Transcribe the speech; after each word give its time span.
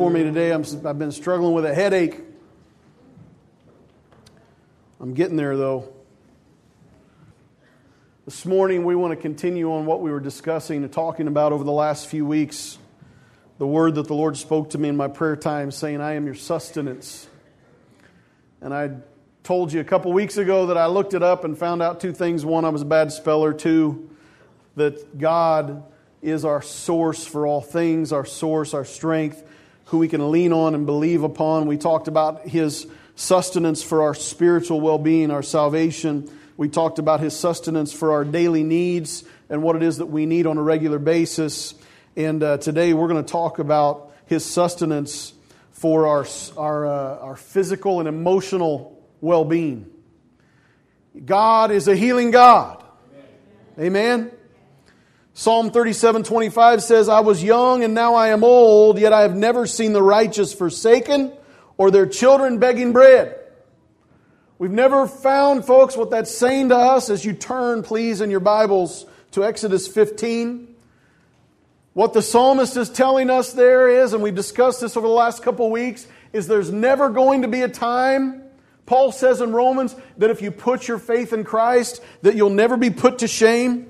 for 0.00 0.08
me 0.08 0.22
today. 0.22 0.50
I'm, 0.50 0.64
I've 0.86 0.98
been 0.98 1.12
struggling 1.12 1.52
with 1.52 1.66
a 1.66 1.74
headache. 1.74 2.18
I'm 4.98 5.12
getting 5.12 5.36
there, 5.36 5.58
though. 5.58 5.92
This 8.24 8.46
morning, 8.46 8.86
we 8.86 8.94
want 8.94 9.12
to 9.12 9.16
continue 9.16 9.70
on 9.70 9.84
what 9.84 10.00
we 10.00 10.10
were 10.10 10.18
discussing 10.18 10.84
and 10.84 10.90
talking 10.90 11.28
about 11.28 11.52
over 11.52 11.64
the 11.64 11.70
last 11.70 12.06
few 12.06 12.24
weeks. 12.24 12.78
The 13.58 13.66
word 13.66 13.96
that 13.96 14.06
the 14.06 14.14
Lord 14.14 14.38
spoke 14.38 14.70
to 14.70 14.78
me 14.78 14.88
in 14.88 14.96
my 14.96 15.08
prayer 15.08 15.36
time, 15.36 15.70
saying, 15.70 16.00
I 16.00 16.14
am 16.14 16.24
your 16.24 16.34
sustenance. 16.34 17.28
And 18.62 18.72
I 18.72 18.92
told 19.42 19.70
you 19.70 19.80
a 19.80 19.84
couple 19.84 20.14
weeks 20.14 20.38
ago 20.38 20.68
that 20.68 20.78
I 20.78 20.86
looked 20.86 21.12
it 21.12 21.22
up 21.22 21.44
and 21.44 21.58
found 21.58 21.82
out 21.82 22.00
two 22.00 22.14
things. 22.14 22.42
One, 22.42 22.64
I 22.64 22.70
was 22.70 22.80
a 22.80 22.86
bad 22.86 23.12
speller. 23.12 23.52
Two, 23.52 24.08
that 24.76 25.18
God 25.18 25.82
is 26.22 26.46
our 26.46 26.62
source 26.62 27.26
for 27.26 27.46
all 27.46 27.60
things, 27.60 28.14
our 28.14 28.24
source, 28.24 28.72
our 28.72 28.86
strength, 28.86 29.44
who 29.90 29.98
we 29.98 30.06
can 30.06 30.30
lean 30.30 30.52
on 30.52 30.74
and 30.76 30.86
believe 30.86 31.24
upon. 31.24 31.66
We 31.66 31.76
talked 31.76 32.06
about 32.06 32.46
His 32.48 32.86
sustenance 33.16 33.82
for 33.82 34.02
our 34.02 34.14
spiritual 34.14 34.80
well 34.80 34.98
being, 34.98 35.32
our 35.32 35.42
salvation. 35.42 36.30
We 36.56 36.68
talked 36.68 37.00
about 37.00 37.18
His 37.18 37.36
sustenance 37.36 37.92
for 37.92 38.12
our 38.12 38.24
daily 38.24 38.62
needs 38.62 39.24
and 39.48 39.64
what 39.64 39.74
it 39.74 39.82
is 39.82 39.98
that 39.98 40.06
we 40.06 40.26
need 40.26 40.46
on 40.46 40.58
a 40.58 40.62
regular 40.62 41.00
basis. 41.00 41.74
And 42.16 42.40
uh, 42.42 42.58
today 42.58 42.94
we're 42.94 43.08
going 43.08 43.24
to 43.24 43.30
talk 43.30 43.58
about 43.58 44.14
His 44.26 44.44
sustenance 44.44 45.32
for 45.72 46.06
our, 46.06 46.26
our, 46.56 46.86
uh, 46.86 47.18
our 47.18 47.36
physical 47.36 47.98
and 47.98 48.08
emotional 48.08 48.96
well 49.20 49.44
being. 49.44 49.90
God 51.24 51.72
is 51.72 51.88
a 51.88 51.96
healing 51.96 52.30
God. 52.30 52.84
Amen. 53.76 54.20
Amen. 54.20 54.39
Psalm 55.32 55.70
37 55.70 56.24
25 56.24 56.82
says, 56.82 57.08
I 57.08 57.20
was 57.20 57.42
young 57.42 57.84
and 57.84 57.94
now 57.94 58.14
I 58.14 58.28
am 58.28 58.44
old, 58.44 58.98
yet 58.98 59.12
I 59.12 59.22
have 59.22 59.34
never 59.34 59.66
seen 59.66 59.92
the 59.92 60.02
righteous 60.02 60.52
forsaken 60.52 61.32
or 61.76 61.90
their 61.90 62.06
children 62.06 62.58
begging 62.58 62.92
bread. 62.92 63.36
We've 64.58 64.70
never 64.70 65.06
found, 65.06 65.64
folks, 65.64 65.96
what 65.96 66.10
that's 66.10 66.34
saying 66.34 66.68
to 66.68 66.76
us 66.76 67.08
as 67.08 67.24
you 67.24 67.32
turn, 67.32 67.82
please, 67.82 68.20
in 68.20 68.30
your 68.30 68.40
Bibles 68.40 69.06
to 69.30 69.44
Exodus 69.44 69.88
15. 69.88 70.74
What 71.94 72.12
the 72.12 72.20
psalmist 72.20 72.76
is 72.76 72.90
telling 72.90 73.30
us 73.30 73.52
there 73.52 73.88
is, 73.88 74.12
and 74.12 74.22
we've 74.22 74.34
discussed 74.34 74.80
this 74.80 74.96
over 74.96 75.08
the 75.08 75.14
last 75.14 75.42
couple 75.42 75.70
weeks, 75.70 76.06
is 76.32 76.46
there's 76.46 76.70
never 76.70 77.08
going 77.08 77.42
to 77.42 77.48
be 77.48 77.62
a 77.62 77.68
time, 77.68 78.42
Paul 78.86 79.12
says 79.12 79.40
in 79.40 79.52
Romans, 79.52 79.96
that 80.18 80.30
if 80.30 80.42
you 80.42 80.50
put 80.50 80.86
your 80.86 80.98
faith 80.98 81.32
in 81.32 81.42
Christ, 81.42 82.02
that 82.22 82.36
you'll 82.36 82.50
never 82.50 82.76
be 82.76 82.90
put 82.90 83.20
to 83.20 83.28
shame. 83.28 83.89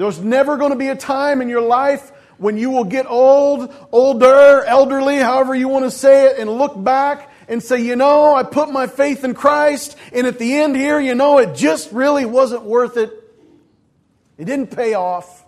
There's 0.00 0.18
never 0.18 0.56
going 0.56 0.70
to 0.70 0.78
be 0.78 0.88
a 0.88 0.96
time 0.96 1.42
in 1.42 1.50
your 1.50 1.60
life 1.60 2.10
when 2.38 2.56
you 2.56 2.70
will 2.70 2.84
get 2.84 3.04
old, 3.04 3.70
older, 3.92 4.64
elderly, 4.64 5.18
however 5.18 5.54
you 5.54 5.68
want 5.68 5.84
to 5.84 5.90
say 5.90 6.28
it, 6.28 6.38
and 6.38 6.48
look 6.48 6.82
back 6.82 7.30
and 7.48 7.62
say, 7.62 7.82
you 7.82 7.96
know, 7.96 8.34
I 8.34 8.44
put 8.44 8.70
my 8.70 8.86
faith 8.86 9.24
in 9.24 9.34
Christ, 9.34 9.98
and 10.14 10.26
at 10.26 10.38
the 10.38 10.54
end 10.54 10.74
here, 10.74 10.98
you 10.98 11.14
know, 11.14 11.36
it 11.36 11.54
just 11.54 11.92
really 11.92 12.24
wasn't 12.24 12.62
worth 12.62 12.96
it. 12.96 13.12
It 14.38 14.46
didn't 14.46 14.68
pay 14.68 14.94
off. 14.94 15.39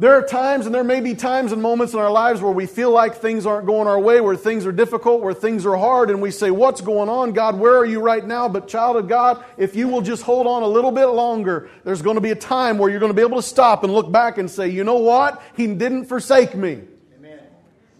There 0.00 0.14
are 0.14 0.22
times, 0.22 0.64
and 0.64 0.74
there 0.74 0.82
may 0.82 1.00
be 1.00 1.14
times 1.14 1.52
and 1.52 1.60
moments 1.60 1.92
in 1.92 2.00
our 2.00 2.10
lives 2.10 2.40
where 2.40 2.50
we 2.50 2.64
feel 2.64 2.90
like 2.90 3.16
things 3.16 3.44
aren't 3.44 3.66
going 3.66 3.86
our 3.86 4.00
way, 4.00 4.22
where 4.22 4.34
things 4.34 4.64
are 4.64 4.72
difficult, 4.72 5.20
where 5.20 5.34
things 5.34 5.66
are 5.66 5.76
hard, 5.76 6.08
and 6.08 6.22
we 6.22 6.30
say, 6.30 6.50
What's 6.50 6.80
going 6.80 7.10
on, 7.10 7.32
God? 7.32 7.58
Where 7.58 7.76
are 7.76 7.84
you 7.84 8.00
right 8.00 8.24
now? 8.26 8.48
But, 8.48 8.66
child 8.66 8.96
of 8.96 9.08
God, 9.08 9.44
if 9.58 9.76
you 9.76 9.88
will 9.88 10.00
just 10.00 10.22
hold 10.22 10.46
on 10.46 10.62
a 10.62 10.66
little 10.66 10.90
bit 10.90 11.04
longer, 11.08 11.68
there's 11.84 12.00
going 12.00 12.14
to 12.14 12.22
be 12.22 12.30
a 12.30 12.34
time 12.34 12.78
where 12.78 12.88
you're 12.88 12.98
going 12.98 13.10
to 13.10 13.14
be 13.14 13.20
able 13.20 13.36
to 13.36 13.46
stop 13.46 13.84
and 13.84 13.92
look 13.92 14.10
back 14.10 14.38
and 14.38 14.50
say, 14.50 14.68
You 14.68 14.84
know 14.84 14.96
what? 14.96 15.42
He 15.54 15.66
didn't 15.66 16.06
forsake 16.06 16.54
me. 16.54 16.80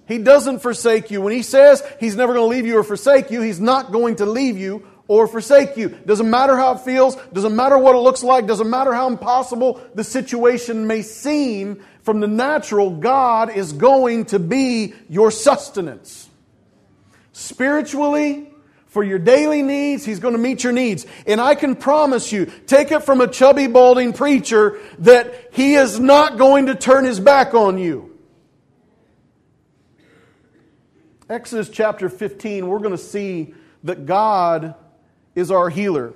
He 0.09 0.17
doesn't 0.17 0.61
forsake 0.61 1.11
you. 1.11 1.21
When 1.21 1.35
He 1.35 1.43
says 1.43 1.83
He's 2.01 2.17
never 2.17 2.33
going 2.33 2.51
to 2.51 2.57
leave 2.57 2.65
you 2.65 2.79
or 2.79 2.83
forsake 2.83 3.31
you, 3.31 3.43
He's 3.43 3.61
not 3.61 3.93
going 3.93 4.17
to 4.17 4.27
leave 4.27 4.57
you 4.57 4.87
or 5.11 5.27
forsake 5.27 5.77
you. 5.77 5.89
Doesn't 5.89 6.31
matter 6.31 6.57
how 6.57 6.75
it 6.75 6.83
feels, 6.83 7.17
doesn't 7.33 7.57
matter 7.57 7.77
what 7.77 7.97
it 7.97 7.99
looks 7.99 8.23
like, 8.23 8.47
doesn't 8.47 8.71
matter 8.71 8.95
how 8.95 9.09
impossible 9.09 9.81
the 9.93 10.05
situation 10.05 10.87
may 10.87 11.03
seem, 11.03 11.83
from 12.03 12.21
the 12.21 12.29
natural, 12.29 12.91
God 12.91 13.51
is 13.51 13.73
going 13.73 14.27
to 14.27 14.39
be 14.39 14.95
your 15.09 15.33
sustenance. 15.33 16.31
Spiritually, 17.33 18.53
for 18.87 19.03
your 19.03 19.19
daily 19.19 19.63
needs, 19.63 20.05
He's 20.05 20.21
going 20.21 20.35
to 20.35 20.41
meet 20.41 20.63
your 20.63 20.73
needs. 20.73 21.05
And 21.27 21.41
I 21.41 21.57
can 21.57 21.75
promise 21.75 22.31
you, 22.31 22.47
take 22.69 22.93
it 22.93 23.03
from 23.03 23.21
a 23.21 23.27
chubby, 23.27 23.67
balding 23.67 24.13
preacher, 24.13 24.79
that 25.01 25.49
He 25.51 25.75
is 25.75 25.99
not 25.99 26.39
going 26.39 26.67
to 26.67 26.77
turn 26.77 27.05
His 27.05 27.19
back 27.19 27.53
on 27.53 27.79
you. 27.79 28.17
Exodus 31.29 31.69
chapter 31.69 32.09
15, 32.09 32.69
we're 32.69 32.79
going 32.79 32.93
to 32.93 32.99
see 32.99 33.55
that 33.83 34.07
God 34.07 34.77
is 35.35 35.51
our 35.51 35.69
healer. 35.69 36.13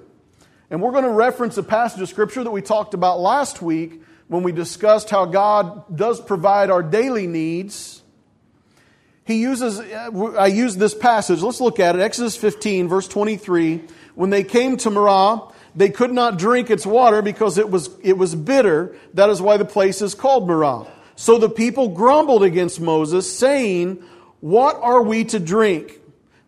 And 0.71 0.83
we're 0.83 0.93
going 0.93 1.05
to 1.05 1.11
reference 1.11 1.57
a 1.57 1.63
passage 1.63 2.01
of 2.01 2.09
Scripture 2.09 2.43
that 2.45 2.51
we 2.51 2.63
talked 2.63 2.95
about 2.95 3.21
last 3.21 3.63
week 3.63 4.03
when 4.29 4.43
we 4.43 4.53
discussed 4.53 5.11
how 5.11 5.27
God 5.27 5.97
does 5.97 6.21
provide 6.21 6.71
our 6.71 6.83
daily 6.83 7.27
needs, 7.27 8.03
he 9.27 9.41
uses, 9.41 9.81
I 9.81 10.47
use 10.47 10.77
this 10.77 10.95
passage. 10.95 11.41
Let's 11.41 11.61
look 11.61 11.81
at 11.81 11.97
it. 11.97 12.03
Exodus 12.03 12.37
15, 12.37 12.89
verse 12.89 13.09
23. 13.09 13.83
When 14.15 14.31
they 14.31 14.45
came 14.45 14.77
to 14.79 14.91
Marah, 14.91 15.51
they 15.75 15.89
could 15.89 16.13
not 16.13 16.39
drink 16.39 16.71
its 16.71 16.85
water 16.87 17.23
because 17.23 17.57
it 17.57 17.71
was, 17.71 17.91
it 18.03 18.19
was 18.19 18.35
bitter. 18.35 18.97
That 19.15 19.31
is 19.31 19.41
why 19.41 19.57
the 19.57 19.65
place 19.65 20.03
is 20.03 20.15
called 20.15 20.47
Marah. 20.47 20.87
So 21.17 21.39
the 21.39 21.49
people 21.49 21.89
grumbled 21.89 22.43
against 22.43 22.81
Moses, 22.81 23.35
saying, 23.37 24.03
What 24.41 24.77
are 24.77 25.03
we 25.03 25.25
to 25.27 25.41
drink? 25.41 26.01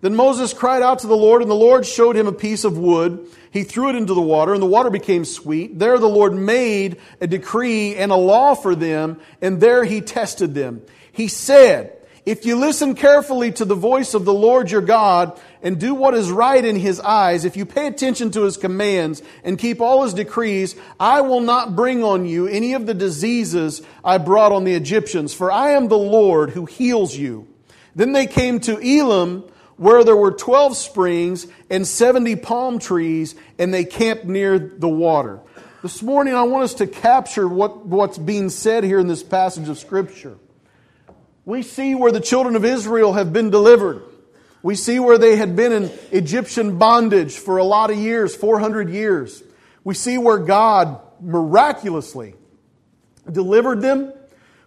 Then 0.03 0.15
Moses 0.15 0.53
cried 0.53 0.83
out 0.83 1.01
to 1.01 1.07
the 1.07 1.17
Lord, 1.17 1.43
and 1.43 1.51
the 1.51 1.55
Lord 1.55 1.87
showed 1.87 2.17
him 2.17 2.27
a 2.27 2.33
piece 2.33 2.65
of 2.65 2.77
wood. 2.77 3.27
He 3.51 3.62
threw 3.62 3.89
it 3.89 3.97
into 3.97 4.15
the 4.15 4.21
water, 4.21 4.53
and 4.53 4.62
the 4.62 4.67
water 4.67 4.91
became 4.91 5.25
sweet. 5.25 5.79
There 5.79 5.99
the 5.99 6.07
Lord 6.07 6.34
made 6.34 6.99
a 7.21 7.27
decree 7.27 7.97
and 7.97 8.12
a 8.12 8.17
law 8.17 8.55
for 8.55 8.75
them, 8.75 9.19
and 9.41 9.61
there 9.61 9.85
he 9.85 10.03
tested 10.03 10.55
them. 10.55 10.83
He 11.12 11.29
said, 11.29 11.97
If 12.27 12.45
you 12.45 12.56
listen 12.56 12.95
carefully 12.95 13.53
to 13.53 13.65
the 13.65 13.75
voice 13.75 14.12
of 14.12 14.27
the 14.27 14.35
Lord 14.35 14.71
your 14.71 14.83
God, 14.83 15.41
and 15.62 15.81
do 15.81 15.95
what 15.95 16.12
is 16.12 16.31
right 16.31 16.62
in 16.62 16.77
his 16.77 17.01
eyes, 17.01 17.47
if 17.47 17.56
you 17.56 17.65
pay 17.65 17.87
attention 17.87 18.31
to 18.33 18.43
his 18.43 18.59
commands 18.59 19.23
and 19.43 19.59
keep 19.59 19.81
all 19.81 20.05
his 20.05 20.12
decrees, 20.12 20.77
I 21.01 21.23
will 21.23 21.41
not 21.41 21.75
bring 21.75 22.05
on 22.05 22.27
you 22.27 22.47
any 22.47 22.75
of 22.75 22.85
the 22.85 22.95
diseases 22.95 23.81
I 24.05 24.19
brought 24.19 24.53
on 24.53 24.65
the 24.65 24.75
Egyptians, 24.75 25.33
for 25.33 25.51
I 25.51 25.71
am 25.71 25.89
the 25.89 25.97
Lord 25.99 26.51
who 26.51 26.67
heals 26.67 27.17
you. 27.17 27.49
Then 27.97 28.12
they 28.12 28.27
came 28.27 28.61
to 28.61 28.79
Elim, 28.79 29.43
where 29.76 30.04
there 30.04 30.16
were 30.16 30.32
12 30.32 30.76
springs 30.76 31.47
and 31.70 31.87
70 31.87 32.37
palm 32.37 32.78
trees, 32.78 33.34
and 33.59 33.72
they 33.72 33.84
camped 33.84 34.25
near 34.25 34.59
the 34.59 34.88
water. 34.88 35.41
This 35.82 36.03
morning, 36.03 36.34
I 36.34 36.42
want 36.44 36.64
us 36.64 36.75
to 36.75 36.87
capture 36.87 37.47
what, 37.47 37.87
what's 37.87 38.19
being 38.19 38.48
said 38.48 38.84
here 38.84 38.98
in 38.98 39.06
this 39.06 39.22
passage 39.22 39.69
of 39.69 39.78
Scripture. 39.78 40.37
We 41.44 41.62
see 41.62 41.94
where 41.94 42.10
the 42.10 42.20
children 42.20 42.56
of 42.56 42.64
Israel 42.64 43.12
have 43.12 43.32
been 43.32 43.50
delivered. 43.50 44.03
We 44.62 44.75
see 44.75 44.98
where 44.98 45.19
they 45.19 45.37
had 45.37 45.54
been 45.54 45.70
in 45.70 45.93
Egyptian 46.10 46.78
bondage 46.78 47.37
for 47.37 47.58
a 47.58 47.64
lot 47.64 47.91
of 47.91 47.98
years, 47.98 48.34
400 48.34 48.91
years. 48.91 49.44
We 49.84 49.94
see 49.94 50.19
where 50.19 50.38
God 50.38 51.00
miraculously 51.20 52.34
delivered 53.31 53.81
them 53.81 54.12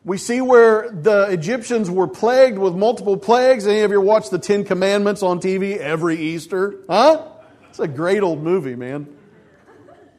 we 0.06 0.18
see 0.18 0.40
where 0.42 0.90
the 0.90 1.28
Egyptians 1.30 1.90
were 1.92 2.08
plagued 2.08 2.58
with 2.58 2.74
multiple 2.74 3.18
plagues. 3.18 3.68
Any 3.68 3.82
of 3.82 3.92
you 3.92 4.00
watch 4.00 4.30
the 4.30 4.40
Ten 4.40 4.64
Commandments 4.64 5.24
on 5.24 5.42
TV 5.42 5.78
every 5.78 6.18
Easter? 6.18 6.76
Huh? 6.90 7.28
It's 7.70 7.80
a 7.80 7.88
great 7.88 8.24
old 8.24 8.42
movie, 8.42 8.76
man. 8.76 9.08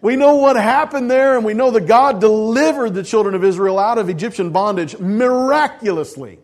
We 0.03 0.17
know 0.17 0.37
what 0.37 0.57
happened 0.57 1.11
there, 1.11 1.37
and 1.37 1.45
we 1.45 1.55
know 1.55 1.71
that 1.73 1.87
God 1.87 2.21
delivered 2.21 2.95
the 2.95 3.03
children 3.03 3.35
of 3.35 3.45
Israel 3.45 3.79
out 3.79 3.99
of 3.99 4.09
Egyptian 4.09 4.51
bondage 4.51 4.99
miraculously, 4.99 6.39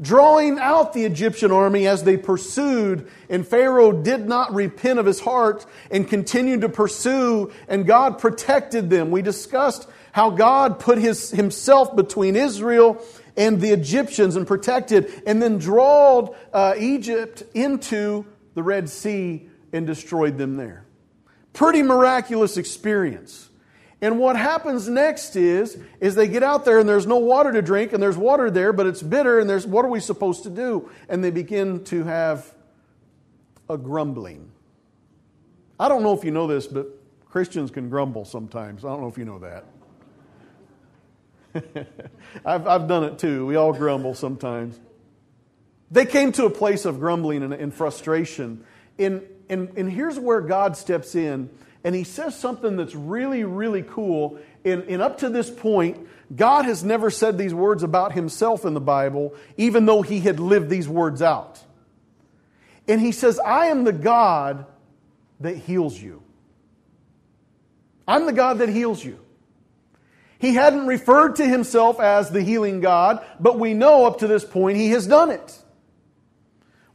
drawing 0.00 0.58
out 0.58 0.94
the 0.94 1.04
Egyptian 1.04 1.52
army 1.52 1.86
as 1.86 2.02
they 2.02 2.16
pursued, 2.16 3.08
and 3.28 3.46
Pharaoh 3.46 3.92
did 3.92 4.26
not 4.26 4.54
repent 4.54 4.98
of 4.98 5.04
his 5.04 5.20
heart 5.20 5.66
and 5.90 6.08
continued 6.08 6.62
to 6.62 6.70
pursue, 6.70 7.52
and 7.68 7.86
God 7.86 8.18
protected 8.18 8.88
them. 8.88 9.10
We 9.10 9.20
discussed 9.20 9.86
how 10.12 10.30
God 10.30 10.78
put 10.78 10.98
his, 10.98 11.30
himself 11.30 11.96
between 11.96 12.36
Israel 12.36 13.02
and 13.36 13.60
the 13.60 13.70
Egyptians 13.70 14.36
and 14.36 14.46
protected, 14.46 15.22
and 15.26 15.42
then 15.42 15.58
drawed 15.58 16.36
uh, 16.52 16.74
Egypt 16.78 17.42
into 17.54 18.26
the 18.54 18.62
Red 18.62 18.90
Sea 18.90 19.48
and 19.72 19.86
destroyed 19.86 20.36
them 20.36 20.56
there. 20.56 20.84
Pretty 21.54 21.82
miraculous 21.82 22.58
experience. 22.58 23.48
And 24.02 24.18
what 24.18 24.36
happens 24.36 24.88
next 24.88 25.36
is, 25.36 25.78
is 26.00 26.14
they 26.14 26.28
get 26.28 26.42
out 26.42 26.64
there 26.64 26.78
and 26.78 26.88
there's 26.88 27.06
no 27.06 27.18
water 27.18 27.52
to 27.52 27.62
drink, 27.62 27.92
and 27.92 28.02
there's 28.02 28.16
water 28.16 28.50
there, 28.50 28.72
but 28.72 28.86
it's 28.86 29.02
bitter, 29.02 29.38
and 29.38 29.48
there's 29.48 29.66
what 29.66 29.84
are 29.84 29.90
we 29.90 30.00
supposed 30.00 30.42
to 30.42 30.50
do? 30.50 30.90
And 31.08 31.22
they 31.22 31.30
begin 31.30 31.84
to 31.84 32.04
have 32.04 32.52
a 33.70 33.78
grumbling. 33.78 34.50
I 35.80 35.88
don't 35.88 36.02
know 36.02 36.12
if 36.12 36.24
you 36.24 36.32
know 36.32 36.46
this, 36.46 36.66
but 36.66 36.88
Christians 37.30 37.70
can 37.70 37.88
grumble 37.88 38.24
sometimes. 38.24 38.84
I 38.84 38.88
don't 38.88 39.00
know 39.00 39.08
if 39.08 39.16
you 39.16 39.24
know 39.24 39.38
that. 39.38 39.64
I've, 42.44 42.66
I've 42.66 42.88
done 42.88 43.04
it 43.04 43.18
too. 43.18 43.46
We 43.46 43.56
all 43.56 43.72
grumble 43.72 44.14
sometimes. 44.14 44.78
They 45.90 46.06
came 46.06 46.32
to 46.32 46.46
a 46.46 46.50
place 46.50 46.84
of 46.84 46.98
grumbling 46.98 47.42
and, 47.42 47.52
and 47.52 47.74
frustration. 47.74 48.64
And, 48.98 49.22
and, 49.48 49.70
and 49.76 49.90
here's 49.90 50.18
where 50.18 50.40
God 50.40 50.76
steps 50.76 51.14
in 51.14 51.50
and 51.84 51.94
he 51.94 52.04
says 52.04 52.38
something 52.38 52.76
that's 52.76 52.94
really, 52.94 53.44
really 53.44 53.82
cool. 53.82 54.38
And, 54.64 54.84
and 54.84 55.02
up 55.02 55.18
to 55.18 55.28
this 55.28 55.50
point, 55.50 56.06
God 56.34 56.64
has 56.64 56.84
never 56.84 57.10
said 57.10 57.36
these 57.36 57.52
words 57.52 57.82
about 57.82 58.12
himself 58.12 58.64
in 58.64 58.74
the 58.74 58.80
Bible, 58.80 59.34
even 59.56 59.84
though 59.84 60.02
he 60.02 60.20
had 60.20 60.38
lived 60.38 60.70
these 60.70 60.88
words 60.88 61.20
out. 61.20 61.60
And 62.86 63.00
he 63.00 63.12
says, 63.12 63.38
I 63.38 63.66
am 63.66 63.84
the 63.84 63.92
God 63.92 64.66
that 65.40 65.56
heals 65.56 66.00
you. 66.00 66.22
I'm 68.06 68.26
the 68.26 68.32
God 68.32 68.58
that 68.58 68.68
heals 68.68 69.04
you. 69.04 69.21
He 70.42 70.54
hadn't 70.54 70.88
referred 70.88 71.36
to 71.36 71.46
himself 71.46 72.00
as 72.00 72.30
the 72.30 72.42
healing 72.42 72.80
God, 72.80 73.24
but 73.38 73.60
we 73.60 73.74
know 73.74 74.06
up 74.06 74.18
to 74.18 74.26
this 74.26 74.44
point 74.44 74.76
he 74.76 74.90
has 74.90 75.06
done 75.06 75.30
it. 75.30 75.56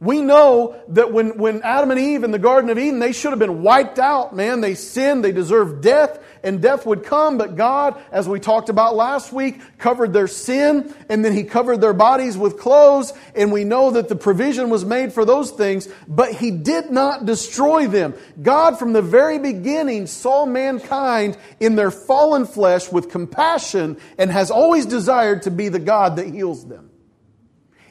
We 0.00 0.22
know 0.22 0.80
that 0.90 1.12
when, 1.12 1.38
when 1.38 1.60
Adam 1.62 1.90
and 1.90 1.98
Eve 1.98 2.22
in 2.22 2.30
the 2.30 2.38
Garden 2.38 2.70
of 2.70 2.78
Eden, 2.78 3.00
they 3.00 3.10
should 3.10 3.30
have 3.30 3.40
been 3.40 3.64
wiped 3.64 3.98
out, 3.98 4.34
man. 4.34 4.60
They 4.60 4.76
sinned, 4.76 5.24
they 5.24 5.32
deserved 5.32 5.82
death, 5.82 6.20
and 6.44 6.62
death 6.62 6.86
would 6.86 7.02
come. 7.02 7.36
But 7.36 7.56
God, 7.56 8.00
as 8.12 8.28
we 8.28 8.38
talked 8.38 8.68
about 8.68 8.94
last 8.94 9.32
week, 9.32 9.60
covered 9.76 10.12
their 10.12 10.28
sin, 10.28 10.94
and 11.08 11.24
then 11.24 11.32
He 11.32 11.42
covered 11.42 11.80
their 11.80 11.94
bodies 11.94 12.38
with 12.38 12.60
clothes, 12.60 13.12
and 13.34 13.50
we 13.50 13.64
know 13.64 13.90
that 13.90 14.08
the 14.08 14.14
provision 14.14 14.70
was 14.70 14.84
made 14.84 15.12
for 15.12 15.24
those 15.24 15.50
things, 15.50 15.88
but 16.06 16.32
He 16.32 16.52
did 16.52 16.92
not 16.92 17.26
destroy 17.26 17.88
them. 17.88 18.14
God, 18.40 18.78
from 18.78 18.92
the 18.92 19.02
very 19.02 19.40
beginning, 19.40 20.06
saw 20.06 20.46
mankind 20.46 21.36
in 21.58 21.74
their 21.74 21.90
fallen 21.90 22.46
flesh 22.46 22.92
with 22.92 23.10
compassion 23.10 23.96
and 24.16 24.30
has 24.30 24.52
always 24.52 24.86
desired 24.86 25.42
to 25.42 25.50
be 25.50 25.68
the 25.68 25.80
God 25.80 26.14
that 26.16 26.32
heals 26.32 26.64
them. 26.64 26.87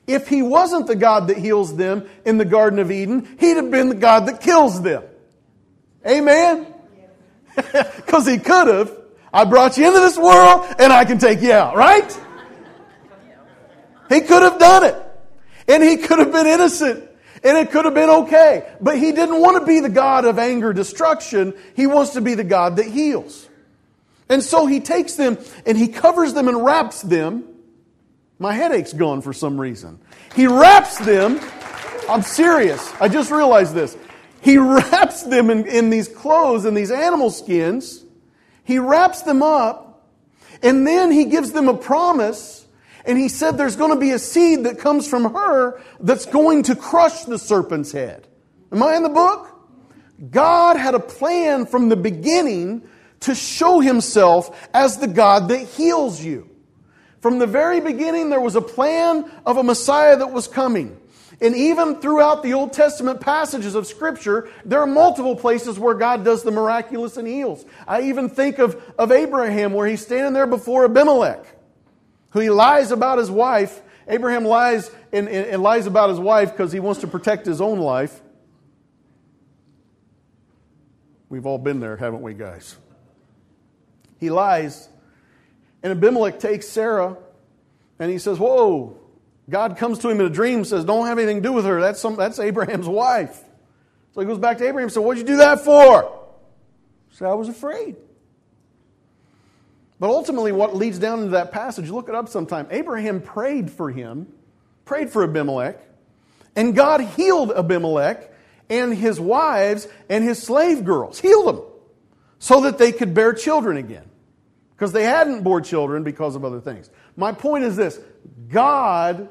If 0.08 0.30
he 0.30 0.42
wasn't 0.42 0.88
the 0.88 0.96
God 0.96 1.28
that 1.28 1.38
heals 1.38 1.76
them 1.76 2.10
in 2.26 2.38
the 2.38 2.46
Garden 2.46 2.80
of 2.80 2.90
Eden, 2.90 3.38
he'd 3.40 3.58
have 3.58 3.70
been 3.70 3.90
the 3.90 3.96
God 3.96 4.28
that 4.28 4.40
kills 4.40 4.82
them. 4.82 5.04
Amen? 6.06 6.68
Because 7.56 8.28
he 8.28 8.38
could 8.38 8.68
have. 8.68 8.96
I 9.34 9.44
brought 9.44 9.78
you 9.78 9.88
into 9.88 10.00
this 10.00 10.18
world 10.18 10.64
and 10.80 10.94
I 10.94 11.06
can 11.06 11.18
take 11.18 11.42
you 11.42 11.52
out, 11.52 11.76
right? 11.76 12.20
He 14.08 14.22
could 14.22 14.44
have 14.44 14.60
done 14.60 14.86
it. 14.86 14.96
And 15.68 15.84
he 15.84 15.98
could 15.98 16.20
have 16.20 16.32
been 16.32 16.48
innocent. 16.48 17.04
And 17.44 17.58
it 17.58 17.72
could 17.72 17.86
have 17.86 17.94
been 17.94 18.10
okay. 18.10 18.72
But 18.80 18.98
he 18.98 19.12
didn't 19.12 19.42
want 19.42 19.60
to 19.60 19.66
be 19.66 19.80
the 19.80 19.90
God 19.90 20.26
of 20.26 20.40
anger, 20.40 20.72
destruction. 20.72 21.56
He 21.76 21.88
wants 21.88 22.14
to 22.14 22.22
be 22.22 22.36
the 22.36 22.44
God 22.44 22.78
that 22.78 22.86
heals. 22.86 23.48
And 24.30 24.44
so 24.44 24.66
he 24.66 24.80
takes 24.80 25.16
them 25.16 25.38
and 25.66 25.78
he 25.78 25.88
covers 25.88 26.34
them 26.34 26.48
and 26.48 26.64
wraps 26.64 27.02
them 27.02 27.47
my 28.40 28.54
headache's 28.54 28.94
gone 28.94 29.22
for 29.22 29.34
some 29.34 29.60
reason. 29.60 30.00
He 30.36 30.48
wraps 30.48 30.98
them. 31.00 31.40
I'm 32.08 32.22
serious. 32.22 32.94
I 33.02 33.08
just 33.08 33.32
realized 33.32 33.74
this. 33.74 33.98
He 34.42 34.58
wraps 34.58 35.24
them 35.24 35.50
in, 35.50 35.66
in 35.66 35.90
these 35.90 36.08
clothes 36.08 36.66
and 36.66 36.76
these 36.76 36.92
animal 36.92 37.32
skins. 37.32 38.04
He 38.64 38.80
wraps 38.80 39.24
them 39.24 39.42
up. 39.42 39.84
And 40.62 40.88
then 40.88 41.12
he 41.12 41.26
gives 41.26 41.52
them 41.52 41.68
a 41.68 41.78
promise. 41.78 42.66
And 43.06 43.18
he 43.18 43.30
said 43.30 43.58
there's 43.58 43.76
going 43.76 43.92
to 43.92 44.00
be 44.00 44.12
a 44.12 44.20
seed 44.20 44.66
that 44.66 44.80
comes 44.80 45.08
from 45.08 45.34
her 45.34 45.82
that's 46.00 46.26
going 46.26 46.64
to 46.64 46.76
crush 46.76 47.24
the 47.24 47.40
serpent's 47.40 47.92
head. 47.92 48.28
Am 48.72 48.84
I 48.84 48.96
in 48.96 49.04
the 49.04 49.10
book? 49.10 49.54
God 50.30 50.78
had 50.78 50.96
a 50.96 51.00
plan 51.00 51.66
from 51.66 51.90
the 51.90 51.96
beginning 51.96 52.84
to 53.22 53.36
show 53.36 53.80
himself 53.80 54.68
as 54.74 54.98
the 54.98 55.08
God 55.08 55.50
that 55.50 55.60
heals 55.60 56.24
you. 56.24 56.50
From 57.22 57.40
the 57.40 57.48
very 57.48 57.80
beginning, 57.80 58.30
there 58.30 58.40
was 58.40 58.56
a 58.56 58.62
plan 58.62 59.30
of 59.46 59.58
a 59.58 59.64
Messiah 59.64 60.18
that 60.18 60.32
was 60.32 60.48
coming. 60.48 61.00
And 61.40 61.56
even 61.56 62.00
throughout 62.00 62.42
the 62.42 62.54
Old 62.54 62.74
Testament 62.74 63.22
passages 63.22 63.76
of 63.76 63.86
Scripture, 63.86 64.50
there 64.66 64.80
are 64.80 64.88
multiple 64.88 65.36
places 65.36 65.78
where 65.78 65.94
God 65.94 66.24
does 66.24 66.44
the 66.44 66.52
miraculous 66.52 67.18
and 67.18 67.28
heals. 67.28 67.64
I 67.88 68.02
even 68.04 68.30
think 68.30 68.58
of, 68.60 68.82
of 68.98 69.12
Abraham, 69.12 69.74
where 69.74 69.88
he's 69.88 70.02
standing 70.02 70.34
there 70.34 70.48
before 70.48 70.86
Abimelech, 70.86 71.46
who 72.32 72.40
he 72.40 72.50
lies 72.50 72.92
about 72.92 73.20
his 73.20 73.30
wife. 73.30 73.82
Abraham 74.08 74.46
lies 74.46 74.90
and, 75.12 75.28
and, 75.28 75.46
and 75.48 75.62
lies 75.62 75.86
about 75.86 76.10
his 76.10 76.20
wife 76.20 76.52
because 76.52 76.72
he 76.72 76.80
wants 76.80 77.02
to 77.02 77.08
protect 77.08 77.46
his 77.46 77.62
own 77.62 77.80
life. 77.80 78.20
We've 81.30 81.46
all 81.46 81.58
been 81.58 81.80
there, 81.80 81.98
haven't 81.98 82.22
we, 82.22 82.34
guys? 82.34 82.78
He 84.20 84.30
lies 84.30 84.90
and 85.88 86.04
Abimelech 86.04 86.42
takes 86.42 86.68
Sarah 86.68 87.16
and 87.98 88.12
he 88.12 88.20
says, 88.20 88.38
Whoa. 88.38 88.98
God 89.50 89.78
comes 89.78 90.00
to 90.00 90.10
him 90.10 90.20
in 90.20 90.26
a 90.26 90.30
dream 90.30 90.66
says, 90.66 90.84
Don't 90.84 91.08
have 91.08 91.18
anything 91.18 91.38
to 91.38 91.42
do 91.42 91.54
with 91.54 91.64
her. 91.64 91.80
That's, 91.80 92.02
some, 92.02 92.18
that's 92.18 92.40
Abraham's 92.40 92.88
wife. 92.90 93.42
So 94.14 94.20
he 94.20 94.28
goes 94.28 94.38
back 94.38 94.58
to 94.58 94.68
Abraham 94.68 94.88
and 94.88 94.92
says, 94.92 95.02
What'd 95.02 95.22
you 95.22 95.26
do 95.26 95.38
that 95.38 95.62
for? 95.62 96.14
He 97.10 97.16
said, 97.16 97.30
I 97.30 97.36
was 97.36 97.48
afraid. 97.48 97.96
But 99.98 100.10
ultimately, 100.10 100.52
what 100.52 100.76
leads 100.76 101.00
down 101.00 101.20
into 101.20 101.32
that 101.32 101.54
passage, 101.54 101.90
look 101.90 102.10
it 102.10 102.16
up 102.16 102.28
sometime. 102.28 102.68
Abraham 102.70 103.22
prayed 103.22 103.72
for 103.72 103.90
him, 103.90 104.28
prayed 104.84 105.10
for 105.10 105.24
Abimelech, 105.24 105.80
and 106.56 106.76
God 106.76 107.00
healed 107.00 107.52
Abimelech 107.52 108.30
and 108.70 108.94
his 108.94 109.22
wives 109.22 109.88
and 110.10 110.24
his 110.26 110.44
slave 110.44 110.84
girls, 110.84 111.18
healed 111.18 111.48
them 111.48 111.64
so 112.40 112.62
that 112.62 112.78
they 112.78 112.92
could 112.92 113.14
bear 113.14 113.32
children 113.32 113.78
again 113.78 114.08
because 114.78 114.92
they 114.92 115.04
hadn't 115.04 115.42
bore 115.42 115.60
children 115.60 116.04
because 116.04 116.36
of 116.36 116.46
other 116.46 116.62
things. 116.62 116.92
My 117.16 117.32
point 117.32 117.64
is 117.64 117.76
this 117.76 118.00
God 118.48 119.28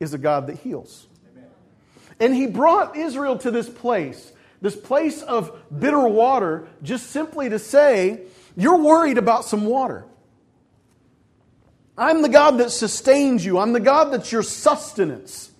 is 0.00 0.14
a 0.14 0.18
God 0.18 0.48
that 0.48 0.58
heals. 0.58 1.06
And 2.18 2.34
He 2.34 2.48
brought 2.48 2.96
Israel 2.96 3.38
to 3.38 3.52
this 3.52 3.68
place, 3.68 4.32
this 4.60 4.74
place 4.74 5.22
of 5.22 5.56
bitter 5.76 6.06
water, 6.06 6.66
just 6.82 7.10
simply 7.10 7.48
to 7.50 7.60
say, 7.60 8.22
You're 8.56 8.78
worried 8.78 9.16
about 9.16 9.44
some 9.44 9.64
water. 9.64 10.04
I'm 11.96 12.22
the 12.22 12.28
God 12.28 12.58
that 12.58 12.70
sustains 12.70 13.44
you, 13.44 13.58
I'm 13.58 13.72
the 13.72 13.80
God 13.80 14.12
that's 14.12 14.32
your 14.32 14.42
sustenance. 14.42 15.52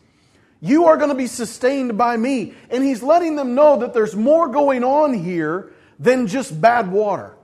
You 0.63 0.87
are 0.87 0.99
going 0.99 1.09
to 1.09 1.15
be 1.15 1.29
sustained 1.29 1.97
by 1.97 2.17
me. 2.17 2.53
And 2.69 2.85
He's 2.85 3.03
letting 3.03 3.37
them 3.37 3.55
know 3.55 3.79
that 3.79 3.95
there's 3.95 4.17
more 4.17 4.49
going 4.49 4.83
on 4.83 5.15
here 5.15 5.73
than 6.01 6.27
just 6.27 6.61
bad 6.61 6.91
water. 6.91 7.37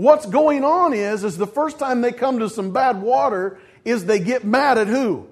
What's 0.00 0.24
going 0.24 0.64
on 0.64 0.94
is, 0.94 1.24
is 1.24 1.36
the 1.36 1.46
first 1.46 1.78
time 1.78 2.00
they 2.00 2.10
come 2.10 2.38
to 2.38 2.48
some 2.48 2.72
bad 2.72 3.02
water 3.02 3.58
is 3.84 4.06
they 4.06 4.18
get 4.18 4.44
mad 4.44 4.78
at 4.78 4.86
who? 4.86 5.28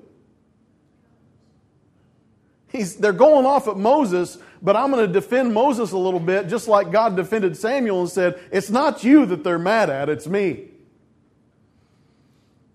He's, 2.70 2.96
they're 2.96 3.14
going 3.14 3.46
off 3.46 3.66
at 3.66 3.78
Moses, 3.78 4.36
but 4.60 4.76
I'm 4.76 4.90
going 4.90 5.06
to 5.06 5.10
defend 5.10 5.54
Moses 5.54 5.92
a 5.92 5.96
little 5.96 6.20
bit, 6.20 6.48
just 6.48 6.68
like 6.68 6.92
God 6.92 7.16
defended 7.16 7.56
Samuel 7.56 8.02
and 8.02 8.10
said, 8.10 8.38
It's 8.52 8.68
not 8.68 9.02
you 9.02 9.24
that 9.24 9.42
they're 9.42 9.58
mad 9.58 9.88
at, 9.88 10.10
it's 10.10 10.26
me. 10.26 10.68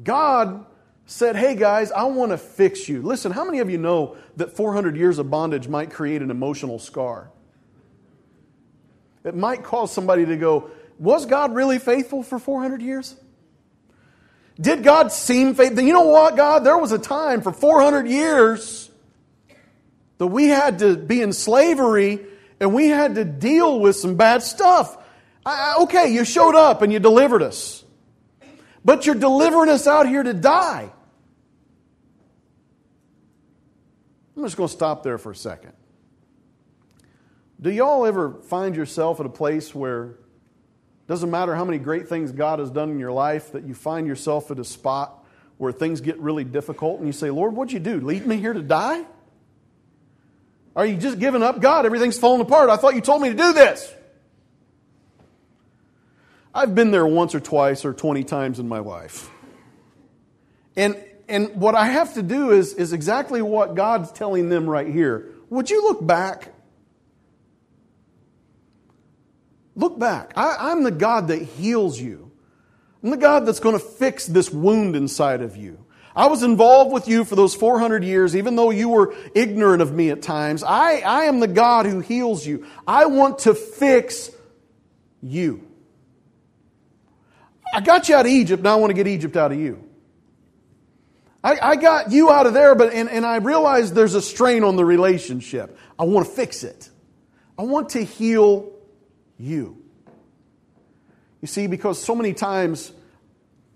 God 0.02 0.66
said, 1.06 1.36
Hey 1.36 1.54
guys, 1.54 1.92
I 1.92 2.06
want 2.06 2.32
to 2.32 2.40
fix 2.40 2.90
you. 2.90 3.04
Listen, 3.04 3.32
how 3.32 3.46
many 3.46 3.60
of 3.60 3.70
you 3.70 3.78
know 3.78 4.18
that 4.38 4.58
400 4.58 4.98
years 4.98 5.20
of 5.20 5.30
bondage 5.30 5.68
might 5.68 5.92
create 5.92 6.24
an 6.24 6.32
emotional 6.32 6.80
scar? 6.80 7.30
It 9.24 9.36
might 9.36 9.64
cause 9.64 9.94
somebody 9.94 10.26
to 10.26 10.36
go, 10.36 10.72
was 11.04 11.26
God 11.26 11.54
really 11.54 11.80
faithful 11.80 12.24
for 12.24 12.40
400 12.40 12.82
years? 12.82 13.14
Did 14.60 14.84
God 14.84 15.12
seem 15.12 15.54
faithful? 15.54 15.84
You 15.84 15.92
know 15.92 16.08
what, 16.08 16.38
God? 16.38 16.64
There 16.64 16.78
was 16.78 16.94
a 16.94 16.98
time 16.98 17.42
for 17.42 17.52
400 17.52 18.08
years 18.08 18.90
that 20.18 20.28
we 20.28 20.48
had 20.48 20.80
to 20.80 20.96
be 20.96 21.22
in 21.22 21.34
slavery 21.34 22.22
and 22.62 22.74
we 22.74 22.88
had 22.88 23.16
to 23.16 23.26
deal 23.26 23.82
with 23.82 23.98
some 23.98 24.16
bad 24.16 24.44
stuff. 24.44 24.98
I, 25.46 25.76
okay, 25.82 26.14
you 26.14 26.24
showed 26.24 26.56
up 26.56 26.82
and 26.82 26.94
you 26.94 27.00
delivered 27.00 27.44
us. 27.44 27.84
But 28.86 29.06
you're 29.06 29.16
delivering 29.16 29.70
us 29.70 29.88
out 29.88 30.08
here 30.08 30.24
to 30.24 30.34
die. 30.34 30.90
I'm 34.38 34.44
just 34.44 34.56
going 34.56 34.70
to 34.70 34.74
stop 34.74 35.04
there 35.04 35.18
for 35.18 35.32
a 35.32 35.36
second. 35.36 35.74
Do 37.60 37.70
y'all 37.72 38.06
ever 38.06 38.36
find 38.44 38.74
yourself 38.74 39.20
at 39.20 39.26
a 39.26 39.30
place 39.30 39.76
where 39.76 40.16
doesn't 41.08 41.30
matter 41.30 41.56
how 41.56 41.66
many 41.66 41.80
great 41.80 42.08
things 42.08 42.32
God 42.32 42.60
has 42.60 42.72
done 42.72 42.90
in 42.90 43.00
your 43.00 43.12
life, 43.12 43.52
that 43.52 43.64
you 43.64 43.74
find 43.74 44.08
yourself 44.08 44.52
at 44.52 44.60
a 44.60 44.64
spot 44.64 45.24
where 45.58 45.72
things 45.72 46.02
get 46.02 46.18
really 46.20 46.44
difficult 46.44 47.00
and 47.00 47.08
you 47.08 47.14
say, 47.14 47.30
Lord, 47.30 47.56
what'd 47.56 47.74
you 47.74 47.80
do? 47.80 48.00
Lead 48.00 48.26
me 48.26 48.38
here 48.38 48.54
to 48.54 48.62
die? 48.62 49.04
Are 50.76 50.86
you 50.86 50.98
just 50.98 51.20
giving 51.20 51.44
up? 51.44 51.62
God, 51.62 51.86
everything's 51.86 52.18
falling 52.18 52.42
apart. 52.42 52.70
I 52.70 52.78
thought 52.78 52.96
you 52.96 53.02
told 53.02 53.22
me 53.22 53.30
to 53.30 53.36
do 53.36 53.54
this. 53.54 53.94
I've 56.56 56.74
been 56.74 56.92
there 56.92 57.06
once 57.06 57.36
or 57.36 57.40
twice 57.40 57.84
or 57.84 57.94
20 57.94 58.24
times 58.24 58.60
in 58.60 58.68
my 58.68 58.80
life. 58.80 59.30
And, 60.76 61.04
and 61.28 61.56
what 61.56 61.76
I 61.76 61.88
have 61.88 62.14
to 62.16 62.24
do 62.24 62.52
is, 62.52 62.74
is 62.74 62.94
exactly 62.94 63.42
what 63.42 63.76
God's 63.76 64.12
telling 64.12 64.50
them 64.50 64.70
right 64.70 64.88
here. 64.88 65.30
Would 65.50 65.70
you 65.70 65.84
look 65.84 66.06
back 66.06 66.53
Look 69.76 69.98
back. 69.98 70.34
I, 70.36 70.72
am 70.72 70.84
the 70.84 70.92
God 70.92 71.30
that 71.30 71.42
heals 71.42 72.00
you. 72.00 72.32
I'm 73.04 73.10
the 73.10 73.18
God 73.18 73.46
that's 73.46 73.60
going 73.60 73.78
to 73.78 73.84
fix 73.84 74.26
this 74.28 74.50
wound 74.50 74.96
inside 74.96 75.42
of 75.42 75.58
you. 75.58 75.84
I 76.16 76.28
was 76.28 76.44
involved 76.44 76.94
with 76.94 77.08
you 77.08 77.26
for 77.26 77.36
those 77.36 77.56
400 77.56 78.04
years, 78.04 78.36
even 78.36 78.56
though 78.56 78.70
you 78.70 78.90
were 78.90 79.16
ignorant 79.34 79.82
of 79.82 79.92
me 79.92 80.12
at 80.12 80.22
times. 80.22 80.64
I, 80.64 81.00
I 81.00 81.24
am 81.24 81.40
the 81.40 81.48
God 81.48 81.88
who 81.88 82.02
heals 82.02 82.46
you. 82.46 82.68
I 82.88 83.08
want 83.08 83.40
to 83.40 83.56
fix 83.56 84.30
you. 85.22 85.68
I 87.74 87.82
got 87.82 88.08
you 88.08 88.16
out 88.16 88.28
of 88.28 88.32
Egypt, 88.32 88.62
now 88.62 88.74
I 88.74 88.76
want 88.76 88.92
to 88.92 88.94
get 88.94 89.08
Egypt 89.08 89.36
out 89.36 89.52
of 89.52 89.60
you. 89.60 89.84
I, 91.44 91.58
I 91.60 91.76
got 91.76 92.12
you 92.12 92.32
out 92.32 92.46
of 92.46 92.54
there, 92.54 92.76
but 92.76 92.94
and, 92.94 93.10
and 93.10 93.26
I 93.26 93.38
realize 93.38 93.92
there's 93.92 94.14
a 94.14 94.22
strain 94.22 94.64
on 94.64 94.76
the 94.76 94.86
relationship. 94.86 95.78
I 95.98 96.04
want 96.04 96.28
to 96.28 96.32
fix 96.32 96.64
it. 96.64 96.90
I 97.58 97.64
want 97.64 97.90
to 97.90 98.04
heal 98.04 98.73
you. 99.38 99.82
You 101.42 101.48
see, 101.48 101.68
because 101.68 102.02
so 102.02 102.16
many 102.16 102.34
times 102.34 102.94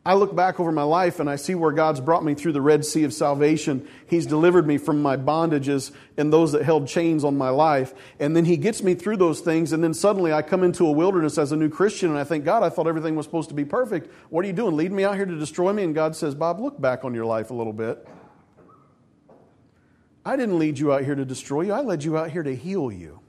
I 0.08 0.14
look 0.14 0.34
back 0.34 0.58
over 0.58 0.72
my 0.72 0.84
life 0.84 1.20
and 1.20 1.30
I 1.30 1.36
see 1.36 1.54
where 1.54 1.74
God's 1.74 2.00
brought 2.00 2.24
me 2.24 2.34
through 2.34 2.54
the 2.54 2.62
Red 2.62 2.86
Sea 2.86 3.04
of 3.04 3.14
salvation. 3.14 3.86
He's 4.10 4.26
delivered 4.26 4.66
me 4.66 4.78
from 4.78 5.02
my 5.02 5.18
bondages 5.18 5.92
and 6.16 6.32
those 6.32 6.54
that 6.54 6.64
held 6.64 6.88
chains 6.88 7.26
on 7.26 7.38
my 7.38 7.50
life. 7.50 7.94
And 8.18 8.34
then 8.34 8.46
He 8.46 8.56
gets 8.56 8.82
me 8.82 8.96
through 8.96 9.18
those 9.18 9.42
things. 9.42 9.74
And 9.74 9.84
then 9.84 9.94
suddenly 9.94 10.32
I 10.32 10.44
come 10.44 10.64
into 10.64 10.88
a 10.88 10.92
wilderness 10.94 11.38
as 11.38 11.52
a 11.52 11.58
new 11.58 11.68
Christian 11.68 12.10
and 12.10 12.18
I 12.18 12.24
think, 12.24 12.46
God, 12.46 12.64
I 12.64 12.70
thought 12.70 12.88
everything 12.88 13.18
was 13.18 13.26
supposed 13.26 13.50
to 13.50 13.56
be 13.56 13.66
perfect. 13.66 14.10
What 14.30 14.46
are 14.46 14.48
you 14.48 14.54
doing? 14.54 14.78
Leading 14.78 14.96
me 14.96 15.04
out 15.04 15.18
here 15.18 15.26
to 15.26 15.38
destroy 15.38 15.74
me? 15.74 15.84
And 15.84 15.94
God 15.94 16.16
says, 16.16 16.36
Bob, 16.36 16.62
look 16.62 16.80
back 16.80 17.04
on 17.04 17.14
your 17.14 17.26
life 17.26 17.50
a 17.50 17.54
little 17.54 17.74
bit. 17.74 18.08
I 20.24 20.38
didn't 20.38 20.58
lead 20.58 20.80
you 20.80 20.94
out 20.94 21.04
here 21.04 21.16
to 21.16 21.26
destroy 21.26 21.64
you, 21.64 21.74
I 21.74 21.82
led 21.82 22.06
you 22.06 22.18
out 22.18 22.32
here 22.32 22.44
to 22.44 22.56
heal 22.56 22.94
you. 22.94 23.20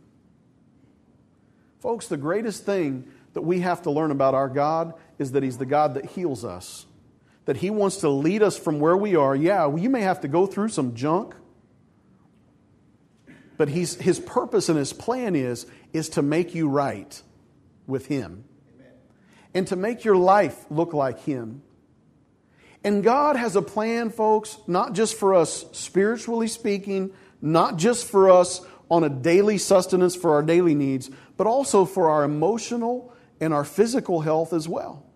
Folks, 1.81 2.09
the 2.09 2.17
greatest 2.17 2.65
thing 2.65 3.05
that 3.35 3.43
we 3.43 3.61
have 3.61 3.83
to 3.83 3.91
learn 3.91 4.11
about 4.11 4.35
our 4.35 4.49
God 4.49 4.95
is 5.19 5.33
that 5.33 5.43
He's 5.43 5.59
the 5.59 5.67
God 5.67 5.95
that 5.95 6.07
heals 6.07 6.45
us. 6.45 6.87
That 7.45 7.59
He 7.59 7.71
wants 7.71 7.99
to 7.99 8.09
lead 8.09 8.43
us 8.43 8.59
from 8.59 8.81
where 8.81 8.97
we 8.97 9.15
are. 9.17 9.35
Yeah, 9.35 9.75
you 9.75 9.89
may 9.89 10.01
have 10.01 10.21
to 10.23 10.29
go 10.29 10.47
through 10.47 10.71
some 10.71 10.95
junk, 10.95 11.35
but 13.57 13.69
he's, 13.69 13.95
His 13.97 14.19
purpose 14.19 14.69
and 14.69 14.79
His 14.79 14.93
plan 14.93 15.37
is, 15.37 15.67
is 15.93 16.09
to 16.11 16.23
make 16.23 16.55
you 16.55 16.69
right 16.69 17.23
with 17.87 18.07
Him 18.07 18.45
Amen. 18.75 18.93
and 19.55 19.67
to 19.69 19.77
make 19.77 20.05
your 20.05 20.17
life 20.17 20.67
look 20.71 20.93
like 20.93 21.21
Him. 21.21 21.63
And 22.85 23.03
God 23.03 23.37
has 23.37 23.57
a 23.57 23.63
plan, 23.63 24.11
folks, 24.11 24.59
not 24.67 24.93
just 24.93 25.17
for 25.17 25.35
us 25.35 25.65
spiritually 25.73 26.49
speaking, 26.49 27.13
not 27.41 27.77
just 27.77 28.07
for 28.07 28.31
us 28.31 28.61
on 28.91 29.05
a 29.05 29.09
daily 29.09 29.59
sustenance 29.59 30.17
for 30.17 30.33
our 30.35 30.43
daily 30.43 30.75
needs, 30.75 31.11
but 31.39 31.47
also 31.47 31.87
for 31.87 32.11
our 32.11 32.25
emotional 32.25 33.15
and 33.41 33.55
our 33.55 33.65
physical 33.65 34.21
health 34.21 34.53
as 34.53 34.69
well. 34.69 35.07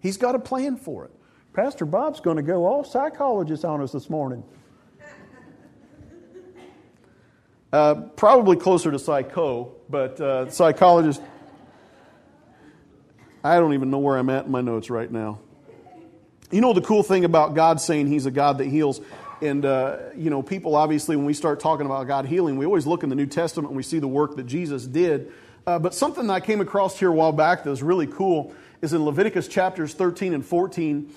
He's 0.00 0.16
got 0.16 0.34
a 0.34 0.38
plan 0.38 0.76
for 0.76 1.04
it. 1.04 1.10
Pastor 1.52 1.84
Bob's 1.84 2.20
going 2.20 2.36
to 2.36 2.42
go 2.42 2.64
all 2.64 2.84
psychologist 2.84 3.64
on 3.64 3.82
us 3.82 3.92
this 3.92 4.08
morning. 4.08 4.44
Uh, 7.72 7.94
probably 7.94 8.56
closer 8.56 8.90
to 8.92 8.98
psycho, 8.98 9.72
but 9.90 10.20
uh, 10.20 10.48
psychologist. 10.50 11.20
I 13.42 13.56
don't 13.58 13.74
even 13.74 13.90
know 13.90 13.98
where 13.98 14.16
I'm 14.16 14.30
at 14.30 14.46
in 14.46 14.52
my 14.52 14.60
notes 14.60 14.88
right 14.88 15.10
now. 15.10 15.40
You 16.50 16.60
know 16.60 16.72
the 16.72 16.80
cool 16.80 17.02
thing 17.02 17.24
about 17.24 17.54
God 17.54 17.80
saying 17.80 18.06
He's 18.06 18.24
a 18.24 18.30
God 18.30 18.58
that 18.58 18.66
heals, 18.66 19.00
and 19.42 19.64
uh, 19.64 19.98
you 20.16 20.30
know 20.30 20.42
people 20.42 20.76
obviously 20.76 21.16
when 21.16 21.26
we 21.26 21.34
start 21.34 21.58
talking 21.58 21.86
about 21.86 22.06
God 22.06 22.24
healing, 22.26 22.56
we 22.56 22.64
always 22.64 22.86
look 22.86 23.02
in 23.02 23.08
the 23.08 23.16
New 23.16 23.26
Testament 23.26 23.70
and 23.70 23.76
we 23.76 23.82
see 23.82 23.98
the 23.98 24.08
work 24.08 24.36
that 24.36 24.46
Jesus 24.46 24.86
did. 24.86 25.32
Uh, 25.66 25.80
but 25.80 25.92
something 25.92 26.28
that 26.28 26.32
I 26.32 26.38
came 26.38 26.60
across 26.60 26.96
here 26.96 27.08
a 27.08 27.12
while 27.12 27.32
back 27.32 27.64
that 27.64 27.70
was 27.70 27.82
really 27.82 28.06
cool 28.06 28.54
is 28.82 28.92
in 28.92 29.04
Leviticus 29.04 29.48
chapters 29.48 29.94
13 29.94 30.32
and 30.32 30.46
14. 30.46 31.12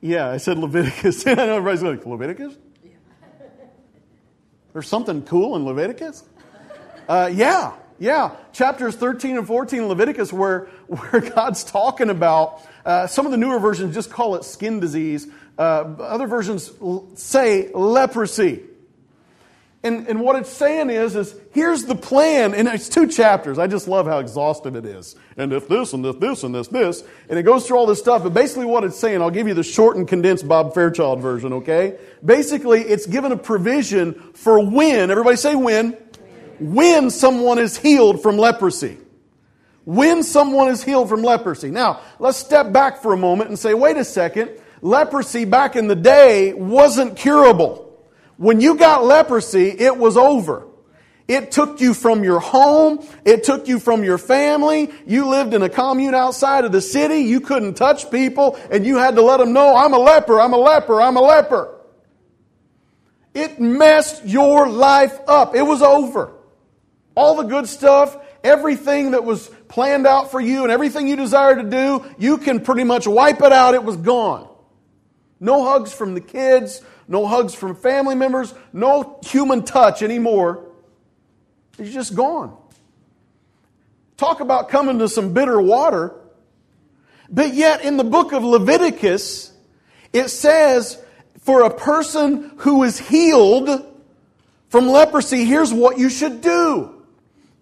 Yeah, 0.00 0.28
I 0.28 0.38
said 0.38 0.58
Leviticus. 0.58 1.24
I 1.28 1.34
know 1.34 1.58
everybody's 1.58 1.82
like, 1.82 2.04
Leviticus? 2.04 2.54
There's 4.72 4.88
something 4.88 5.22
cool 5.22 5.54
in 5.54 5.64
Leviticus? 5.64 6.24
Uh, 7.08 7.30
yeah, 7.32 7.74
yeah. 8.00 8.34
Chapters 8.52 8.96
13 8.96 9.38
and 9.38 9.46
14 9.46 9.82
in 9.82 9.86
Leviticus 9.86 10.32
where, 10.32 10.64
where 10.88 11.20
God's 11.20 11.62
talking 11.62 12.10
about, 12.10 12.62
uh, 12.84 13.06
some 13.06 13.26
of 13.26 13.30
the 13.30 13.38
newer 13.38 13.60
versions 13.60 13.94
just 13.94 14.10
call 14.10 14.34
it 14.34 14.42
skin 14.42 14.80
disease. 14.80 15.28
Uh, 15.56 15.94
other 16.00 16.26
versions 16.26 16.72
say 17.14 17.70
leprosy. 17.72 18.64
And, 19.84 20.08
and 20.08 20.22
what 20.22 20.36
it's 20.36 20.50
saying 20.50 20.88
is, 20.88 21.14
is 21.14 21.38
here's 21.52 21.84
the 21.84 21.94
plan. 21.94 22.54
And 22.54 22.66
it's 22.66 22.88
two 22.88 23.06
chapters. 23.06 23.58
I 23.58 23.66
just 23.66 23.86
love 23.86 24.06
how 24.06 24.18
exhaustive 24.18 24.76
it 24.76 24.86
is. 24.86 25.14
And 25.36 25.52
if 25.52 25.68
this 25.68 25.92
and 25.92 26.04
if 26.06 26.18
this 26.18 26.42
and 26.42 26.54
this, 26.54 26.68
this. 26.68 27.04
And 27.28 27.38
it 27.38 27.42
goes 27.42 27.66
through 27.66 27.76
all 27.76 27.84
this 27.84 27.98
stuff. 27.98 28.22
But 28.22 28.32
basically 28.32 28.64
what 28.64 28.82
it's 28.82 28.98
saying, 28.98 29.20
I'll 29.20 29.30
give 29.30 29.46
you 29.46 29.52
the 29.52 29.62
short 29.62 29.98
and 29.98 30.08
condensed 30.08 30.48
Bob 30.48 30.72
Fairchild 30.72 31.20
version, 31.20 31.52
okay? 31.52 31.98
Basically, 32.24 32.80
it's 32.80 33.04
given 33.04 33.30
a 33.30 33.36
provision 33.36 34.14
for 34.32 34.58
when, 34.58 35.10
everybody 35.10 35.36
say 35.36 35.54
when, 35.54 35.92
when 36.58 37.10
someone 37.10 37.58
is 37.58 37.76
healed 37.76 38.22
from 38.22 38.38
leprosy. 38.38 38.96
When 39.84 40.22
someone 40.22 40.68
is 40.68 40.82
healed 40.82 41.10
from 41.10 41.22
leprosy. 41.22 41.70
Now, 41.70 42.00
let's 42.18 42.38
step 42.38 42.72
back 42.72 43.02
for 43.02 43.12
a 43.12 43.18
moment 43.18 43.50
and 43.50 43.58
say, 43.58 43.74
wait 43.74 43.98
a 43.98 44.04
second. 44.04 44.50
Leprosy 44.80 45.44
back 45.44 45.76
in 45.76 45.88
the 45.88 45.94
day 45.94 46.54
wasn't 46.54 47.18
curable. 47.18 47.83
When 48.36 48.60
you 48.60 48.76
got 48.76 49.04
leprosy, 49.04 49.68
it 49.68 49.96
was 49.96 50.16
over. 50.16 50.66
It 51.26 51.52
took 51.52 51.80
you 51.80 51.94
from 51.94 52.22
your 52.22 52.40
home. 52.40 53.06
It 53.24 53.44
took 53.44 53.66
you 53.66 53.78
from 53.78 54.04
your 54.04 54.18
family. 54.18 54.90
You 55.06 55.28
lived 55.28 55.54
in 55.54 55.62
a 55.62 55.70
commune 55.70 56.14
outside 56.14 56.64
of 56.64 56.72
the 56.72 56.82
city. 56.82 57.20
You 57.20 57.40
couldn't 57.40 57.74
touch 57.74 58.10
people 58.10 58.58
and 58.70 58.84
you 58.84 58.98
had 58.98 59.14
to 59.16 59.22
let 59.22 59.38
them 59.38 59.52
know, 59.52 59.74
I'm 59.74 59.94
a 59.94 59.98
leper, 59.98 60.40
I'm 60.40 60.52
a 60.52 60.58
leper, 60.58 61.00
I'm 61.00 61.16
a 61.16 61.22
leper. 61.22 61.70
It 63.32 63.58
messed 63.58 64.24
your 64.24 64.68
life 64.68 65.18
up. 65.26 65.56
It 65.56 65.62
was 65.62 65.82
over. 65.82 66.32
All 67.16 67.36
the 67.36 67.44
good 67.44 67.68
stuff, 67.68 68.16
everything 68.44 69.12
that 69.12 69.24
was 69.24 69.48
planned 69.68 70.06
out 70.06 70.30
for 70.30 70.40
you 70.40 70.62
and 70.62 70.70
everything 70.70 71.08
you 71.08 71.16
desired 71.16 71.56
to 71.56 71.68
do, 71.68 72.04
you 72.18 72.38
can 72.38 72.60
pretty 72.60 72.84
much 72.84 73.06
wipe 73.06 73.40
it 73.40 73.52
out. 73.52 73.74
It 73.74 73.82
was 73.82 73.96
gone. 73.96 74.48
No 75.40 75.64
hugs 75.64 75.92
from 75.92 76.14
the 76.14 76.20
kids, 76.20 76.80
no 77.08 77.26
hugs 77.26 77.54
from 77.54 77.74
family 77.76 78.14
members, 78.14 78.54
no 78.72 79.18
human 79.24 79.64
touch 79.64 80.02
anymore. 80.02 80.64
He's 81.76 81.92
just 81.92 82.14
gone. 82.14 82.56
Talk 84.16 84.40
about 84.40 84.68
coming 84.68 85.00
to 85.00 85.08
some 85.08 85.32
bitter 85.32 85.60
water. 85.60 86.14
But 87.28 87.54
yet, 87.54 87.84
in 87.84 87.96
the 87.96 88.04
book 88.04 88.32
of 88.32 88.44
Leviticus, 88.44 89.52
it 90.12 90.28
says, 90.28 91.02
for 91.40 91.62
a 91.62 91.74
person 91.74 92.52
who 92.58 92.84
is 92.84 92.98
healed 92.98 93.84
from 94.68 94.88
leprosy, 94.88 95.44
here's 95.44 95.72
what 95.72 95.98
you 95.98 96.08
should 96.08 96.40
do. 96.40 96.93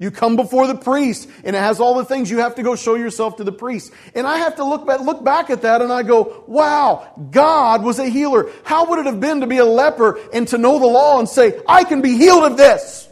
You 0.02 0.10
come 0.10 0.34
before 0.34 0.66
the 0.66 0.74
priest, 0.74 1.28
and 1.44 1.54
it 1.54 1.60
has 1.60 1.78
all 1.78 1.94
the 1.94 2.04
things 2.04 2.28
you 2.28 2.38
have 2.38 2.56
to 2.56 2.64
go 2.64 2.74
show 2.74 2.96
yourself 2.96 3.36
to 3.36 3.44
the 3.44 3.52
priest. 3.52 3.92
And 4.16 4.26
I 4.26 4.38
have 4.38 4.56
to 4.56 4.64
look 4.64 4.84
back, 4.84 4.98
look 4.98 5.22
back 5.22 5.48
at 5.48 5.62
that 5.62 5.80
and 5.80 5.92
I 5.92 6.02
go, 6.02 6.42
wow, 6.48 7.08
God 7.30 7.84
was 7.84 8.00
a 8.00 8.08
healer. 8.08 8.50
How 8.64 8.86
would 8.86 8.98
it 8.98 9.06
have 9.06 9.20
been 9.20 9.42
to 9.42 9.46
be 9.46 9.58
a 9.58 9.64
leper 9.64 10.18
and 10.34 10.48
to 10.48 10.58
know 10.58 10.80
the 10.80 10.86
law 10.86 11.20
and 11.20 11.28
say, 11.28 11.62
I 11.68 11.84
can 11.84 12.02
be 12.02 12.18
healed 12.18 12.42
of 12.42 12.56
this? 12.56 13.08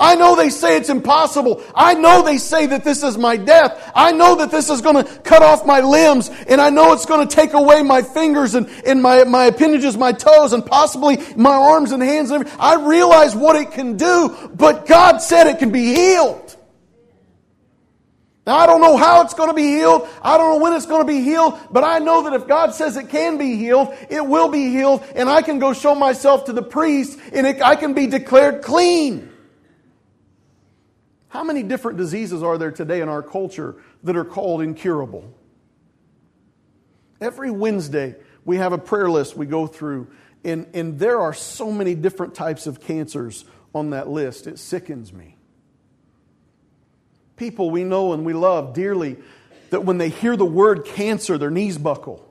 I 0.00 0.14
know 0.14 0.36
they 0.36 0.50
say 0.50 0.76
it's 0.76 0.90
impossible. 0.90 1.62
I 1.74 1.94
know 1.94 2.22
they 2.22 2.38
say 2.38 2.66
that 2.66 2.84
this 2.84 3.02
is 3.02 3.18
my 3.18 3.36
death. 3.36 3.90
I 3.96 4.12
know 4.12 4.36
that 4.36 4.50
this 4.52 4.70
is 4.70 4.80
going 4.80 5.04
to 5.04 5.18
cut 5.20 5.42
off 5.42 5.66
my 5.66 5.80
limbs 5.80 6.30
and 6.46 6.60
I 6.60 6.70
know 6.70 6.92
it's 6.92 7.06
going 7.06 7.26
to 7.26 7.34
take 7.34 7.52
away 7.52 7.82
my 7.82 8.02
fingers 8.02 8.54
and, 8.54 8.68
and 8.86 9.02
my, 9.02 9.24
my 9.24 9.46
appendages, 9.46 9.96
my 9.96 10.12
toes 10.12 10.52
and 10.52 10.64
possibly 10.64 11.18
my 11.34 11.52
arms 11.52 11.90
and 11.90 12.00
hands. 12.00 12.30
And 12.30 12.48
I 12.60 12.76
realize 12.76 13.34
what 13.34 13.56
it 13.56 13.72
can 13.72 13.96
do, 13.96 14.50
but 14.54 14.86
God 14.86 15.18
said 15.18 15.48
it 15.48 15.58
can 15.58 15.72
be 15.72 15.92
healed. 15.92 16.54
Now, 18.46 18.56
I 18.56 18.66
don't 18.66 18.80
know 18.80 18.96
how 18.96 19.22
it's 19.22 19.34
going 19.34 19.50
to 19.50 19.54
be 19.54 19.66
healed. 19.66 20.08
I 20.22 20.38
don't 20.38 20.54
know 20.56 20.62
when 20.62 20.74
it's 20.74 20.86
going 20.86 21.02
to 21.02 21.12
be 21.12 21.22
healed, 21.22 21.58
but 21.70 21.84
I 21.84 21.98
know 21.98 22.22
that 22.22 22.32
if 22.32 22.46
God 22.46 22.72
says 22.72 22.96
it 22.96 23.10
can 23.10 23.36
be 23.36 23.56
healed, 23.56 23.94
it 24.08 24.24
will 24.24 24.48
be 24.48 24.70
healed, 24.70 25.04
and 25.14 25.28
I 25.28 25.42
can 25.42 25.58
go 25.58 25.74
show 25.74 25.94
myself 25.94 26.46
to 26.46 26.54
the 26.54 26.62
priest, 26.62 27.18
and 27.34 27.46
it, 27.46 27.60
I 27.60 27.76
can 27.76 27.92
be 27.92 28.06
declared 28.06 28.62
clean. 28.62 29.30
How 31.28 31.44
many 31.44 31.62
different 31.62 31.98
diseases 31.98 32.42
are 32.42 32.56
there 32.56 32.70
today 32.70 33.00
in 33.00 33.08
our 33.08 33.22
culture 33.22 33.76
that 34.02 34.16
are 34.16 34.24
called 34.24 34.62
incurable? 34.62 35.32
Every 37.20 37.50
Wednesday, 37.50 38.16
we 38.44 38.56
have 38.56 38.72
a 38.72 38.78
prayer 38.78 39.10
list 39.10 39.36
we 39.36 39.46
go 39.46 39.66
through, 39.66 40.08
and, 40.42 40.66
and 40.72 40.98
there 40.98 41.20
are 41.20 41.34
so 41.34 41.70
many 41.70 41.94
different 41.94 42.34
types 42.34 42.66
of 42.66 42.80
cancers 42.80 43.44
on 43.74 43.90
that 43.90 44.08
list. 44.08 44.46
It 44.46 44.58
sickens 44.58 45.12
me. 45.12 45.36
People 47.36 47.70
we 47.70 47.84
know 47.84 48.14
and 48.14 48.24
we 48.24 48.32
love 48.32 48.72
dearly 48.72 49.16
that 49.70 49.84
when 49.84 49.98
they 49.98 50.08
hear 50.08 50.36
the 50.36 50.46
word 50.46 50.86
cancer, 50.86 51.36
their 51.36 51.50
knees 51.50 51.76
buckle. 51.76 52.24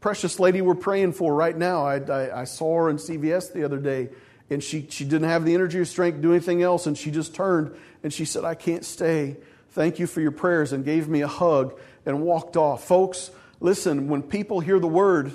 Precious 0.00 0.40
lady 0.40 0.62
we're 0.62 0.74
praying 0.74 1.12
for 1.12 1.34
right 1.34 1.56
now, 1.56 1.84
I, 1.84 1.98
I, 1.98 2.40
I 2.40 2.44
saw 2.44 2.76
her 2.76 2.88
in 2.88 2.96
CVS 2.96 3.52
the 3.52 3.64
other 3.64 3.78
day 3.78 4.08
and 4.50 4.62
she, 4.62 4.86
she 4.88 5.04
didn't 5.04 5.28
have 5.28 5.44
the 5.44 5.54
energy 5.54 5.78
or 5.78 5.84
strength 5.84 6.16
to 6.16 6.22
do 6.22 6.32
anything 6.32 6.62
else. 6.62 6.86
And 6.86 6.96
she 6.96 7.10
just 7.10 7.34
turned 7.34 7.74
and 8.02 8.12
she 8.12 8.24
said, 8.24 8.44
I 8.44 8.54
can't 8.54 8.84
stay 8.84 9.36
Thank 9.78 9.98
you 9.98 10.06
for 10.06 10.20
your 10.20 10.32
prayers, 10.32 10.72
and 10.72 10.84
gave 10.84 11.08
me 11.08 11.20
a 11.20 11.28
hug 11.28 11.78
and 12.06 12.22
walked 12.22 12.56
off. 12.56 12.84
Folks, 12.84 13.30
listen, 13.60 14.08
when 14.08 14.22
people 14.22 14.60
hear 14.60 14.80
the 14.80 14.88
word, 14.88 15.32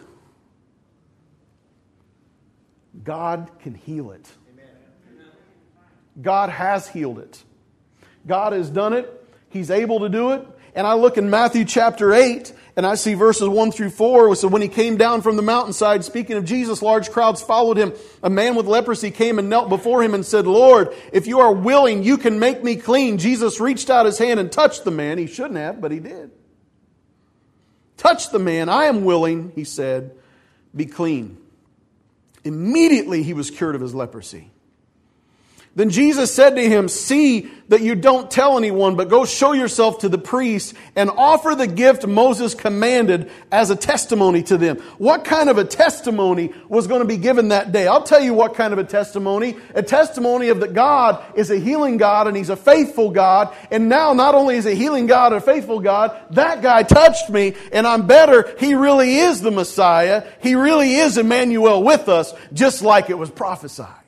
God 3.03 3.50
can 3.60 3.75
heal 3.75 4.12
it. 4.12 4.29
God 6.22 6.50
has 6.50 6.88
healed 6.88 7.20
it. 7.20 7.41
God 8.27 8.53
has 8.53 8.70
done 8.70 8.93
it. 8.93 9.10
He's 9.50 9.72
able 9.72 10.01
to 10.01 10.10
do 10.10 10.32
it. 10.32 10.46
And 10.75 10.86
I 10.86 10.96
look 10.96 11.17
in 11.17 11.29
Matthew 11.29 11.63
chapter 11.65 12.13
8 12.13 12.51
and 12.75 12.86
I 12.86 12.96
see 12.96 13.13
verses 13.13 13.48
1 13.48 13.72
through 13.72 13.92
4. 13.92 14.36
So 14.36 14.48
when 14.48 14.62
he 14.62 14.68
came 14.68 14.98
down 14.98 15.22
from 15.22 15.36
the 15.36 15.44
mountainside, 15.44 16.03
speaking 16.03 16.38
of 16.38 16.46
Jesus, 16.46 16.82
large 16.82 17.12
crowds 17.12 17.42
followed 17.42 17.77
him. 17.77 17.94
A 18.24 18.30
man 18.30 18.56
with 18.56 18.65
leprosy 18.65 19.12
came 19.12 19.38
and 19.38 19.50
knelt 19.50 19.70
before 19.70 20.01
him 20.01 20.15
and 20.15 20.25
said, 20.25 20.48
Lord, 20.48 20.94
if 21.12 21.27
you 21.27 21.39
are 21.42 21.53
willing, 21.53 22.03
you 22.03 22.18
can 22.18 22.39
make 22.39 22.63
me 22.63 22.75
clean. 22.75 23.20
Jesus 23.20 23.60
reached 23.60 23.92
out 23.92 24.08
his 24.08 24.18
hand 24.18 24.39
and 24.39 24.51
touched 24.51 24.86
the 24.86 24.92
man. 24.92 25.20
He 25.20 25.27
shouldn't 25.27 25.58
have, 25.58 25.82
but 25.82 25.92
he 25.92 26.00
did. 26.00 26.32
Touch 27.98 28.32
the 28.32 28.39
man. 28.39 28.70
I 28.70 28.86
am 28.86 29.06
willing, 29.06 29.51
he 29.53 29.63
said, 29.63 30.15
be 30.75 30.88
clean. 30.88 31.38
Immediately 32.44 33.22
he 33.24 33.34
was 33.34 33.51
cured 33.51 33.75
of 33.75 33.82
his 33.82 33.94
leprosy. 33.94 34.52
Then 35.75 35.89
Jesus 35.89 36.34
said 36.34 36.56
to 36.56 36.62
him, 36.62 36.88
See 36.88 37.50
that 37.70 37.82
you 37.82 37.96
don't 37.96 38.30
tell 38.30 38.58
anyone, 38.60 38.96
but 38.96 39.10
go 39.10 39.25
show 39.25 39.53
yourself 39.53 40.00
to 40.00 40.10
the 40.10 40.20
priest 40.20 40.75
and 40.96 41.10
offer 41.10 41.56
the 41.56 41.65
gift 41.65 42.06
Moses 42.06 42.53
commanded 42.53 43.32
as 43.51 43.72
a 43.72 43.75
testimony 43.75 44.44
to 44.44 44.58
them. 44.58 44.77
What 45.00 45.25
kind 45.25 45.50
of 45.50 45.58
a 45.58 45.63
testimony 45.63 46.53
was 46.68 46.86
going 46.86 47.01
to 47.01 47.08
be 47.08 47.18
given 47.18 47.48
that 47.48 47.72
day? 47.72 47.88
I'll 47.88 48.03
tell 48.03 48.22
you 48.22 48.36
what 48.36 48.53
kind 48.53 48.72
of 48.72 48.77
a 48.77 48.84
testimony. 48.84 49.58
A 49.74 49.82
testimony 49.82 50.50
of 50.50 50.60
that 50.60 50.75
God 50.75 51.24
is 51.36 51.50
a 51.50 51.58
healing 51.58 51.98
God 51.98 52.27
and 52.27 52.38
He's 52.38 52.50
a 52.50 52.56
faithful 52.56 53.10
God. 53.10 53.56
And 53.72 53.89
now 53.89 54.13
not 54.13 54.36
only 54.36 54.58
is 54.58 54.68
a 54.68 54.75
healing 54.75 55.08
God, 55.08 55.34
a 55.34 55.42
faithful 55.42 55.80
God, 55.80 56.15
that 56.32 56.62
guy 56.62 56.84
touched 56.84 57.32
me 57.32 57.56
and 57.72 57.88
I'm 57.88 58.06
better. 58.06 58.56
He 58.60 58.75
really 58.75 59.15
is 59.15 59.42
the 59.42 59.50
Messiah. 59.50 60.24
He 60.44 60.53
really 60.53 60.94
is 60.94 61.18
Emmanuel 61.18 61.82
with 61.82 62.10
us, 62.10 62.32
just 62.53 62.84
like 62.84 63.10
it 63.10 63.18
was 63.18 63.32
prophesied. 63.32 64.02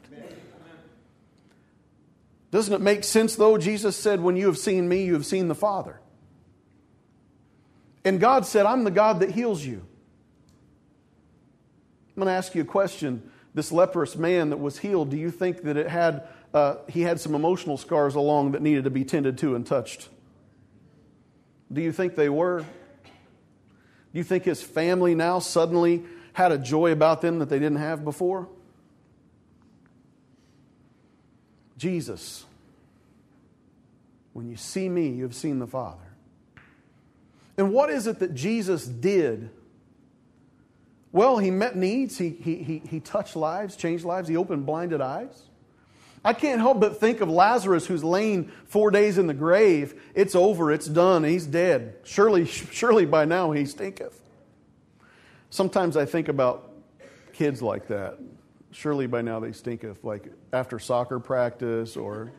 Doesn't 2.55 2.73
it 2.73 2.79
make 2.79 3.03
sense, 3.03 3.35
though? 3.35 3.57
Jesus 3.57 3.97
said, 3.97 4.21
When 4.21 4.37
you 4.37 4.45
have 4.45 4.57
seen 4.57 4.87
me, 4.87 5.03
you 5.03 5.11
have 5.15 5.25
seen 5.25 5.49
the 5.49 5.55
Father. 5.55 5.99
And 8.05 8.17
God 8.17 8.45
said, 8.45 8.65
I'm 8.65 8.85
the 8.85 8.91
God 8.91 9.19
that 9.19 9.31
heals 9.31 9.65
you. 9.65 9.85
I'm 12.15 12.15
going 12.15 12.27
to 12.27 12.31
ask 12.31 12.55
you 12.55 12.61
a 12.61 12.65
question. 12.65 13.29
This 13.53 13.73
leprous 13.73 14.15
man 14.15 14.51
that 14.51 14.57
was 14.57 14.77
healed, 14.77 15.09
do 15.09 15.17
you 15.17 15.31
think 15.31 15.63
that 15.63 15.75
it 15.75 15.89
had, 15.89 16.29
uh, 16.53 16.75
he 16.87 17.01
had 17.01 17.19
some 17.19 17.35
emotional 17.35 17.75
scars 17.75 18.15
along 18.15 18.53
that 18.53 18.61
needed 18.61 18.85
to 18.85 18.89
be 18.89 19.03
tended 19.03 19.37
to 19.39 19.55
and 19.55 19.67
touched? 19.67 20.07
Do 21.69 21.81
you 21.81 21.91
think 21.91 22.15
they 22.15 22.29
were? 22.29 22.59
Do 22.59 22.67
you 24.13 24.23
think 24.23 24.45
his 24.45 24.63
family 24.63 25.13
now 25.13 25.39
suddenly 25.39 26.05
had 26.31 26.53
a 26.53 26.57
joy 26.57 26.93
about 26.93 27.19
them 27.19 27.39
that 27.39 27.49
they 27.49 27.59
didn't 27.59 27.79
have 27.79 28.05
before? 28.05 28.47
Jesus, 31.85 32.43
when 34.33 34.49
you 34.49 34.57
see 34.57 34.89
me, 34.89 35.09
you 35.09 35.21
have 35.21 35.35
seen 35.35 35.59
the 35.59 35.67
Father. 35.67 36.01
And 37.57 37.71
what 37.71 37.91
is 37.91 38.07
it 38.07 38.17
that 38.21 38.33
Jesus 38.33 38.87
did? 38.87 39.51
Well, 41.11 41.37
he 41.37 41.51
met 41.51 41.75
needs, 41.75 42.17
he, 42.17 42.29
he, 42.29 42.55
he, 42.63 42.81
he 42.89 42.99
touched 42.99 43.35
lives, 43.35 43.75
changed 43.75 44.03
lives, 44.03 44.27
he 44.27 44.35
opened 44.35 44.65
blinded 44.65 44.99
eyes. 44.99 45.43
I 46.23 46.33
can't 46.33 46.59
help 46.59 46.79
but 46.79 46.99
think 46.99 47.21
of 47.21 47.29
Lazarus 47.29 47.85
who's 47.85 48.03
lain 48.03 48.51
four 48.65 48.89
days 48.89 49.19
in 49.19 49.27
the 49.27 49.35
grave. 49.35 50.01
It's 50.15 50.33
over, 50.33 50.71
it's 50.71 50.87
done, 50.87 51.23
he's 51.23 51.45
dead. 51.45 51.97
Surely, 52.03 52.47
surely 52.47 53.05
by 53.05 53.25
now 53.25 53.51
he 53.51 53.67
stinketh. 53.67 54.19
Sometimes 55.51 55.95
I 55.95 56.05
think 56.05 56.29
about 56.29 56.71
kids 57.31 57.61
like 57.61 57.89
that 57.89 58.17
surely 58.75 59.07
by 59.07 59.21
now 59.21 59.39
they 59.39 59.51
stink 59.51 59.83
of 59.83 60.03
like 60.03 60.31
after 60.53 60.79
soccer 60.79 61.19
practice 61.19 61.95
or. 61.95 62.31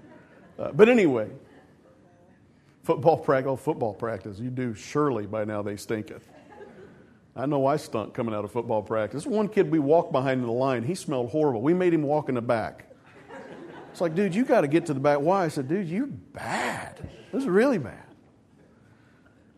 Uh, 0.59 0.71
but 0.73 0.89
anyway, 0.89 1.29
football 2.83 3.19
practice, 3.19 3.51
oh, 3.51 3.57
football 3.57 3.93
practice, 3.93 4.39
you 4.39 4.51
do 4.51 4.75
surely 4.75 5.27
by 5.27 5.45
now 5.45 5.63
they 5.63 5.77
stinketh. 5.77 6.27
I 7.35 7.45
know 7.45 7.67
I 7.67 7.77
stunk 7.77 8.15
coming 8.15 8.35
out 8.35 8.45
of 8.45 8.53
football 8.53 8.83
practice. 8.83 9.27
One 9.27 9.49
kid 9.49 9.71
we 9.71 9.79
walked 9.79 10.13
behind 10.13 10.41
in 10.41 10.47
the 10.47 10.53
line, 10.53 10.83
he 10.83 10.95
smelled 10.95 11.31
horrible. 11.31 11.61
We 11.61 11.75
made 11.75 11.93
him 11.93 12.03
walk 12.03 12.31
in 12.31 12.37
the 12.37 12.41
back. 12.41 12.87
It's 13.91 14.01
like, 14.01 14.15
dude, 14.15 14.35
you 14.35 14.45
got 14.45 14.63
to 14.63 14.69
get 14.69 14.87
to 14.87 14.95
the 14.95 15.01
back. 15.01 15.21
Why? 15.21 15.45
I 15.45 15.49
said, 15.49 15.69
dude, 15.69 15.89
you're 15.89 16.07
bad. 16.07 16.97
This 17.33 17.43
is 17.43 17.49
really 17.49 17.79
bad. 17.79 18.05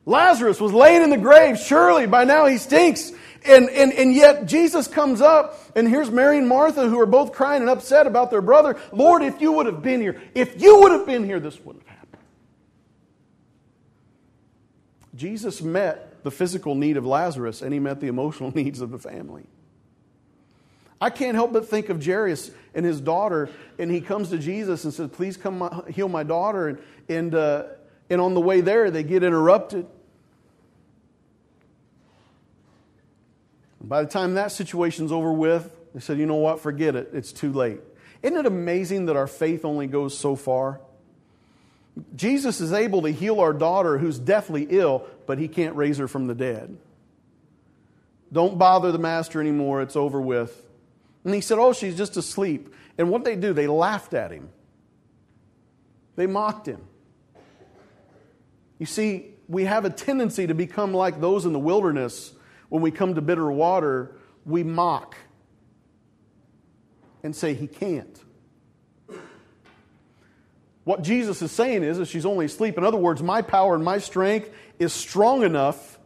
Lazarus 0.07 0.61
was 0.61 0.73
laying 0.73 1.03
in 1.03 1.11
the 1.11 1.19
grave. 1.19 1.59
Surely 1.59 2.07
by 2.07 2.25
now 2.25 2.47
he 2.47 2.59
stinks. 2.59 3.13
And, 3.45 3.69
and, 3.71 3.93
and 3.93 4.15
yet 4.15 4.47
Jesus 4.47 4.89
comes 4.89 5.21
up, 5.21 5.59
and 5.77 5.89
here's 5.89 6.11
Mary 6.11 6.39
and 6.39 6.49
Martha 6.49 6.89
who 6.89 6.99
are 7.01 7.07
both 7.07 7.33
crying 7.33 7.63
and 7.63 7.71
upset 7.71 8.07
about 8.07 8.31
their 8.31 8.43
brother. 8.43 8.77
Lord, 8.93 9.23
if 9.23 9.41
you 9.41 9.53
would 9.53 9.67
have 9.67 9.83
been 9.83 10.01
here, 10.01 10.21
if 10.35 10.61
you 10.61 10.81
would 10.81 10.93
have 10.93 11.07
been 11.07 11.25
here, 11.25 11.39
this 11.39 11.59
wouldn't 11.61 11.87
have 11.87 11.99
happened. 11.99 12.23
Jesus 15.15 15.63
met 15.63 16.23
the 16.25 16.31
physical 16.31 16.75
need 16.75 16.97
of 16.97 17.07
Lazarus, 17.07 17.63
and 17.63 17.73
he 17.73 17.79
met 17.79 18.01
the 18.01 18.09
emotional 18.09 18.51
needs 18.55 18.81
of 18.81 18.91
the 18.91 18.99
family. 18.99 19.45
I 21.01 21.11
can't 21.11 21.37
help 21.37 21.53
but 21.53 21.69
think 21.69 21.91
of 21.91 22.05
Jairus 22.05 22.51
and 22.75 22.85
his 22.85 23.01
daughter, 23.01 23.51
and 23.79 23.91
he 23.91 24.01
comes 24.01 24.31
to 24.31 24.39
Jesus 24.39 24.85
and 24.85 24.93
says, 24.93 25.11
Please 25.13 25.37
come 25.37 25.85
heal 25.89 26.09
my 26.09 26.25
daughter. 26.25 26.69
And, 26.69 26.79
and, 27.09 27.35
uh, 27.35 27.65
and 28.11 28.21
on 28.21 28.35
the 28.35 28.41
way 28.41 28.61
there, 28.61 28.91
they 28.91 29.05
get 29.05 29.23
interrupted. 29.23 29.87
By 33.89 34.03
the 34.03 34.09
time 34.09 34.35
that 34.35 34.53
situation's 34.53 35.11
over 35.11 35.33
with, 35.33 35.75
they 35.95 36.01
said, 36.01 36.19
you 36.19 36.27
know 36.27 36.35
what, 36.35 36.61
forget 36.61 36.95
it, 36.95 37.11
it's 37.15 37.33
too 37.33 37.53
late. 37.53 37.81
Isn't 38.23 38.37
it 38.37 38.45
amazing 38.45 39.07
that 39.07 39.17
our 39.17 39.27
faith 39.27 39.65
only 39.65 39.87
goes 39.87 40.17
so 40.17 40.37
far? 40.37 40.81
Jesus 42.15 42.61
is 42.61 42.73
able 42.73 43.03
to 43.03 43.11
heal 43.11 43.41
our 43.41 43.55
daughter 43.55 43.97
who's 43.97 44.19
deathly 44.19 44.67
ill, 44.69 45.07
but 45.27 45.39
he 45.39 45.49
can't 45.49 45.75
raise 45.75 45.97
her 45.97 46.07
from 46.07 46.27
the 46.27 46.35
dead. 46.35 46.77
Don't 48.31 48.59
bother 48.59 48.93
the 48.93 48.99
master 48.99 49.41
anymore, 49.41 49.81
it's 49.81 49.97
over 49.97 50.21
with. 50.21 50.67
And 51.25 51.35
he 51.35 51.41
said, 51.41 51.59
Oh, 51.59 51.73
she's 51.73 51.97
just 51.97 52.17
asleep. 52.17 52.75
And 52.99 53.11
what 53.11 53.25
they 53.25 53.37
do, 53.37 53.53
they 53.53 53.67
laughed 53.67 54.13
at 54.13 54.31
him, 54.31 54.51
they 56.15 56.27
mocked 56.27 56.67
him. 56.67 56.83
You 58.79 58.87
see, 58.87 59.27
we 59.49 59.65
have 59.65 59.85
a 59.85 59.91
tendency 59.91 60.47
to 60.47 60.55
become 60.55 60.93
like 60.93 61.21
those 61.21 61.47
in 61.47 61.53
the 61.53 61.59
wilderness 61.59 62.33
when 62.69 62.83
we 62.83 62.91
come 62.91 63.15
to 63.15 63.21
bitter 63.21 63.51
water, 63.51 64.17
we 64.45 64.63
mock 64.63 65.17
and 67.23 67.35
say, 67.35 67.55
He 67.55 67.67
can't. 67.67 68.19
What 70.85 71.03
Jesus 71.03 71.43
is 71.43 71.53
saying 71.53 71.83
is, 71.83 71.99
is 71.99 72.09
she's 72.09 72.25
only 72.25 72.47
asleep. 72.47 72.79
In 72.79 72.85
other 72.85 72.97
words, 72.97 73.23
my 73.23 73.43
power 73.43 73.75
and 73.75 73.85
my 73.85 73.99
strength 73.99 74.51
is 74.79 74.93
strong 74.93 75.43
enough 75.43 75.99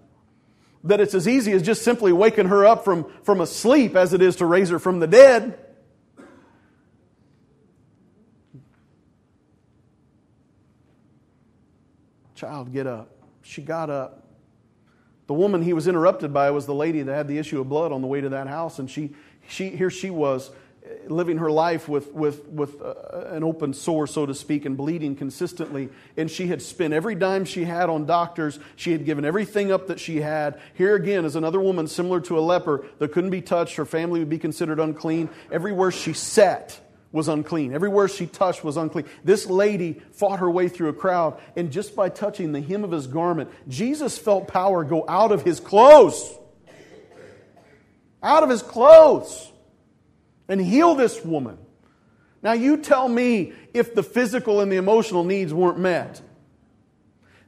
that 0.83 1.01
it's 1.01 1.15
as 1.15 1.29
easy 1.29 1.53
as 1.53 1.63
just 1.63 1.83
simply 1.83 2.13
waking 2.13 2.47
her 2.47 2.67
up 2.67 2.85
from, 2.85 3.07
from 3.23 3.41
a 3.41 3.47
sleep 3.47 3.95
as 3.95 4.13
it 4.13 4.21
is 4.21 4.37
to 4.37 4.47
raise 4.47 4.71
her 4.71 4.81
from 4.81 4.99
the 4.99 5.07
dead. 5.07 5.57
Child, 12.35 12.73
get 12.73 12.89
up. 12.89 13.09
She 13.43 13.63
got 13.63 13.89
up. 13.89 14.22
The 15.33 15.39
woman 15.39 15.63
he 15.63 15.73
was 15.73 15.89
interrupted 15.89 16.35
by 16.35 16.51
was 16.51 16.67
the 16.67 16.75
lady 16.75 17.01
that 17.01 17.15
had 17.15 17.27
the 17.27 17.39
issue 17.39 17.59
of 17.59 17.67
blood 17.67 17.91
on 17.91 18.03
the 18.03 18.07
way 18.07 18.21
to 18.21 18.29
that 18.29 18.49
house, 18.49 18.79
and 18.79 18.91
she, 18.91 19.15
she 19.49 19.71
here 19.71 19.89
she 19.89 20.11
was 20.11 20.51
living 21.07 21.39
her 21.39 21.51
life 21.51 21.89
with, 21.89 22.13
with, 22.13 22.47
with 22.49 22.83
uh, 22.83 23.29
an 23.31 23.43
open 23.43 23.73
sore, 23.73 24.07
so 24.07 24.27
to 24.27 24.35
speak, 24.35 24.67
and 24.67 24.77
bleeding 24.77 25.17
consistently. 25.17 25.89
And 26.19 26.31
she 26.31 26.49
had 26.49 26.61
spent 26.61 26.93
every 26.93 27.15
dime 27.15 27.47
she 27.47 27.65
had 27.65 27.89
on 27.89 28.05
doctors. 28.05 28.59
She 28.77 28.93
had 28.93 29.07
given 29.07 29.25
everything 29.25 29.73
up 29.73 29.87
that 29.87 29.99
she 29.99 30.21
had. 30.21 30.61
Here 30.75 30.97
again 30.97 31.25
is 31.25 31.35
another 31.35 31.61
woman 31.61 31.89
similar 31.89 32.21
to 32.21 32.39
a 32.39 32.43
leper 32.43 32.85
that 32.99 33.13
couldn't 33.13 33.31
be 33.31 33.41
touched. 33.41 33.77
Her 33.77 33.87
family 33.87 34.19
would 34.19 34.29
be 34.29 34.39
considered 34.39 34.81
unclean. 34.81 35.31
Everywhere 35.51 35.93
she 35.93 36.13
sat, 36.13 36.79
was 37.13 37.29
unclean. 37.29 37.75
Everywhere 37.75 38.09
she 38.09 38.27
touched 38.27 38.65
was 38.65 38.77
unclean. 38.77 39.07
This 39.23 39.47
lady 39.47 40.01
fought 40.13 40.41
her 40.41 40.51
way 40.51 40.69
through 40.69 40.89
a 40.89 40.95
crowd, 40.95 41.39
and 41.55 41.71
just 41.71 41.95
by 41.95 42.09
touching 42.09 42.53
the 42.53 42.61
hem 42.61 42.83
of 42.85 42.91
his 42.91 43.07
garment, 43.07 43.51
Jesus 43.69 44.19
felt 44.19 44.49
power 44.49 44.83
go 44.83 45.05
out 45.07 45.31
of 45.31 45.43
his 45.43 45.61
clothes. 45.61 46.35
Out 48.23 48.43
of 48.43 48.49
his 48.49 48.63
clothes. 48.63 49.51
And 50.49 50.61
heal 50.61 50.95
this 50.95 51.25
woman. 51.25 51.59
Now, 52.43 52.53
you 52.53 52.79
tell 52.79 53.09
me 53.09 53.53
if 53.73 53.95
the 53.95 54.03
physical 54.03 54.61
and 54.61 54.73
the 54.73 54.77
emotional 54.77 55.23
needs 55.23 55.55
weren't 55.55 55.79
met. 55.79 56.21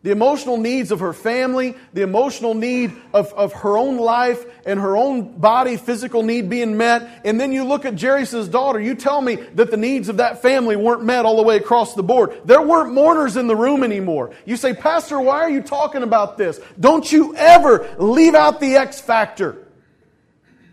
The 0.05 0.11
emotional 0.11 0.59
needs 0.59 0.91
of 0.91 1.01
her 1.01 1.15
family, 1.15 1.75
the 1.95 2.03
emotional 2.03 2.53
need 2.53 2.93
of, 3.15 3.33
of 3.33 3.55
her 3.55 3.79
own 3.79 3.97
life 3.97 4.45
and 4.67 4.79
her 4.79 4.99
own 4.99 5.39
body, 5.39 5.79
physical 5.79 6.23
need 6.23 6.51
being 6.51 6.77
met. 6.77 7.23
And 7.25 7.41
then 7.41 7.53
you 7.53 7.65
look 7.65 7.87
at 7.87 7.99
Jairus' 7.99 8.47
daughter. 8.49 8.79
You 8.79 8.97
tell 8.97 9.23
me 9.23 9.37
that 9.55 9.71
the 9.71 9.79
needs 9.79 10.11
of 10.11 10.19
that 10.19 10.43
family 10.43 10.77
weren't 10.77 11.03
met 11.03 11.25
all 11.25 11.39
the 11.39 11.43
way 11.43 11.57
across 11.57 11.95
the 11.95 12.03
board. 12.03 12.39
There 12.45 12.61
weren't 12.61 12.93
mourners 12.93 13.39
in 13.39 13.47
the 13.47 13.57
room 13.57 13.83
anymore. 13.83 14.35
You 14.45 14.59
say, 14.59 14.75
Pastor, 14.75 15.19
why 15.19 15.41
are 15.41 15.51
you 15.51 15.63
talking 15.63 16.03
about 16.03 16.37
this? 16.37 16.61
Don't 16.79 17.11
you 17.11 17.35
ever 17.37 17.97
leave 17.99 18.35
out 18.35 18.61
the 18.61 18.77
X 18.77 19.01
factor. 19.01 19.57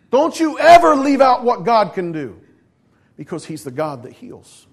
Don't 0.10 0.38
you 0.38 0.60
ever 0.60 0.94
leave 0.94 1.22
out 1.22 1.46
what 1.46 1.63
God 1.63 1.94
can 1.94 2.12
do. 2.12 2.38
Because 3.15 3.46
He's 3.46 3.63
the 3.63 3.72
God 3.72 4.04
that 4.04 4.12
heals. 4.12 4.67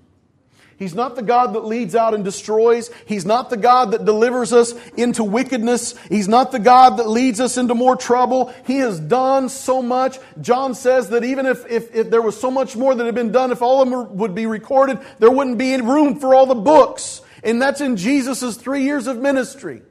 He's 0.78 0.94
not 0.94 1.16
the 1.16 1.22
God 1.22 1.54
that 1.54 1.64
leads 1.64 1.96
out 1.96 2.14
and 2.14 2.24
destroys. 2.24 2.88
He's 3.04 3.26
not 3.26 3.50
the 3.50 3.56
God 3.56 3.90
that 3.90 4.04
delivers 4.04 4.52
us 4.52 4.72
into 4.96 5.24
wickedness. 5.24 5.96
He's 6.08 6.28
not 6.28 6.52
the 6.52 6.60
God 6.60 6.98
that 6.98 7.08
leads 7.08 7.40
us 7.40 7.56
into 7.56 7.74
more 7.74 7.96
trouble. 7.96 8.54
He 8.64 8.76
has 8.78 9.00
done 9.00 9.48
so 9.48 9.82
much. 9.82 10.18
John 10.40 10.76
says 10.76 11.10
that 11.10 11.24
even 11.24 11.46
if, 11.46 11.66
if, 11.68 11.92
if 11.94 12.10
there 12.10 12.22
was 12.22 12.40
so 12.40 12.48
much 12.48 12.76
more 12.76 12.94
that 12.94 13.04
had 13.04 13.16
been 13.16 13.32
done, 13.32 13.50
if 13.50 13.60
all 13.60 13.82
of 13.82 13.90
them 13.90 14.18
would 14.18 14.36
be 14.36 14.46
recorded, 14.46 15.00
there 15.18 15.30
wouldn't 15.30 15.58
be 15.58 15.76
room 15.78 16.20
for 16.20 16.32
all 16.32 16.46
the 16.46 16.54
books. 16.54 17.22
And 17.42 17.60
that's 17.60 17.80
in 17.80 17.96
Jesus' 17.96 18.56
three 18.56 18.84
years 18.84 19.08
of 19.08 19.18
ministry. 19.18 19.82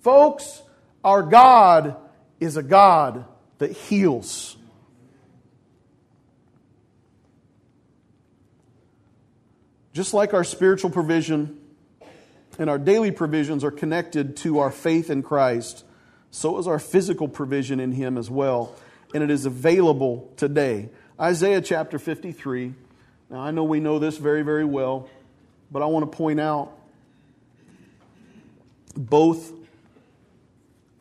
Folks, 0.00 0.60
our 1.04 1.22
God 1.22 1.96
is 2.40 2.56
a 2.56 2.62
God 2.64 3.26
that 3.58 3.70
heals. 3.70 4.56
Just 9.92 10.14
like 10.14 10.34
our 10.34 10.44
spiritual 10.44 10.90
provision 10.90 11.58
and 12.58 12.70
our 12.70 12.78
daily 12.78 13.10
provisions 13.10 13.64
are 13.64 13.70
connected 13.70 14.36
to 14.38 14.58
our 14.58 14.70
faith 14.70 15.10
in 15.10 15.22
Christ, 15.22 15.84
so 16.30 16.58
is 16.58 16.66
our 16.66 16.78
physical 16.78 17.26
provision 17.26 17.80
in 17.80 17.92
Him 17.92 18.16
as 18.16 18.30
well. 18.30 18.76
And 19.12 19.24
it 19.24 19.30
is 19.30 19.46
available 19.46 20.32
today. 20.36 20.90
Isaiah 21.18 21.60
chapter 21.60 21.98
53. 21.98 22.74
Now, 23.30 23.40
I 23.40 23.50
know 23.50 23.64
we 23.64 23.80
know 23.80 23.98
this 23.98 24.16
very, 24.16 24.42
very 24.42 24.64
well, 24.64 25.08
but 25.70 25.82
I 25.82 25.86
want 25.86 26.10
to 26.10 26.16
point 26.16 26.38
out 26.38 26.72
both 28.94 29.52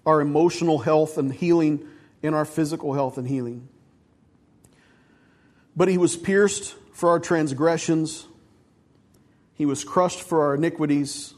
our 0.06 0.22
emotional 0.22 0.80
health 0.80 1.18
and 1.18 1.32
healing 1.32 1.88
and 2.24 2.34
our 2.34 2.46
physical 2.46 2.94
health 2.94 3.18
and 3.18 3.28
healing. 3.28 3.68
But 5.76 5.88
he 5.88 5.98
was 5.98 6.18
pierced 6.18 6.76
for 6.94 7.10
our 7.10 7.20
transgressions, 7.20 8.26
he 9.60 9.66
was 9.66 9.84
crushed 9.84 10.22
for 10.22 10.42
our 10.42 10.56
iniquities. 10.56 11.34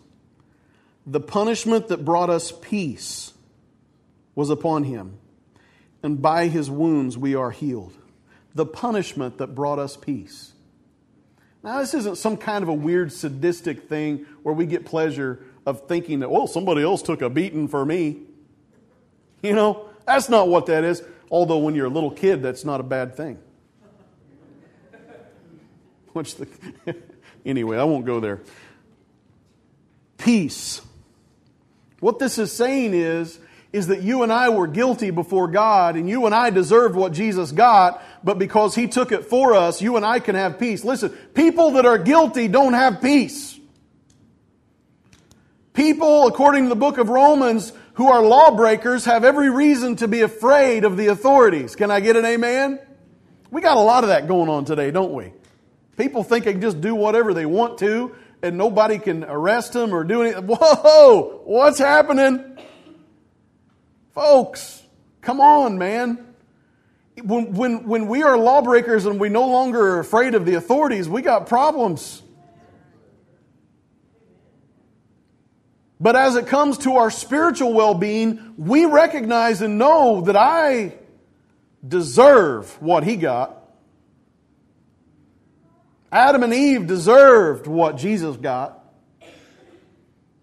The 1.08 1.20
punishment 1.20 1.88
that 1.88 2.06
brought 2.06 2.30
us 2.30 2.54
peace 2.62 3.34
was 4.36 4.52
upon 4.52 4.84
him, 4.84 5.18
and 6.04 6.22
by 6.22 6.48
his 6.48 6.70
wounds 6.70 7.18
we 7.18 7.34
are 7.34 7.50
healed. 7.50 7.98
The 8.54 8.68
punishment 8.68 9.40
that 9.40 9.56
brought 9.56 9.80
us 9.80 9.98
peace. 9.98 10.52
Now, 11.64 11.80
this 11.80 11.96
isn't 11.96 12.20
some 12.20 12.38
kind 12.38 12.62
of 12.62 12.70
a 12.70 12.74
weird 12.74 13.12
sadistic 13.12 13.90
thing 13.90 14.28
where 14.44 14.54
we 14.54 14.68
get 14.68 14.86
pleasure 14.86 15.44
of 15.66 15.88
thinking 15.88 16.20
that, 16.20 16.30
well, 16.30 16.46
somebody 16.46 16.84
else 16.84 17.02
took 17.02 17.24
a 17.24 17.30
beating 17.30 17.68
for 17.68 17.84
me. 17.84 18.20
You 19.42 19.54
know, 19.54 19.90
that's 20.06 20.30
not 20.30 20.48
what 20.48 20.68
that 20.68 20.84
is. 20.84 21.02
Although, 21.32 21.58
when 21.58 21.74
you're 21.74 21.88
a 21.88 21.90
little 21.90 22.12
kid, 22.12 22.44
that's 22.44 22.66
not 22.66 22.80
a 22.80 22.84
bad 22.84 23.18
thing. 23.18 23.40
Which 26.14 26.36
the. 26.36 26.48
Anyway, 27.45 27.77
I 27.77 27.84
won't 27.84 28.06
go 28.06 28.19
there. 28.19 28.41
Peace. 30.17 30.82
What 31.99 32.19
this 32.19 32.38
is 32.38 32.51
saying 32.51 32.93
is, 32.93 33.39
is 33.73 33.88
that 33.88 34.01
you 34.01 34.23
and 34.23 34.34
I 34.34 34.49
were 34.49 34.67
guilty 34.67 35.12
before 35.12 35.47
God 35.47 35.95
and 35.95 36.10
you 36.10 36.25
and 36.25 36.36
I 36.36 36.49
deserved 36.49 36.95
what 36.95 37.13
Jesus 37.13 37.51
got, 37.51 38.04
but 38.23 38.38
because 38.38 38.75
He 38.75 38.88
took 38.88 39.12
it 39.12 39.25
for 39.25 39.54
us, 39.54 39.82
you 39.82 39.95
and 39.95 40.06
I 40.06 40.19
can 40.19 40.36
have 40.36 40.60
peace. 40.60 40.84
Listen, 40.84 41.10
people 41.10 41.71
that 41.71 41.86
are 41.86 41.97
guilty 41.97 42.47
don't 42.47 42.73
have 42.73 43.01
peace. 43.01 43.58
People, 45.73 46.27
according 46.27 46.63
to 46.63 46.69
the 46.69 46.75
book 46.75 46.97
of 46.97 47.08
Romans, 47.08 47.71
who 47.93 48.08
are 48.08 48.21
lawbreakers 48.21 49.06
have 49.06 49.23
every 49.23 49.49
reason 49.49 49.95
to 49.97 50.08
be 50.08 50.21
afraid 50.21 50.84
of 50.84 50.97
the 50.97 51.08
authorities. 51.08 51.75
Can 51.75 51.91
I 51.91 52.01
get 52.01 52.17
an 52.17 52.25
amen? 52.25 52.80
We 53.51 53.62
got 53.62 53.77
a 53.77 53.82
lot 53.82 54.04
of 54.04 54.10
that 54.10 54.27
going 54.27 54.49
on 54.49 54.65
today, 54.65 54.91
don't 54.91 55.13
we? 55.13 55.32
People 55.97 56.23
think 56.23 56.45
they 56.45 56.54
can 56.54 56.62
just 56.62 56.82
do 56.82 56.95
whatever 56.95 57.34
they 57.34 57.45
want 57.45 57.77
to 57.80 58.15
and 58.43 58.58
nobody 58.58 58.97
can 58.97 59.23
arrest 59.23 59.73
them 59.73 59.93
or 59.93 60.04
do 60.04 60.23
anything. 60.23 60.47
Whoa, 60.47 61.41
what's 61.45 61.80
happening? 61.80 62.58
Folks, 64.13 64.82
come 65.21 65.39
on, 65.39 65.77
man. 65.77 66.27
When, 67.23 67.54
when, 67.54 67.88
when 67.88 68.08
we 68.08 68.23
are 68.23 68.38
lawbreakers 68.38 69.06
and 69.06 69.19
we 69.19 69.30
no 69.30 69.47
longer 69.47 69.95
are 69.95 69.99
afraid 69.99 70.34
of 70.34 70.45
the 70.45 70.56
authorities, 70.56 71.08
we 71.08 71.21
got 71.21 71.47
problems. 71.47 72.23
But 75.99 76.15
as 76.15 76.36
it 76.36 76.47
comes 76.47 76.80
to 76.80 76.95
our 76.95 77.12
spiritual 77.12 77.73
well 77.73 77.93
being, 77.93 78.56
we 78.58 78.86
recognize 78.86 79.62
and 79.62 79.77
know 79.77 80.21
that 80.21 80.36
I 80.36 80.95
deserve 81.88 82.82
what 82.82 83.04
he 83.04 83.17
got. 83.17 83.61
Adam 86.12 86.43
and 86.43 86.54
Eve 86.54 86.88
deserved 86.88 87.67
what 87.67 87.97
Jesus 87.97 88.36
got. 88.38 88.80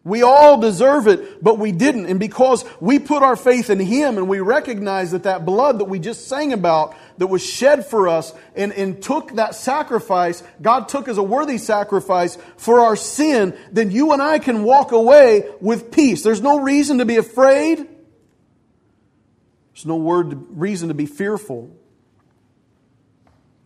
We 0.04 0.22
all 0.22 0.58
deserve 0.58 1.06
it, 1.06 1.44
but 1.44 1.58
we 1.58 1.70
didn't. 1.70 2.06
And 2.06 2.18
because 2.18 2.64
we 2.80 2.98
put 2.98 3.22
our 3.22 3.36
faith 3.36 3.68
in 3.68 3.78
Him 3.78 4.16
and 4.16 4.26
we 4.26 4.40
recognize 4.40 5.10
that 5.10 5.24
that 5.24 5.44
blood 5.44 5.80
that 5.80 5.84
we 5.84 5.98
just 5.98 6.28
sang 6.28 6.54
about, 6.54 6.96
that 7.18 7.26
was 7.26 7.44
shed 7.44 7.84
for 7.84 8.08
us 8.08 8.32
and, 8.56 8.72
and 8.72 9.02
took 9.02 9.34
that 9.34 9.54
sacrifice, 9.54 10.42
God 10.62 10.88
took 10.88 11.08
as 11.08 11.18
a 11.18 11.22
worthy 11.22 11.58
sacrifice 11.58 12.38
for 12.56 12.80
our 12.80 12.96
sin, 12.96 13.54
then 13.70 13.90
you 13.90 14.12
and 14.12 14.22
I 14.22 14.38
can 14.38 14.62
walk 14.62 14.92
away 14.92 15.50
with 15.60 15.90
peace. 15.90 16.22
There's 16.22 16.40
no 16.40 16.60
reason 16.60 16.98
to 16.98 17.04
be 17.04 17.16
afraid. 17.16 17.78
There's 17.78 19.84
no 19.84 19.96
word, 19.96 20.58
reason 20.58 20.88
to 20.88 20.94
be 20.94 21.06
fearful. 21.06 21.76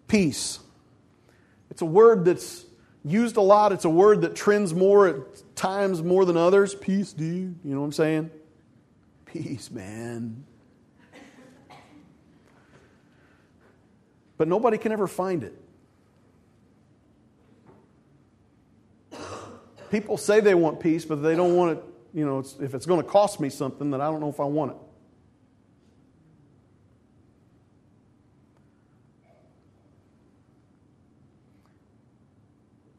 Peace. 0.09 0.59
It's 1.73 1.81
a 1.81 1.87
word 1.87 2.27
that's 2.27 2.67
used 3.03 3.39
a 3.39 3.41
lot. 3.41 3.73
It's 3.73 3.87
a 3.87 3.91
word 3.91 4.21
that 4.21 4.37
trends 4.37 4.75
more 4.75 5.09
at 5.09 5.57
times 5.57 6.03
more 6.03 6.27
than 6.27 6.37
others. 6.37 6.75
Peace, 6.75 7.15
dude. 7.15 7.59
You 7.65 7.75
know 7.75 7.81
what 7.81 7.87
I'm 7.87 7.93
saying? 7.93 8.31
Peace, 9.25 9.71
man. 9.71 10.45
But 14.37 14.49
nobody 14.49 14.77
can 14.77 14.93
ever 14.93 15.07
find 15.07 15.45
it. 15.45 15.59
People 19.91 20.19
say 20.19 20.41
they 20.41 20.55
want 20.55 20.79
peace, 20.79 21.07
but 21.07 21.23
they 21.23 21.35
don't 21.35 21.57
want 21.57 21.79
it, 21.79 21.85
you 22.13 22.27
know, 22.27 22.41
if 22.61 22.75
it's 22.75 22.85
going 22.85 23.01
to 23.01 23.09
cost 23.09 23.41
me 23.41 23.49
something, 23.49 23.91
then 23.91 24.03
I 24.03 24.11
don't 24.11 24.21
know 24.21 24.29
if 24.29 24.41
I 24.41 24.45
want 24.45 24.73
it. 24.73 24.77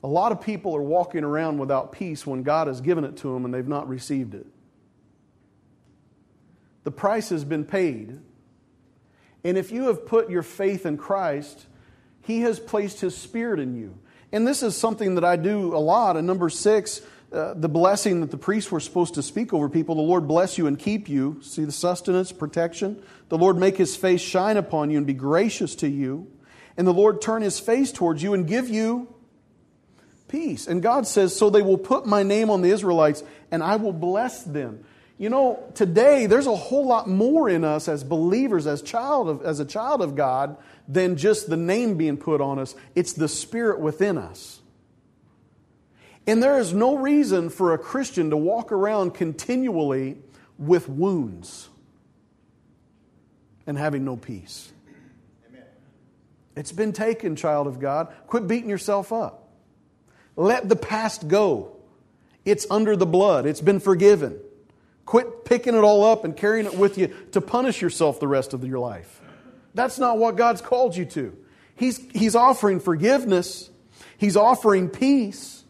A 0.03 0.07
lot 0.07 0.33
of 0.33 0.41
people 0.41 0.75
are 0.75 0.81
walking 0.81 1.23
around 1.23 1.57
without 1.59 1.93
peace 1.93 2.27
when 2.27 2.43
God 2.43 2.67
has 2.67 2.81
given 2.81 3.05
it 3.05 3.17
to 3.17 3.33
them 3.33 3.45
and 3.45 3.53
they've 3.53 3.67
not 3.67 3.87
received 3.87 4.35
it. 4.35 4.45
The 6.83 6.91
price 6.91 7.29
has 7.29 7.45
been 7.45 7.63
paid. 7.63 8.19
And 9.45 9.57
if 9.57 9.71
you 9.71 9.83
have 9.87 10.05
put 10.05 10.29
your 10.29 10.43
faith 10.43 10.85
in 10.85 10.97
Christ, 10.97 11.65
He 12.21 12.41
has 12.41 12.59
placed 12.59 12.99
His 12.99 13.15
Spirit 13.15 13.61
in 13.61 13.75
you. 13.75 13.97
And 14.33 14.45
this 14.45 14.61
is 14.61 14.75
something 14.75 15.15
that 15.15 15.23
I 15.23 15.37
do 15.37 15.75
a 15.75 15.79
lot. 15.79 16.17
In 16.17 16.25
number 16.25 16.49
six, 16.49 17.01
uh, 17.31 17.53
the 17.53 17.69
blessing 17.69 18.21
that 18.21 18.31
the 18.31 18.37
priests 18.37 18.71
were 18.71 18.79
supposed 18.81 19.13
to 19.13 19.23
speak 19.23 19.53
over 19.53 19.69
people 19.69 19.95
the 19.95 20.01
Lord 20.01 20.27
bless 20.27 20.57
you 20.57 20.67
and 20.67 20.77
keep 20.77 21.07
you. 21.07 21.39
See 21.41 21.63
the 21.63 21.71
sustenance, 21.71 22.31
protection. 22.31 23.01
The 23.29 23.37
Lord 23.37 23.57
make 23.57 23.77
His 23.77 23.95
face 23.95 24.21
shine 24.21 24.57
upon 24.57 24.89
you 24.89 24.97
and 24.97 25.07
be 25.07 25.13
gracious 25.13 25.75
to 25.75 25.87
you. 25.87 26.27
And 26.75 26.85
the 26.85 26.93
Lord 26.93 27.21
turn 27.21 27.41
His 27.41 27.59
face 27.59 27.91
towards 27.91 28.21
you 28.21 28.33
and 28.33 28.45
give 28.45 28.69
you 28.69 29.12
peace. 30.33 30.65
And 30.65 30.81
God 30.81 31.05
says, 31.05 31.35
So 31.35 31.51
they 31.51 31.61
will 31.61 31.77
put 31.77 32.07
my 32.07 32.23
name 32.23 32.49
on 32.49 32.63
the 32.63 32.71
Israelites 32.71 33.23
and 33.51 33.63
I 33.63 33.75
will 33.75 33.93
bless 33.93 34.43
them. 34.43 34.83
You 35.19 35.29
know, 35.29 35.63
today 35.75 36.25
there's 36.25 36.47
a 36.47 36.55
whole 36.55 36.87
lot 36.87 37.07
more 37.07 37.47
in 37.47 37.63
us 37.63 37.87
as 37.87 38.03
believers, 38.03 38.65
as, 38.65 38.81
child 38.81 39.29
of, 39.29 39.43
as 39.43 39.59
a 39.59 39.65
child 39.65 40.01
of 40.01 40.15
God, 40.15 40.57
than 40.87 41.17
just 41.17 41.49
the 41.49 41.55
name 41.55 41.97
being 41.97 42.17
put 42.17 42.41
on 42.41 42.57
us. 42.57 42.73
It's 42.95 43.13
the 43.13 43.27
Spirit 43.27 43.79
within 43.79 44.17
us. 44.17 44.59
And 46.25 46.41
there 46.41 46.57
is 46.57 46.73
no 46.73 46.97
reason 46.97 47.49
for 47.51 47.73
a 47.73 47.77
Christian 47.77 48.31
to 48.31 48.37
walk 48.37 48.71
around 48.71 49.13
continually 49.13 50.17
with 50.57 50.89
wounds 50.89 51.69
and 53.67 53.77
having 53.77 54.03
no 54.03 54.17
peace. 54.17 54.71
Amen. 55.47 55.63
It's 56.55 56.71
been 56.71 56.91
taken, 56.91 57.35
child 57.35 57.67
of 57.67 57.79
God. 57.79 58.11
Quit 58.25 58.47
beating 58.47 58.69
yourself 58.69 59.13
up. 59.13 59.42
Let 60.35 60.69
the 60.69 60.75
past 60.75 61.27
go. 61.27 61.77
It's 62.45 62.65
under 62.69 62.95
the 62.95 63.05
blood, 63.05 63.45
it's 63.45 63.61
been 63.61 63.79
forgiven. 63.79 64.39
Quit 65.05 65.43
picking 65.43 65.75
it 65.75 65.83
all 65.83 66.05
up 66.05 66.23
and 66.23 66.35
carrying 66.35 66.65
it 66.65 66.77
with 66.77 66.97
you 66.97 67.13
to 67.33 67.41
punish 67.41 67.81
yourself 67.81 68.19
the 68.21 68.27
rest 68.27 68.53
of 68.53 68.63
your 68.65 68.79
life. 68.79 69.21
That's 69.73 69.99
not 69.99 70.17
what 70.17 70.37
God's 70.37 70.61
called 70.61 70.95
you 70.95 71.03
to. 71.05 71.37
He's, 71.75 71.97
he's 72.11 72.35
offering 72.35 72.79
forgiveness, 72.79 73.69
He's 74.17 74.37
offering 74.37 74.87
peace. 74.87 75.63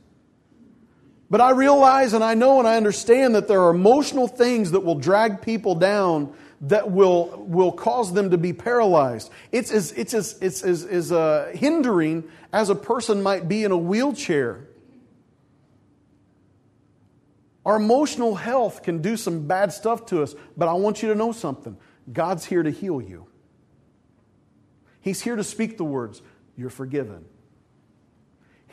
But 1.27 1.41
I 1.41 1.51
realize 1.51 2.13
and 2.13 2.23
I 2.23 2.35
know 2.35 2.59
and 2.59 2.67
I 2.67 2.77
understand 2.77 3.33
that 3.33 3.47
there 3.47 3.63
are 3.63 3.71
emotional 3.71 4.27
things 4.27 4.71
that 4.71 4.81
will 4.81 4.99
drag 4.99 5.41
people 5.41 5.73
down 5.73 6.35
that 6.63 6.89
will, 6.89 7.43
will 7.45 7.73
cause 7.73 8.13
them 8.13 8.31
to 8.31 8.37
be 8.37 8.53
paralyzed. 8.53 9.29
It's 9.51 9.71
as, 9.71 9.91
it's 9.91 10.13
as, 10.13 10.37
it's 10.41 10.63
as, 10.63 10.85
as 10.85 11.11
uh, 11.11 11.51
hindering 11.53 12.23
as 12.53 12.69
a 12.69 12.75
person 12.75 13.21
might 13.21 13.49
be 13.49 13.65
in 13.65 13.71
a 13.71 13.77
wheelchair. 13.77 14.67
Our 17.65 17.75
emotional 17.75 18.35
health 18.35 18.81
can 18.81 19.01
do 19.01 19.17
some 19.17 19.45
bad 19.45 19.73
stuff 19.73 20.05
to 20.07 20.23
us, 20.23 20.35
but 20.55 20.69
I 20.69 20.73
want 20.73 21.01
you 21.01 21.09
to 21.09 21.15
know 21.15 21.31
something 21.33 21.77
God's 22.11 22.45
here 22.45 22.63
to 22.63 22.71
heal 22.71 23.01
you. 23.01 23.27
He's 25.01 25.21
here 25.21 25.35
to 25.35 25.43
speak 25.43 25.77
the 25.77 25.83
words, 25.83 26.21
You're 26.55 26.69
forgiven. 26.69 27.25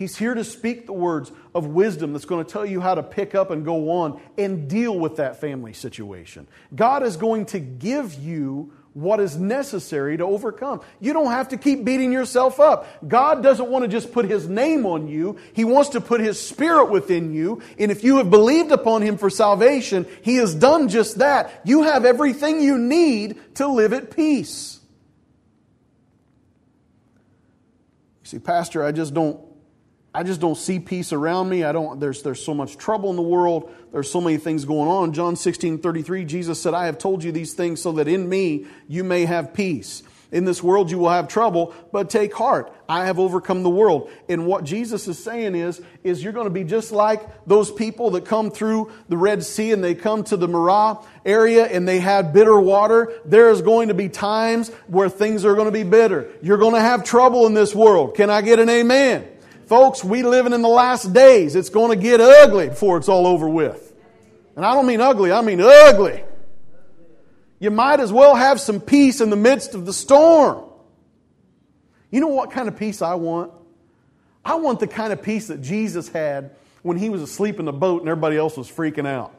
He's 0.00 0.16
here 0.16 0.32
to 0.32 0.44
speak 0.44 0.86
the 0.86 0.94
words 0.94 1.30
of 1.54 1.66
wisdom 1.66 2.14
that's 2.14 2.24
going 2.24 2.42
to 2.42 2.50
tell 2.50 2.64
you 2.64 2.80
how 2.80 2.94
to 2.94 3.02
pick 3.02 3.34
up 3.34 3.50
and 3.50 3.66
go 3.66 3.90
on 3.90 4.18
and 4.38 4.66
deal 4.66 4.98
with 4.98 5.16
that 5.16 5.42
family 5.42 5.74
situation. 5.74 6.48
God 6.74 7.02
is 7.02 7.18
going 7.18 7.44
to 7.46 7.58
give 7.58 8.14
you 8.14 8.72
what 8.94 9.20
is 9.20 9.36
necessary 9.36 10.16
to 10.16 10.24
overcome. 10.24 10.80
You 11.00 11.12
don't 11.12 11.30
have 11.30 11.48
to 11.48 11.58
keep 11.58 11.84
beating 11.84 12.12
yourself 12.12 12.60
up. 12.60 12.86
God 13.06 13.42
doesn't 13.42 13.68
want 13.68 13.82
to 13.82 13.88
just 13.88 14.10
put 14.10 14.24
His 14.24 14.48
name 14.48 14.86
on 14.86 15.06
you, 15.06 15.36
He 15.52 15.64
wants 15.64 15.90
to 15.90 16.00
put 16.00 16.22
His 16.22 16.40
Spirit 16.40 16.86
within 16.86 17.34
you. 17.34 17.60
And 17.78 17.90
if 17.90 18.02
you 18.02 18.16
have 18.16 18.30
believed 18.30 18.72
upon 18.72 19.02
Him 19.02 19.18
for 19.18 19.28
salvation, 19.28 20.06
He 20.22 20.36
has 20.36 20.54
done 20.54 20.88
just 20.88 21.18
that. 21.18 21.60
You 21.66 21.82
have 21.82 22.06
everything 22.06 22.62
you 22.62 22.78
need 22.78 23.38
to 23.56 23.68
live 23.68 23.92
at 23.92 24.16
peace. 24.16 24.80
You 28.22 28.28
see, 28.30 28.38
Pastor, 28.38 28.82
I 28.82 28.92
just 28.92 29.12
don't. 29.12 29.49
I 30.12 30.24
just 30.24 30.40
don't 30.40 30.56
see 30.56 30.80
peace 30.80 31.12
around 31.12 31.48
me. 31.48 31.62
I 31.62 31.70
don't, 31.70 32.00
there's, 32.00 32.22
there's 32.22 32.44
so 32.44 32.52
much 32.52 32.76
trouble 32.76 33.10
in 33.10 33.16
the 33.16 33.22
world. 33.22 33.72
There's 33.92 34.10
so 34.10 34.20
many 34.20 34.38
things 34.38 34.64
going 34.64 34.88
on. 34.88 35.12
John 35.12 35.36
16, 35.36 35.78
33, 35.78 36.24
Jesus 36.24 36.60
said, 36.60 36.74
I 36.74 36.86
have 36.86 36.98
told 36.98 37.22
you 37.22 37.30
these 37.30 37.54
things 37.54 37.80
so 37.80 37.92
that 37.92 38.08
in 38.08 38.28
me 38.28 38.66
you 38.88 39.04
may 39.04 39.24
have 39.24 39.54
peace. 39.54 40.02
In 40.32 40.44
this 40.44 40.62
world 40.62 40.90
you 40.90 40.98
will 40.98 41.10
have 41.10 41.28
trouble, 41.28 41.74
but 41.92 42.10
take 42.10 42.34
heart. 42.34 42.72
I 42.88 43.04
have 43.06 43.18
overcome 43.20 43.62
the 43.62 43.70
world. 43.70 44.10
And 44.28 44.46
what 44.46 44.64
Jesus 44.64 45.06
is 45.06 45.22
saying 45.22 45.54
is, 45.54 45.80
is 46.02 46.22
you're 46.22 46.32
going 46.32 46.46
to 46.46 46.50
be 46.50 46.64
just 46.64 46.90
like 46.90 47.46
those 47.46 47.70
people 47.70 48.10
that 48.10 48.24
come 48.24 48.50
through 48.50 48.92
the 49.08 49.16
Red 49.16 49.44
Sea 49.44 49.72
and 49.72 49.82
they 49.82 49.94
come 49.94 50.24
to 50.24 50.36
the 50.36 50.48
Marah 50.48 51.04
area 51.24 51.66
and 51.66 51.86
they 51.86 52.00
had 52.00 52.32
bitter 52.32 52.58
water. 52.58 53.12
There 53.24 53.50
is 53.50 53.62
going 53.62 53.88
to 53.88 53.94
be 53.94 54.08
times 54.08 54.70
where 54.88 55.08
things 55.08 55.44
are 55.44 55.54
going 55.54 55.66
to 55.66 55.72
be 55.72 55.84
bitter. 55.84 56.28
You're 56.42 56.58
going 56.58 56.74
to 56.74 56.80
have 56.80 57.04
trouble 57.04 57.46
in 57.46 57.54
this 57.54 57.74
world. 57.74 58.16
Can 58.16 58.30
I 58.30 58.42
get 58.42 58.58
an 58.58 58.68
amen? 58.68 59.26
Folks, 59.70 60.02
we 60.02 60.24
living 60.24 60.52
in 60.52 60.62
the 60.62 60.68
last 60.68 61.12
days. 61.12 61.54
It's 61.54 61.68
going 61.68 61.96
to 61.96 62.02
get 62.02 62.20
ugly 62.20 62.70
before 62.70 62.96
it's 62.96 63.08
all 63.08 63.24
over 63.24 63.48
with. 63.48 63.94
And 64.56 64.66
I 64.66 64.74
don't 64.74 64.84
mean 64.84 65.00
ugly, 65.00 65.30
I 65.30 65.42
mean 65.42 65.60
ugly. 65.60 66.24
You 67.60 67.70
might 67.70 68.00
as 68.00 68.12
well 68.12 68.34
have 68.34 68.60
some 68.60 68.80
peace 68.80 69.20
in 69.20 69.30
the 69.30 69.36
midst 69.36 69.76
of 69.76 69.86
the 69.86 69.92
storm. 69.92 70.64
You 72.10 72.18
know 72.18 72.26
what 72.26 72.50
kind 72.50 72.66
of 72.66 72.76
peace 72.76 73.00
I 73.00 73.14
want? 73.14 73.52
I 74.44 74.56
want 74.56 74.80
the 74.80 74.88
kind 74.88 75.12
of 75.12 75.22
peace 75.22 75.46
that 75.46 75.62
Jesus 75.62 76.08
had 76.08 76.50
when 76.82 76.98
he 76.98 77.08
was 77.08 77.22
asleep 77.22 77.60
in 77.60 77.64
the 77.64 77.72
boat 77.72 78.00
and 78.00 78.08
everybody 78.08 78.36
else 78.36 78.56
was 78.56 78.68
freaking 78.68 79.06
out. 79.06 79.32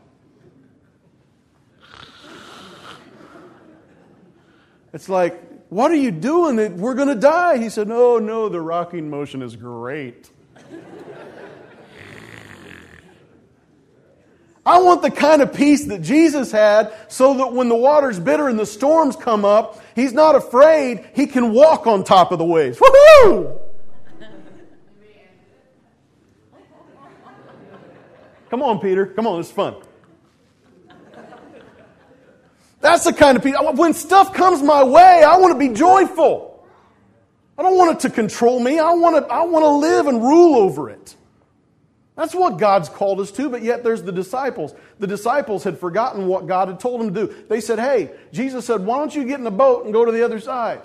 It's 4.93 5.09
like, 5.09 5.50
what 5.71 5.89
are 5.89 5.95
you 5.95 6.11
doing? 6.11 6.79
We're 6.79 6.95
going 6.95 7.07
to 7.07 7.15
die. 7.15 7.57
He 7.57 7.69
said, 7.69 7.87
No, 7.87 8.19
no, 8.19 8.49
the 8.49 8.59
rocking 8.59 9.09
motion 9.09 9.41
is 9.41 9.55
great. 9.55 10.29
I 14.65 14.81
want 14.81 15.01
the 15.01 15.09
kind 15.09 15.41
of 15.41 15.53
peace 15.53 15.85
that 15.85 16.01
Jesus 16.01 16.51
had 16.51 16.93
so 17.07 17.35
that 17.35 17.53
when 17.53 17.69
the 17.69 17.75
water's 17.77 18.19
bitter 18.19 18.49
and 18.49 18.59
the 18.59 18.65
storms 18.65 19.15
come 19.15 19.45
up, 19.45 19.81
he's 19.95 20.11
not 20.11 20.35
afraid. 20.35 21.07
He 21.15 21.25
can 21.25 21.53
walk 21.53 21.87
on 21.87 22.03
top 22.03 22.33
of 22.33 22.37
the 22.37 22.43
waves. 22.43 22.77
Woohoo! 22.77 23.57
Come 28.49 28.61
on, 28.61 28.79
Peter. 28.79 29.05
Come 29.05 29.25
on, 29.25 29.39
it's 29.39 29.49
fun. 29.49 29.75
That's 32.81 33.03
the 33.05 33.13
kind 33.13 33.37
of 33.37 33.43
peace. 33.43 33.55
When 33.75 33.93
stuff 33.93 34.33
comes 34.33 34.61
my 34.61 34.83
way, 34.83 35.23
I 35.23 35.37
want 35.37 35.53
to 35.53 35.59
be 35.59 35.73
joyful. 35.73 36.65
I 37.57 37.63
don't 37.63 37.77
want 37.77 37.97
it 37.97 37.99
to 38.01 38.09
control 38.09 38.59
me. 38.59 38.79
I 38.79 38.91
want 38.93 39.23
to, 39.23 39.31
I 39.31 39.43
want 39.43 39.63
to 39.63 39.69
live 39.69 40.07
and 40.07 40.21
rule 40.21 40.55
over 40.55 40.89
it. 40.89 41.15
That's 42.15 42.33
what 42.33 42.57
God's 42.57 42.89
called 42.89 43.19
us 43.19 43.31
to, 43.33 43.49
but 43.49 43.61
yet 43.61 43.83
there's 43.83 44.03
the 44.03 44.11
disciples. 44.11 44.73
The 44.99 45.07
disciples 45.07 45.63
had 45.63 45.79
forgotten 45.79 46.27
what 46.27 46.47
God 46.47 46.67
had 46.67 46.79
told 46.79 47.01
them 47.01 47.13
to 47.13 47.27
do. 47.27 47.45
They 47.47 47.61
said, 47.61 47.79
Hey, 47.79 48.11
Jesus 48.33 48.65
said, 48.65 48.85
Why 48.85 48.97
don't 48.97 49.15
you 49.15 49.25
get 49.25 49.37
in 49.37 49.43
the 49.43 49.51
boat 49.51 49.85
and 49.85 49.93
go 49.93 50.03
to 50.03 50.11
the 50.11 50.23
other 50.23 50.39
side? 50.39 50.81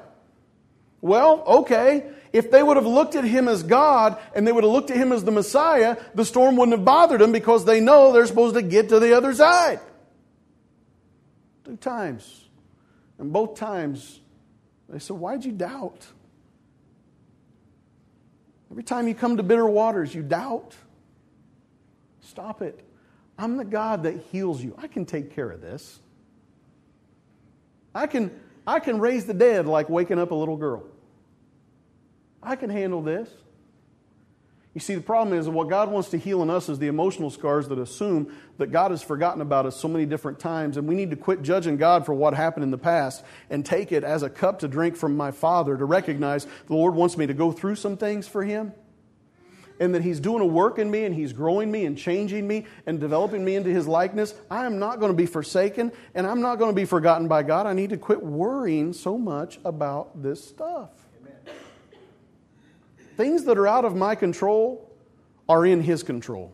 Well, 1.01 1.43
okay. 1.47 2.11
If 2.33 2.51
they 2.51 2.63
would 2.63 2.77
have 2.77 2.87
looked 2.87 3.15
at 3.15 3.25
him 3.25 3.49
as 3.49 3.63
God 3.63 4.19
and 4.35 4.47
they 4.47 4.53
would 4.53 4.65
have 4.65 4.73
looked 4.73 4.91
at 4.91 4.97
him 4.97 5.13
as 5.13 5.25
the 5.25 5.31
Messiah, 5.31 5.97
the 6.15 6.25
storm 6.25 6.57
wouldn't 6.57 6.77
have 6.77 6.85
bothered 6.85 7.21
them 7.21 7.33
because 7.33 7.65
they 7.65 7.81
know 7.81 8.13
they're 8.13 8.27
supposed 8.27 8.55
to 8.55 8.63
get 8.63 8.91
to 8.91 9.01
the 9.01 9.17
other 9.17 9.33
side. 9.35 9.81
Two 11.67 11.77
times. 11.77 12.45
And 13.19 13.33
both 13.33 13.57
times, 13.57 14.21
they 14.89 15.01
said, 15.01 15.17
Why'd 15.17 15.45
you 15.45 15.51
doubt? 15.51 16.07
Every 18.71 18.85
time 18.85 19.09
you 19.09 19.15
come 19.17 19.37
to 19.37 19.43
bitter 19.43 19.67
waters, 19.67 20.15
you 20.15 20.23
doubt. 20.23 20.77
Stop 22.21 22.63
it. 22.63 22.85
I'm 23.37 23.57
the 23.57 23.65
God 23.65 24.05
that 24.05 24.17
heals 24.31 24.63
you. 24.63 24.77
I 24.79 24.87
can 24.87 25.05
take 25.05 25.35
care 25.35 25.51
of 25.51 25.61
this. 25.61 25.99
I 27.93 28.07
can, 28.07 28.31
I 28.65 28.79
can 28.79 29.01
raise 29.01 29.25
the 29.25 29.35
dead 29.35 29.67
like 29.67 29.89
waking 29.89 30.21
up 30.21 30.31
a 30.31 30.35
little 30.37 30.57
girl. 30.57 30.85
I 32.43 32.55
can 32.55 32.71
handle 32.71 33.03
this. 33.03 33.29
You 34.77 34.81
see, 34.81 34.95
the 34.95 35.01
problem 35.01 35.39
is 35.39 35.49
what 35.49 35.71
God 35.71 35.91
wants 35.91 36.11
to 36.11 36.19
heal 36.19 36.43
in 36.43 36.51
us 36.51 36.69
is 36.69 36.79
the 36.79 36.89
emotional 36.89 37.31
scars 37.31 37.67
that 37.69 37.79
assume 37.79 38.31
that 38.59 38.67
God 38.67 38.91
has 38.91 39.03
forgotten 39.03 39.41
about 39.41 39.65
us 39.65 39.75
so 39.75 39.89
many 39.89 40.05
different 40.05 40.39
times. 40.39 40.77
And 40.77 40.87
we 40.87 40.95
need 40.95 41.09
to 41.09 41.17
quit 41.17 41.41
judging 41.41 41.79
God 41.79 42.05
for 42.05 42.13
what 42.13 42.35
happened 42.35 42.63
in 42.63 42.71
the 42.71 42.77
past 42.77 43.25
and 43.49 43.65
take 43.65 43.91
it 43.91 44.05
as 44.05 44.23
a 44.23 44.29
cup 44.29 44.59
to 44.59 44.69
drink 44.69 44.95
from 44.95 45.17
my 45.17 45.31
Father 45.31 45.79
to 45.79 45.85
recognize 45.87 46.47
the 46.67 46.75
Lord 46.75 46.95
wants 46.95 47.17
me 47.17 47.27
to 47.27 47.33
go 47.33 47.53
through 47.53 47.77
some 47.77 47.97
things 47.97 48.29
for 48.29 48.45
Him 48.45 48.75
and 49.81 49.95
that 49.95 50.03
He's 50.03 50.21
doing 50.21 50.43
a 50.43 50.47
work 50.47 50.79
in 50.79 50.91
me 50.91 51.07
and 51.07 51.15
He's 51.15 51.33
growing 51.33 51.71
me 51.71 51.87
and 51.87 51.97
changing 51.97 52.47
me 52.47 52.67
and 52.85 53.01
developing 53.01 53.43
me 53.43 53.57
into 53.57 53.71
His 53.71 53.89
likeness. 53.89 54.35
I 54.51 54.67
am 54.67 54.79
not 54.79 55.01
going 55.01 55.11
to 55.11 55.17
be 55.17 55.25
forsaken 55.25 55.91
and 56.15 56.27
I'm 56.27 56.43
not 56.43 56.57
going 56.57 56.71
to 56.73 56.77
be 56.77 56.85
forgotten 56.85 57.29
by 57.29 57.45
God. 57.45 57.65
I 57.65 57.73
need 57.73 57.89
to 57.89 57.97
quit 57.97 58.23
worrying 58.23 58.93
so 58.93 59.17
much 59.17 59.59
about 59.65 60.23
this 60.23 60.47
stuff. 60.47 60.91
Things 63.17 63.45
that 63.45 63.57
are 63.57 63.67
out 63.67 63.85
of 63.85 63.97
my 63.97 64.15
control 64.15 64.93
are 65.49 65.65
in 65.65 65.81
His 65.81 66.03
control. 66.03 66.53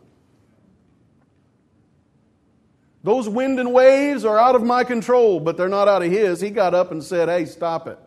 Those 3.03 3.27
wind 3.27 3.59
and 3.59 3.73
waves 3.73 4.23
are 4.23 4.39
out 4.39 4.55
of 4.55 4.63
my 4.63 4.85
control, 4.85 5.41
but 5.41 5.57
they're 5.57 5.67
not 5.67 5.89
out 5.89 6.03
of 6.03 6.11
His. 6.11 6.39
He 6.39 6.49
got 6.49 6.73
up 6.73 6.91
and 6.91 7.03
said, 7.03 7.27
Hey, 7.27 7.45
stop 7.45 7.87
it. 7.87 7.99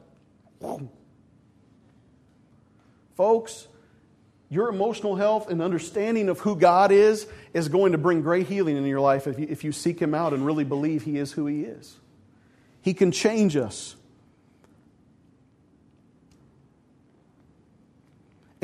Folks, 3.14 3.68
your 4.48 4.68
emotional 4.68 5.16
health 5.16 5.50
and 5.50 5.60
understanding 5.60 6.30
of 6.30 6.40
who 6.40 6.56
God 6.56 6.92
is 6.92 7.26
is 7.52 7.68
going 7.68 7.92
to 7.92 7.98
bring 7.98 8.22
great 8.22 8.46
healing 8.46 8.76
in 8.76 8.86
your 8.86 9.00
life 9.00 9.26
if 9.26 9.38
you, 9.38 9.46
if 9.50 9.64
you 9.64 9.72
seek 9.72 10.00
Him 10.00 10.14
out 10.14 10.32
and 10.32 10.46
really 10.46 10.64
believe 10.64 11.02
He 11.02 11.18
is 11.18 11.32
who 11.32 11.46
He 11.46 11.62
is. 11.64 11.96
He 12.80 12.94
can 12.94 13.12
change 13.12 13.56
us. 13.56 13.96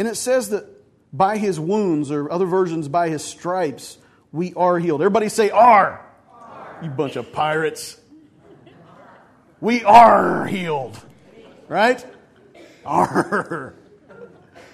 And 0.03 0.09
it 0.09 0.17
says 0.17 0.49
that 0.49 0.67
by 1.13 1.39
his 1.39 1.61
wounds, 1.61 2.11
or 2.11 2.29
other 2.29 2.45
versions, 2.45 2.89
by 2.89 3.09
his 3.09 3.23
stripes, 3.23 3.99
we 4.33 4.53
are 4.55 4.77
healed. 4.77 5.01
Everybody 5.01 5.29
say, 5.29 5.49
are. 5.51 6.05
You 6.83 6.91
bunch 6.91 7.15
of 7.15 7.33
pirates. 7.33 8.01
We 9.61 9.85
are 9.85 10.45
healed. 10.45 10.99
Right? 11.69 12.05
Are. 12.85 13.77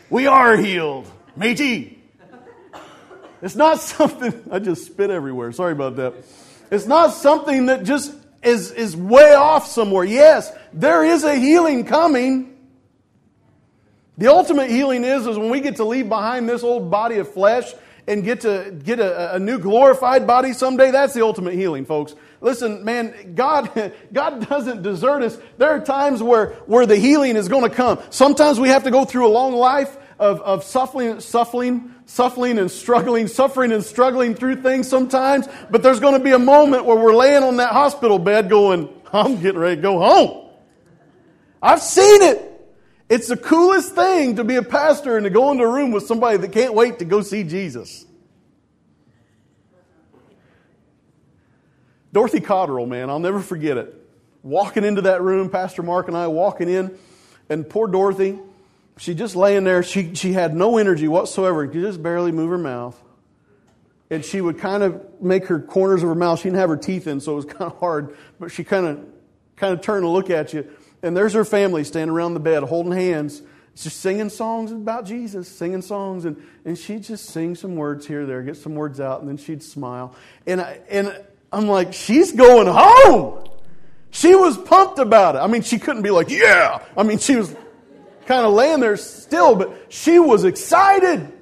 We 0.09 0.27
are 0.27 0.57
healed. 0.57 1.13
Matey. 1.37 2.03
It's 3.43 3.55
not 3.55 3.83
something, 3.83 4.33
I 4.51 4.61
just 4.61 4.87
spit 4.87 5.11
everywhere. 5.11 5.53
Sorry 5.53 5.73
about 5.73 5.97
that. 5.97 6.15
It's 6.71 6.87
not 6.87 7.13
something 7.13 7.67
that 7.67 7.83
just 7.83 8.15
is, 8.43 8.71
is 8.71 8.97
way 8.97 9.35
off 9.35 9.67
somewhere. 9.67 10.05
Yes, 10.05 10.51
there 10.73 11.05
is 11.05 11.23
a 11.25 11.35
healing 11.35 11.85
coming. 11.85 12.58
The 14.19 14.27
ultimate 14.27 14.69
healing 14.69 15.05
is, 15.05 15.27
is 15.27 15.39
when 15.39 15.49
we 15.49 15.61
get 15.61 15.77
to 15.77 15.85
leave 15.85 16.09
behind 16.09 16.49
this 16.49 16.65
old 16.65 16.91
body 16.91 17.19
of 17.19 17.33
flesh 17.33 17.73
and 18.09 18.25
get 18.25 18.41
to 18.41 18.77
get 18.83 18.99
a, 18.99 19.37
a 19.37 19.39
new 19.39 19.59
glorified 19.59 20.27
body 20.27 20.53
someday, 20.53 20.91
that's 20.91 21.15
the 21.15 21.23
ultimate 21.23 21.55
healing, 21.55 21.85
folks. 21.85 22.17
Listen, 22.41 22.85
man, 22.85 23.35
God, 23.37 23.93
God 24.13 24.49
doesn't 24.49 24.83
desert 24.83 25.23
us. 25.23 25.39
There 25.57 25.71
are 25.71 25.81
times 25.81 26.21
where, 26.21 26.55
where 26.67 26.85
the 26.85 26.97
healing 26.97 27.37
is 27.37 27.49
going 27.49 27.63
to 27.63 27.75
come. 27.75 28.03
Sometimes 28.11 28.59
we 28.59 28.71
have 28.71 28.85
to 28.85 28.91
go 28.91 29.05
through 29.05 29.29
a 29.29 29.31
long 29.31 29.55
life 29.55 29.97
of, 30.19 30.41
of 30.41 30.65
suffering, 30.65 31.21
suffering, 31.21 31.95
suffering 32.07 32.59
and 32.59 32.71
struggling, 32.73 33.29
suffering 33.29 33.71
and 33.71 33.85
struggling 33.85 34.35
through 34.35 34.63
things 34.63 34.89
sometimes, 34.89 35.47
but 35.71 35.85
there's 35.85 36.01
going 36.01 36.15
to 36.15 36.25
be 36.25 36.33
a 36.33 36.39
moment 36.41 36.87
where 36.87 36.97
we're 36.97 37.15
laying 37.15 37.45
on 37.45 37.59
that 37.59 37.71
hospital 37.71 38.19
bed 38.19 38.49
going, 38.49 38.89
I'm 39.13 39.41
getting 39.41 39.61
ready 39.61 39.77
to 39.77 39.83
go 39.83 39.99
home. 39.99 40.51
I've 41.63 41.83
seen 41.83 42.23
it. 42.23 42.58
It's 43.09 43.29
the 43.29 43.37
coolest 43.37 43.95
thing 43.95 44.37
to 44.37 44.45
be 44.45 44.57
a 44.57 44.63
pastor 44.63 45.17
and 45.17 45.25
to 45.25 45.31
go 45.31 45.51
into 45.51 45.65
a 45.65 45.73
room 45.73 45.93
with 45.93 46.07
somebody 46.07 46.37
that 46.39 46.53
can't 46.53 46.75
wait 46.75 46.99
to 46.99 47.05
go 47.05 47.23
see 47.23 47.43
Jesus. 47.43 48.05
Dorothy 52.13 52.41
Cotterill, 52.41 52.89
man, 52.89 53.11
I'll 53.11 53.19
never 53.19 53.41
forget 53.41 53.77
it. 53.77 53.95
Walking 54.43 54.85
into 54.85 55.03
that 55.03 55.23
room, 55.23 55.51
Pastor 55.51 55.83
Mark 55.83 56.09
and 56.09 56.17
I 56.17 56.27
walking 56.27 56.69
in, 56.69 56.97
and 57.49 57.69
poor 57.69 57.87
Dorothy, 57.87 58.39
she 58.99 59.15
just 59.15 59.37
laying 59.37 59.65
there. 59.65 59.83
She, 59.83 60.15
she 60.15 60.33
had 60.33 60.55
no 60.55 60.77
energy 60.77 61.09
whatsoever. 61.09 61.67
She 61.67 61.73
could 61.73 61.83
just 61.83 62.03
barely 62.03 62.33
move 62.33 62.51
her 62.51 62.59
mouth. 62.59 63.01
And 64.11 64.25
she 64.25 64.41
would 64.41 64.59
kind 64.59 64.83
of 64.83 65.21
make 65.21 65.47
her 65.47 65.61
corners 65.61 66.03
of 66.03 66.09
her 66.09 66.15
mouth. 66.15 66.41
She 66.41 66.45
didn't 66.45 66.59
have 66.59 66.71
her 66.71 66.77
teeth 66.77 67.07
in, 67.07 67.21
so 67.21 67.33
it 67.33 67.37
was 67.37 67.45
kind 67.45 67.71
of 67.71 67.79
hard. 67.79 68.17
But 68.41 68.51
she 68.51 68.65
kind 68.65 68.87
of 68.87 69.05
kind 69.57 69.75
of 69.75 69.81
turned 69.83 70.03
to 70.05 70.09
look 70.09 70.31
at 70.31 70.53
you. 70.53 70.69
And 71.03 71.17
there's 71.17 71.35
her 71.35 71.45
family 71.45 71.85
standing 71.85 72.15
around 72.15 72.35
the 72.35 72.41
bed 72.41 72.63
holding 72.65 72.93
hands, 72.93 73.43
just 73.77 74.01
singing 74.01 74.31
songs 74.31 74.73
about 74.73 75.07
Jesus, 75.07 75.49
singing 75.49 75.83
songs. 75.83 76.25
And, 76.25 76.43
and 76.65 76.77
she'd 76.77 77.05
just 77.05 77.27
sing 77.27 77.55
some 77.55 77.77
words 77.77 78.07
here 78.07 78.27
there, 78.27 78.43
get 78.43 78.57
some 78.57 78.75
words 78.75 79.01
out, 79.01 79.21
and 79.21 79.29
then 79.29 79.37
she'd 79.37 79.63
smile. 79.63 80.15
And, 80.47 80.61
I, 80.61 80.81
and 80.91 81.17
I'm 81.53 81.69
like, 81.69 81.93
she's 81.93 82.33
going 82.33 82.67
home. 82.67 83.49
She 84.11 84.35
was 84.35 84.57
pumped 84.57 84.99
about 84.99 85.37
it. 85.37 85.39
I 85.39 85.47
mean, 85.47 85.63
she 85.63 85.79
couldn't 85.79 86.03
be 86.03 86.11
like, 86.11 86.31
yeah. 86.31 86.83
I 86.97 87.03
mean, 87.03 87.19
she 87.19 87.37
was 87.37 87.55
kind 88.27 88.45
of 88.45 88.53
laying 88.53 88.81
there 88.81 88.97
still, 88.97 89.55
but 89.55 89.87
she 89.89 90.19
was 90.19 90.45
excited. 90.45 91.33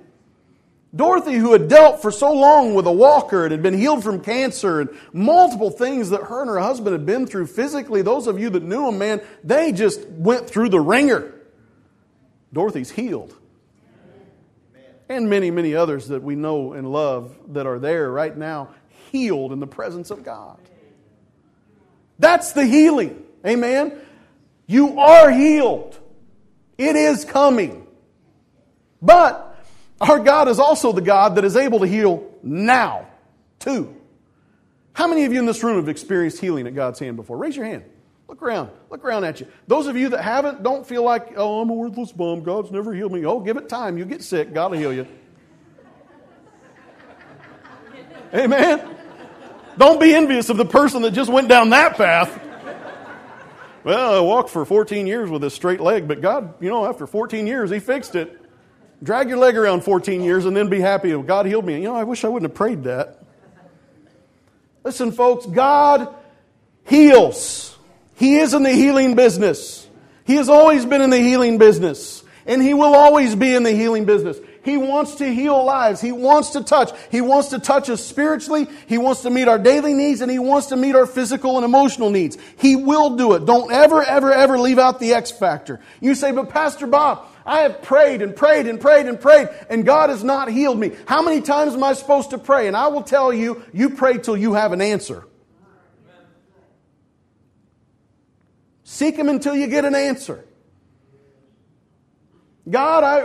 Dorothy, 0.97 1.35
who 1.35 1.53
had 1.53 1.69
dealt 1.69 2.01
for 2.01 2.11
so 2.11 2.33
long 2.33 2.75
with 2.75 2.87
a 2.87 2.93
walker 2.93 3.45
and 3.45 3.53
had 3.53 3.63
been 3.63 3.77
healed 3.77 4.03
from 4.03 4.21
cancer 4.21 4.81
and 4.81 4.91
multiple 5.13 5.71
things 5.71 6.11
that 6.11 6.23
her 6.23 6.41
and 6.41 6.49
her 6.49 6.59
husband 6.59 6.93
had 6.93 7.05
been 7.05 7.27
through 7.27 7.49
physically, 7.49 8.03
those 8.03 8.27
of 8.27 8.41
you 8.41 8.51
that 8.51 8.63
knew 8.63 8.89
him, 8.89 8.99
man, 8.99 9.21
they 9.45 9.73
just 9.73 10.07
went 10.09 10.49
through 10.49 10.71
the 10.71 10.81
wringer. 10.81 11.35
Dorothy's 12.53 12.91
healed. 12.91 13.35
And 15.09 15.29
many, 15.31 15.51
many 15.51 15.75
others 15.75 16.09
that 16.09 16.23
we 16.23 16.35
know 16.35 16.73
and 16.73 16.91
love 16.91 17.37
that 17.49 17.67
are 17.67 17.79
there 17.79 18.11
right 18.11 18.37
now, 18.37 18.71
healed 19.13 19.53
in 19.53 19.61
the 19.61 19.67
presence 19.67 20.11
of 20.11 20.25
God. 20.25 20.59
That's 22.19 22.53
the 22.53 22.65
healing. 22.65 23.23
Amen? 23.47 24.01
You 24.67 24.99
are 24.99 25.31
healed. 25.31 25.97
It 26.79 26.97
is 26.97 27.25
coming. 27.25 27.87
But 29.01 29.46
our 30.01 30.19
God 30.19 30.49
is 30.49 30.59
also 30.59 30.93
the 30.93 31.01
God 31.01 31.37
that 31.37 31.45
is 31.45 31.57
able 31.57 31.81
to 31.81 31.87
heal 31.87 32.31
now, 32.43 33.07
too. 33.59 33.95
How 34.93 35.07
many 35.07 35.25
of 35.25 35.33
you 35.33 35.39
in 35.39 35.47
this 35.47 35.63
room 35.63 35.77
have 35.77 35.89
experienced 35.89 36.41
healing 36.41 36.67
at 36.67 36.75
God's 36.75 36.99
hand 36.99 37.17
before? 37.17 37.37
Raise 37.37 37.57
your 37.57 37.67
hand. 37.67 37.85
Look 38.29 38.43
around. 38.43 38.71
Look 38.91 39.05
around 39.05 39.25
at 39.25 39.41
you. 39.41 39.47
Those 39.67 39.87
of 39.87 39.97
you 39.97 40.09
that 40.11 40.23
haven't, 40.23 40.63
don't 40.63 40.87
feel 40.87 41.03
like, 41.03 41.35
oh, 41.37 41.61
I'm 41.61 41.71
a 41.71 41.75
worthless 41.75 42.13
bum. 42.13 42.43
God's 42.43 42.71
never 42.71 42.93
healed 42.93 43.13
me. 43.13 43.25
Oh, 43.25 43.41
give 43.41 43.57
it 43.57 43.69
time. 43.69 43.99
You 43.99 44.05
get 44.05 44.23
sick. 44.23 44.53
God 44.53 44.73
will 44.73 44.79
heal 44.79 44.93
you. 44.93 45.07
Amen. 48.35 48.97
Don't 49.79 50.01
be 50.01 50.15
envious 50.15 50.49
of 50.49 50.57
the 50.57 50.65
person 50.65 51.03
that 51.03 51.13
just 51.13 51.31
went 51.31 51.49
down 51.49 51.71
that 51.71 51.97
path. 51.97 52.43
Well, 53.85 54.15
I 54.15 54.21
walked 54.21 54.51
for 54.51 54.65
14 54.65 55.07
years 55.07 55.31
with 55.31 55.45
a 55.45 55.51
straight 55.51 55.81
leg, 55.81 56.09
but 56.09 56.21
God, 56.21 56.55
you 56.61 56.69
know, 56.69 56.87
after 56.87 57.07
14 57.07 57.47
years, 57.47 57.71
He 57.71 57.79
fixed 57.79 58.17
it. 58.17 58.46
Drag 59.03 59.29
your 59.29 59.39
leg 59.39 59.57
around 59.57 59.85
14 59.85 60.23
years 60.23 60.47
and 60.47 60.57
then 60.57 60.69
be 60.69 60.81
happy. 60.81 61.17
God 61.23 61.47
healed 61.47 61.65
me. 61.65 61.75
You 61.75 61.85
know, 61.85 61.97
I 61.97 62.05
wish 62.05 62.25
I 62.25 62.29
wouldn't 62.29 62.51
have 62.51 62.57
prayed 62.57 62.85
that. 62.85 63.23
Listen, 64.85 65.13
folks, 65.13 65.47
God 65.47 66.15
heals. 66.85 67.77
He 68.15 68.37
is 68.37 68.55
in 68.55 68.63
the 68.63 68.73
healing 68.73 69.15
business. 69.15 69.87
He 70.25 70.37
has 70.37 70.49
always 70.49 70.87
been 70.87 71.03
in 71.03 71.11
the 71.11 71.19
healing 71.19 71.59
business. 71.59 72.25
And 72.47 72.63
He 72.63 72.75
will 72.75 72.95
always 72.95 73.35
be 73.35 73.55
in 73.55 73.65
the 73.65 73.73
healing 73.73 74.05
business. 74.05 74.39
He 74.65 74.77
wants 74.77 75.17
to 75.17 75.33
heal 75.33 75.65
lives. 75.65 76.01
He 76.01 76.11
wants 76.13 76.51
to 76.51 76.65
touch. 76.65 76.91
He 77.11 77.21
wants 77.21 77.49
to 77.49 77.59
touch 77.59 77.89
us 77.89 78.05
spiritually. 78.05 78.67
He 78.89 78.99
wants 78.99 79.23
to 79.23 79.31
meet 79.31 79.47
our 79.47 79.59
daily 79.59 79.95
needs 79.95 80.21
and 80.21 80.31
He 80.31 80.39
wants 80.39 80.69
to 80.69 80.77
meet 80.77 80.97
our 80.97 81.07
physical 81.07 81.57
and 81.57 81.65
emotional 81.65 82.11
needs. 82.11 82.37
He 82.59 82.75
will 82.75 83.17
do 83.17 83.35
it. 83.35 83.45
Don't 83.45 83.71
ever, 83.71 84.03
ever, 84.03 84.33
ever 84.33 84.59
leave 84.59 84.79
out 84.79 84.99
the 84.99 85.15
X 85.15 85.31
factor. 85.31 85.81
You 86.01 86.15
say, 86.15 86.33
but 86.33 86.49
Pastor 86.51 86.87
Bob, 86.87 87.27
I 87.47 87.61
have 87.61 87.81
prayed 87.81 88.23
and 88.23 88.35
prayed 88.35 88.67
and 88.67 88.81
prayed 88.81 89.07
and 89.07 89.21
prayed, 89.21 89.49
and 89.71 89.87
God 89.87 90.11
has 90.11 90.25
not 90.25 90.51
healed 90.51 90.79
me. 90.79 90.93
How 91.07 91.23
many 91.23 91.41
times 91.41 91.75
am 91.75 91.85
I 91.85 91.93
supposed 91.93 92.31
to 92.31 92.39
pray? 92.39 92.67
And 92.67 92.77
I 92.77 92.89
will 92.89 93.03
tell 93.03 93.33
you, 93.33 93.63
you 93.73 93.91
pray 93.91 94.19
till 94.19 94.37
you 94.37 94.55
have 94.55 94.73
an 94.73 94.81
answer. 94.81 95.25
Seek 98.83 99.17
Him 99.17 99.29
until 99.29 99.55
you 99.55 99.69
get 99.69 99.85
an 99.85 99.95
answer. 99.95 100.45
God, 102.69 103.05
I, 103.05 103.21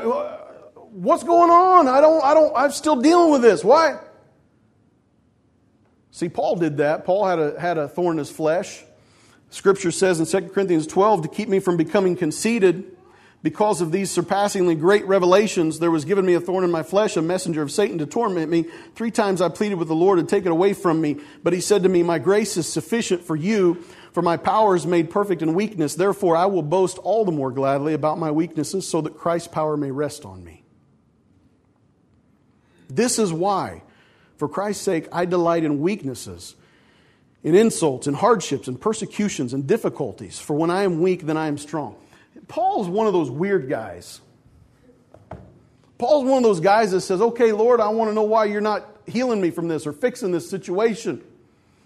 what's 0.92 1.24
going 1.24 1.50
on? 1.50 1.88
I 1.88 2.00
don't, 2.00 2.24
I 2.24 2.36
don't, 2.36 2.56
I'm 2.56 2.72
still 2.72 2.98
dealing 2.98 3.32
with 3.32 3.42
this. 3.42 3.64
Why? 3.64 4.00
See, 6.12 6.30
Paul 6.30 6.58
did 6.58 6.78
that. 6.78 7.06
Paul 7.06 7.26
had 7.26 7.40
a, 7.40 7.60
had 7.60 7.80
a 7.80 7.88
thorn 7.88 8.14
in 8.14 8.18
his 8.20 8.30
flesh. 8.30 8.84
Scripture 9.50 9.92
says 9.92 10.20
in 10.20 10.26
2 10.26 10.50
Corinthians 10.50 10.86
12 10.86 11.24
to 11.24 11.28
keep 11.28 11.50
me 11.50 11.60
from 11.60 11.76
becoming 11.76 12.16
conceited. 12.16 12.96
Because 13.44 13.82
of 13.82 13.92
these 13.92 14.12
surpassingly 14.12 14.76
great 14.76 15.06
revelations, 15.08 15.80
there 15.80 15.90
was 15.90 16.06
given 16.06 16.26
me 16.26 16.36
a 16.36 16.40
thorn 16.40 16.64
in 16.64 16.70
my 16.70 16.84
flesh, 16.84 17.18
a 17.18 17.24
messenger 17.24 17.64
of 17.64 17.72
Satan 17.72 17.98
to 17.98 18.06
torment 18.06 18.52
me. 18.52 18.66
Three 18.94 19.10
times 19.10 19.42
I 19.42 19.50
pleaded 19.50 19.80
with 19.80 19.88
the 19.88 19.96
Lord 19.96 20.20
to 20.20 20.26
take 20.26 20.46
it 20.46 20.52
away 20.52 20.74
from 20.74 21.02
me. 21.02 21.18
But 21.42 21.54
he 21.54 21.62
said 21.62 21.82
to 21.84 21.90
me, 21.90 22.04
My 22.04 22.20
grace 22.20 22.56
is 22.56 22.72
sufficient 22.72 23.24
for 23.24 23.36
you, 23.36 23.84
for 24.14 24.22
my 24.22 24.38
power 24.38 24.76
is 24.76 24.86
made 24.86 25.10
perfect 25.10 25.42
in 25.42 25.56
weakness. 25.56 25.96
Therefore, 25.96 26.36
I 26.36 26.46
will 26.46 26.62
boast 26.62 27.00
all 27.00 27.26
the 27.26 27.32
more 27.32 27.50
gladly 27.50 27.96
about 27.96 28.20
my 28.20 28.30
weaknesses, 28.30 28.88
so 28.88 29.02
that 29.02 29.18
Christ's 29.18 29.48
power 29.48 29.76
may 29.76 29.90
rest 29.90 30.24
on 30.24 30.44
me. 30.44 30.64
This 32.90 33.18
is 33.18 33.34
why, 33.34 33.82
for 34.38 34.48
Christ's 34.48 34.84
sake, 34.84 35.08
I 35.12 35.26
delight 35.26 35.64
in 35.64 35.80
weaknesses, 35.80 36.56
in 37.42 37.56
insults, 37.56 38.06
in 38.06 38.14
hardships, 38.14 38.68
in 38.68 38.78
persecutions, 38.78 39.52
and 39.52 39.66
difficulties. 39.66 40.40
For 40.40 40.56
when 40.56 40.70
I 40.70 40.84
am 40.84 41.02
weak, 41.02 41.24
then 41.24 41.38
I 41.38 41.48
am 41.48 41.58
strong. 41.58 41.96
Paul's 42.52 42.90
one 42.90 43.08
of 43.08 43.14
those 43.14 43.32
weird 43.32 43.70
guys. 43.70 44.20
Paul's 45.98 46.26
one 46.26 46.40
of 46.40 46.44
those 46.44 46.60
guys 46.60 46.92
that 46.92 47.00
says, 47.00 47.22
Okay, 47.22 47.54
Lord, 47.54 47.80
I 47.80 47.88
want 47.88 48.10
to 48.10 48.14
know 48.14 48.24
why 48.24 48.44
you're 48.44 48.60
not 48.60 48.86
healing 49.08 49.40
me 49.40 49.52
from 49.52 49.70
this 49.70 49.88
or 49.88 49.94
fixing 49.94 50.34
this 50.34 50.50
situation. 50.50 51.24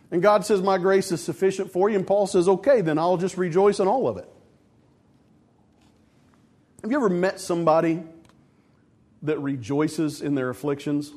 And 0.10 0.24
God 0.24 0.44
says, 0.44 0.64
My 0.64 0.80
grace 0.80 1.12
is 1.12 1.24
sufficient 1.24 1.72
for 1.72 1.88
you. 1.88 1.98
And 1.98 2.08
Paul 2.08 2.26
says, 2.26 2.48
Okay, 2.48 2.82
then 2.82 2.98
I'll 2.98 3.18
just 3.18 3.38
rejoice 3.38 3.80
in 3.80 3.88
all 3.88 4.08
of 4.08 4.18
it. 4.18 4.28
Have 6.82 6.90
you 6.90 6.98
ever 6.98 7.10
met 7.10 7.40
somebody 7.40 8.02
that 9.22 9.38
rejoices 9.38 10.20
in 10.20 10.34
their 10.34 10.50
afflictions? 10.50 11.14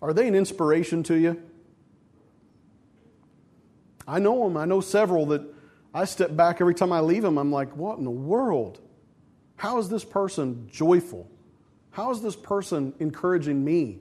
Are 0.00 0.12
they 0.12 0.28
an 0.28 0.36
inspiration 0.36 1.02
to 1.02 1.16
you? 1.16 1.42
I 4.06 4.20
know 4.20 4.44
them. 4.44 4.56
I 4.56 4.64
know 4.64 4.80
several 4.80 5.26
that 5.26 5.57
I 5.94 6.04
step 6.04 6.36
back 6.36 6.60
every 6.60 6.74
time 6.74 6.92
I 6.92 7.00
leave 7.00 7.22
them. 7.22 7.38
I'm 7.38 7.50
like, 7.50 7.76
what 7.76 7.98
in 7.98 8.04
the 8.04 8.10
world? 8.10 8.80
How 9.56 9.78
is 9.78 9.88
this 9.88 10.04
person 10.04 10.68
joyful? 10.70 11.28
How 11.90 12.10
is 12.10 12.22
this 12.22 12.36
person 12.36 12.94
encouraging 13.00 13.64
me? 13.64 13.98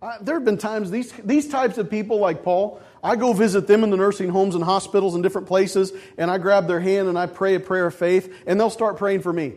I, 0.00 0.18
there 0.20 0.34
have 0.36 0.44
been 0.44 0.58
times 0.58 0.90
these, 0.90 1.12
these 1.24 1.48
types 1.48 1.78
of 1.78 1.90
people, 1.90 2.18
like 2.18 2.44
Paul, 2.44 2.80
I 3.02 3.16
go 3.16 3.32
visit 3.32 3.66
them 3.66 3.82
in 3.84 3.90
the 3.90 3.96
nursing 3.96 4.28
homes 4.28 4.54
and 4.54 4.62
hospitals 4.62 5.14
and 5.14 5.22
different 5.22 5.48
places, 5.48 5.92
and 6.16 6.30
I 6.30 6.38
grab 6.38 6.68
their 6.68 6.80
hand 6.80 7.08
and 7.08 7.18
I 7.18 7.26
pray 7.26 7.54
a 7.54 7.60
prayer 7.60 7.86
of 7.86 7.94
faith, 7.94 8.32
and 8.46 8.60
they'll 8.60 8.70
start 8.70 8.98
praying 8.98 9.22
for 9.22 9.32
me. 9.32 9.54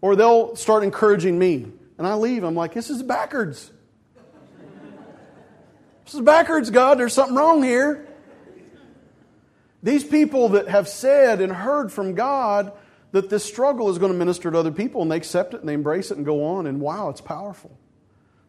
Or 0.00 0.16
they'll 0.16 0.56
start 0.56 0.84
encouraging 0.84 1.38
me. 1.38 1.66
And 1.98 2.06
I 2.06 2.14
leave. 2.14 2.44
I'm 2.44 2.54
like, 2.54 2.74
this 2.74 2.90
is 2.90 3.02
backwards. 3.02 3.70
This 6.04 6.14
is 6.14 6.20
backwards, 6.20 6.70
God. 6.70 6.98
There's 6.98 7.14
something 7.14 7.34
wrong 7.34 7.62
here. 7.62 8.06
These 9.86 10.02
people 10.02 10.48
that 10.48 10.66
have 10.66 10.88
said 10.88 11.40
and 11.40 11.52
heard 11.52 11.92
from 11.92 12.16
God 12.16 12.72
that 13.12 13.30
this 13.30 13.44
struggle 13.44 13.88
is 13.88 13.98
going 13.98 14.10
to 14.10 14.18
minister 14.18 14.50
to 14.50 14.58
other 14.58 14.72
people 14.72 15.00
and 15.00 15.12
they 15.12 15.16
accept 15.16 15.54
it 15.54 15.60
and 15.60 15.68
they 15.68 15.74
embrace 15.74 16.10
it 16.10 16.16
and 16.16 16.26
go 16.26 16.42
on, 16.42 16.66
and 16.66 16.80
wow, 16.80 17.08
it's 17.08 17.20
powerful. 17.20 17.70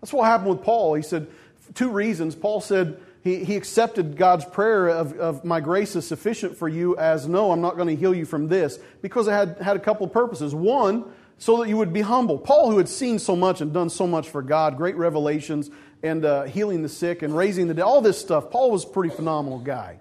That's 0.02 0.12
what 0.12 0.26
happened 0.26 0.50
with 0.50 0.64
Paul. 0.64 0.96
He 0.96 1.04
said, 1.04 1.28
two 1.76 1.92
reasons. 1.92 2.34
Paul 2.34 2.60
said 2.60 3.00
he, 3.24 3.44
he 3.44 3.56
accepted 3.56 4.18
God's 4.18 4.46
prayer 4.46 4.88
of, 4.88 5.14
of 5.20 5.46
my 5.46 5.60
grace 5.60 5.96
is 5.96 6.08
sufficient 6.08 6.58
for 6.58 6.68
you 6.68 6.98
as 6.98 7.28
no, 7.28 7.52
I'm 7.52 7.62
not 7.62 7.76
going 7.76 7.90
to 7.90 7.96
heal 7.96 8.16
you 8.16 8.26
from 8.26 8.48
this 8.48 8.80
because 9.04 9.28
it 9.28 9.34
had, 9.34 9.58
had 9.62 9.76
a 9.76 9.80
couple 9.80 10.08
of 10.08 10.12
purposes. 10.12 10.56
One, 10.56 11.06
so 11.38 11.58
that 11.58 11.70
you 11.70 11.78
would 11.78 11.94
be 11.94 12.02
humble. 12.02 12.40
Paul, 12.40 12.72
who 12.72 12.80
had 12.80 12.90
seen 12.90 13.20
so 13.20 13.36
much 13.36 13.62
and 13.62 13.72
done 13.72 13.92
so 13.92 14.08
much 14.08 14.28
for 14.28 14.42
God, 14.42 14.76
great 14.76 14.96
revelations, 14.96 15.70
and 16.02 16.26
uh, 16.26 16.46
healing 16.46 16.82
the 16.82 16.90
sick 16.90 17.22
and 17.22 17.38
raising 17.38 17.68
the 17.68 17.76
dead, 17.76 17.84
all 17.84 18.02
this 18.02 18.18
stuff, 18.18 18.50
Paul 18.50 18.72
was 18.72 18.86
a 18.86 18.88
pretty 18.88 19.16
phenomenal 19.16 19.60
guy. 19.60 20.00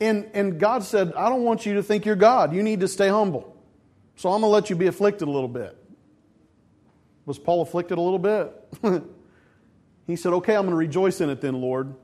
And, 0.00 0.30
and 0.32 0.58
God 0.58 0.82
said, 0.82 1.12
I 1.14 1.28
don't 1.28 1.44
want 1.44 1.66
you 1.66 1.74
to 1.74 1.82
think 1.82 2.06
you're 2.06 2.16
God. 2.16 2.54
You 2.54 2.62
need 2.62 2.80
to 2.80 2.88
stay 2.88 3.08
humble. 3.08 3.56
So 4.16 4.30
I'm 4.30 4.40
going 4.40 4.50
to 4.50 4.54
let 4.54 4.70
you 4.70 4.76
be 4.76 4.86
afflicted 4.86 5.28
a 5.28 5.30
little 5.30 5.48
bit. 5.48 5.76
Was 7.26 7.38
Paul 7.38 7.62
afflicted 7.62 7.98
a 7.98 8.00
little 8.00 8.18
bit? 8.18 8.52
he 10.06 10.16
said, 10.16 10.32
Okay, 10.32 10.54
I'm 10.54 10.62
going 10.62 10.70
to 10.70 10.76
rejoice 10.76 11.20
in 11.20 11.28
it 11.28 11.40
then, 11.40 11.60
Lord. 11.60 11.94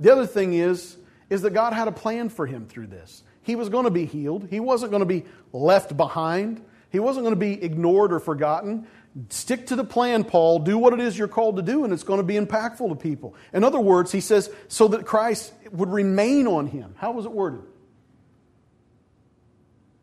The 0.00 0.10
other 0.10 0.26
thing 0.26 0.54
is, 0.54 0.96
is 1.30 1.42
that 1.42 1.50
God 1.50 1.72
had 1.72 1.86
a 1.86 1.92
plan 1.92 2.28
for 2.28 2.46
him 2.46 2.66
through 2.66 2.88
this. 2.88 3.22
He 3.42 3.56
was 3.56 3.68
going 3.68 3.84
to 3.84 3.90
be 3.90 4.04
healed. 4.04 4.48
He 4.50 4.60
wasn't 4.60 4.90
going 4.90 5.00
to 5.00 5.06
be 5.06 5.24
left 5.52 5.96
behind. 5.96 6.64
He 6.92 6.98
wasn't 6.98 7.24
going 7.24 7.34
to 7.34 7.40
be 7.40 7.62
ignored 7.64 8.12
or 8.12 8.20
forgotten. 8.20 8.86
Stick 9.30 9.66
to 9.68 9.76
the 9.76 9.84
plan, 9.84 10.24
Paul. 10.24 10.58
Do 10.58 10.76
what 10.76 10.92
it 10.92 11.00
is 11.00 11.16
you're 11.16 11.26
called 11.26 11.56
to 11.56 11.62
do, 11.62 11.84
and 11.84 11.92
it's 11.92 12.02
going 12.02 12.18
to 12.18 12.24
be 12.24 12.34
impactful 12.34 12.86
to 12.86 12.94
people. 12.94 13.34
In 13.54 13.64
other 13.64 13.80
words, 13.80 14.12
he 14.12 14.20
says, 14.20 14.52
so 14.68 14.88
that 14.88 15.06
Christ 15.06 15.54
would 15.70 15.88
remain 15.88 16.46
on 16.46 16.66
him. 16.66 16.94
How 16.98 17.12
was 17.12 17.24
it 17.24 17.32
worded? 17.32 17.62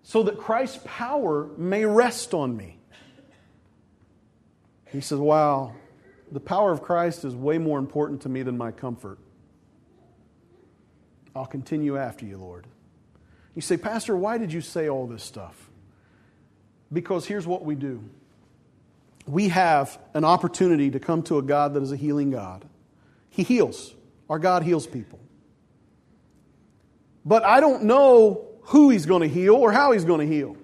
So 0.02 0.24
that 0.24 0.40
Christ's 0.40 0.80
power 0.84 1.50
may 1.58 1.86
rest 1.86 2.34
on 2.34 2.58
me. 2.58 2.80
He 4.92 5.02
says, 5.02 5.20
Wow, 5.20 5.76
the 6.32 6.40
power 6.40 6.72
of 6.72 6.82
Christ 6.82 7.24
is 7.24 7.36
way 7.36 7.60
more 7.60 7.78
important 7.78 8.22
to 8.24 8.30
me 8.30 8.42
than 8.42 8.58
my 8.58 8.72
comfort. 8.72 9.20
I'll 11.36 11.46
continue 11.46 11.96
after 11.96 12.26
you, 12.26 12.38
Lord. 12.38 12.66
You 13.54 13.62
say, 13.62 13.78
Pastor, 13.78 14.18
why 14.18 14.40
did 14.40 14.52
you 14.52 14.62
say 14.62 14.90
all 14.90 15.06
this 15.06 15.24
stuff? 15.24 15.69
Because 16.92 17.26
here's 17.26 17.46
what 17.46 17.64
we 17.64 17.76
do 17.76 18.04
we 19.28 19.50
have 19.50 20.00
an 20.14 20.26
opportunity 20.26 20.90
to 20.90 21.00
come 21.00 21.22
to 21.24 21.38
a 21.38 21.42
God 21.44 21.76
that 21.76 21.84
is 21.84 21.92
a 21.92 21.96
healing 21.96 22.32
God. 22.32 22.66
He 23.30 23.44
heals. 23.44 23.94
Our 24.30 24.40
God 24.40 24.64
heals 24.64 24.88
people. 24.88 25.20
But 27.26 27.44
I 27.44 27.60
don't 27.60 27.84
know 27.84 28.48
who 28.64 28.90
He's 28.90 29.06
going 29.06 29.22
to 29.22 29.28
heal 29.28 29.56
or 29.56 29.72
how 29.72 29.92
He's 29.92 30.06
going 30.06 30.28
to 30.28 30.34
heal. 30.36 30.58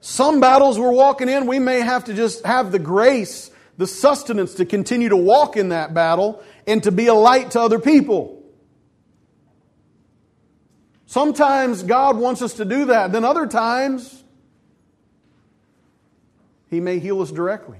Some 0.00 0.40
battles 0.40 0.78
we're 0.78 0.92
walking 0.92 1.28
in, 1.28 1.46
we 1.46 1.58
may 1.58 1.80
have 1.80 2.04
to 2.04 2.14
just 2.14 2.44
have 2.44 2.72
the 2.72 2.78
grace, 2.78 3.50
the 3.76 3.86
sustenance 3.86 4.54
to 4.54 4.64
continue 4.64 5.10
to 5.10 5.16
walk 5.16 5.56
in 5.56 5.68
that 5.70 5.92
battle 5.92 6.42
and 6.66 6.82
to 6.84 6.90
be 6.90 7.06
a 7.06 7.14
light 7.14 7.52
to 7.52 7.60
other 7.60 7.78
people. 7.78 8.42
Sometimes 11.06 11.82
God 11.82 12.16
wants 12.16 12.40
us 12.40 12.54
to 12.54 12.64
do 12.64 12.86
that. 12.86 13.12
Then 13.12 13.24
other 13.24 13.46
times, 13.46 14.19
He 16.70 16.80
may 16.80 17.00
heal 17.00 17.20
us 17.20 17.30
directly. 17.30 17.78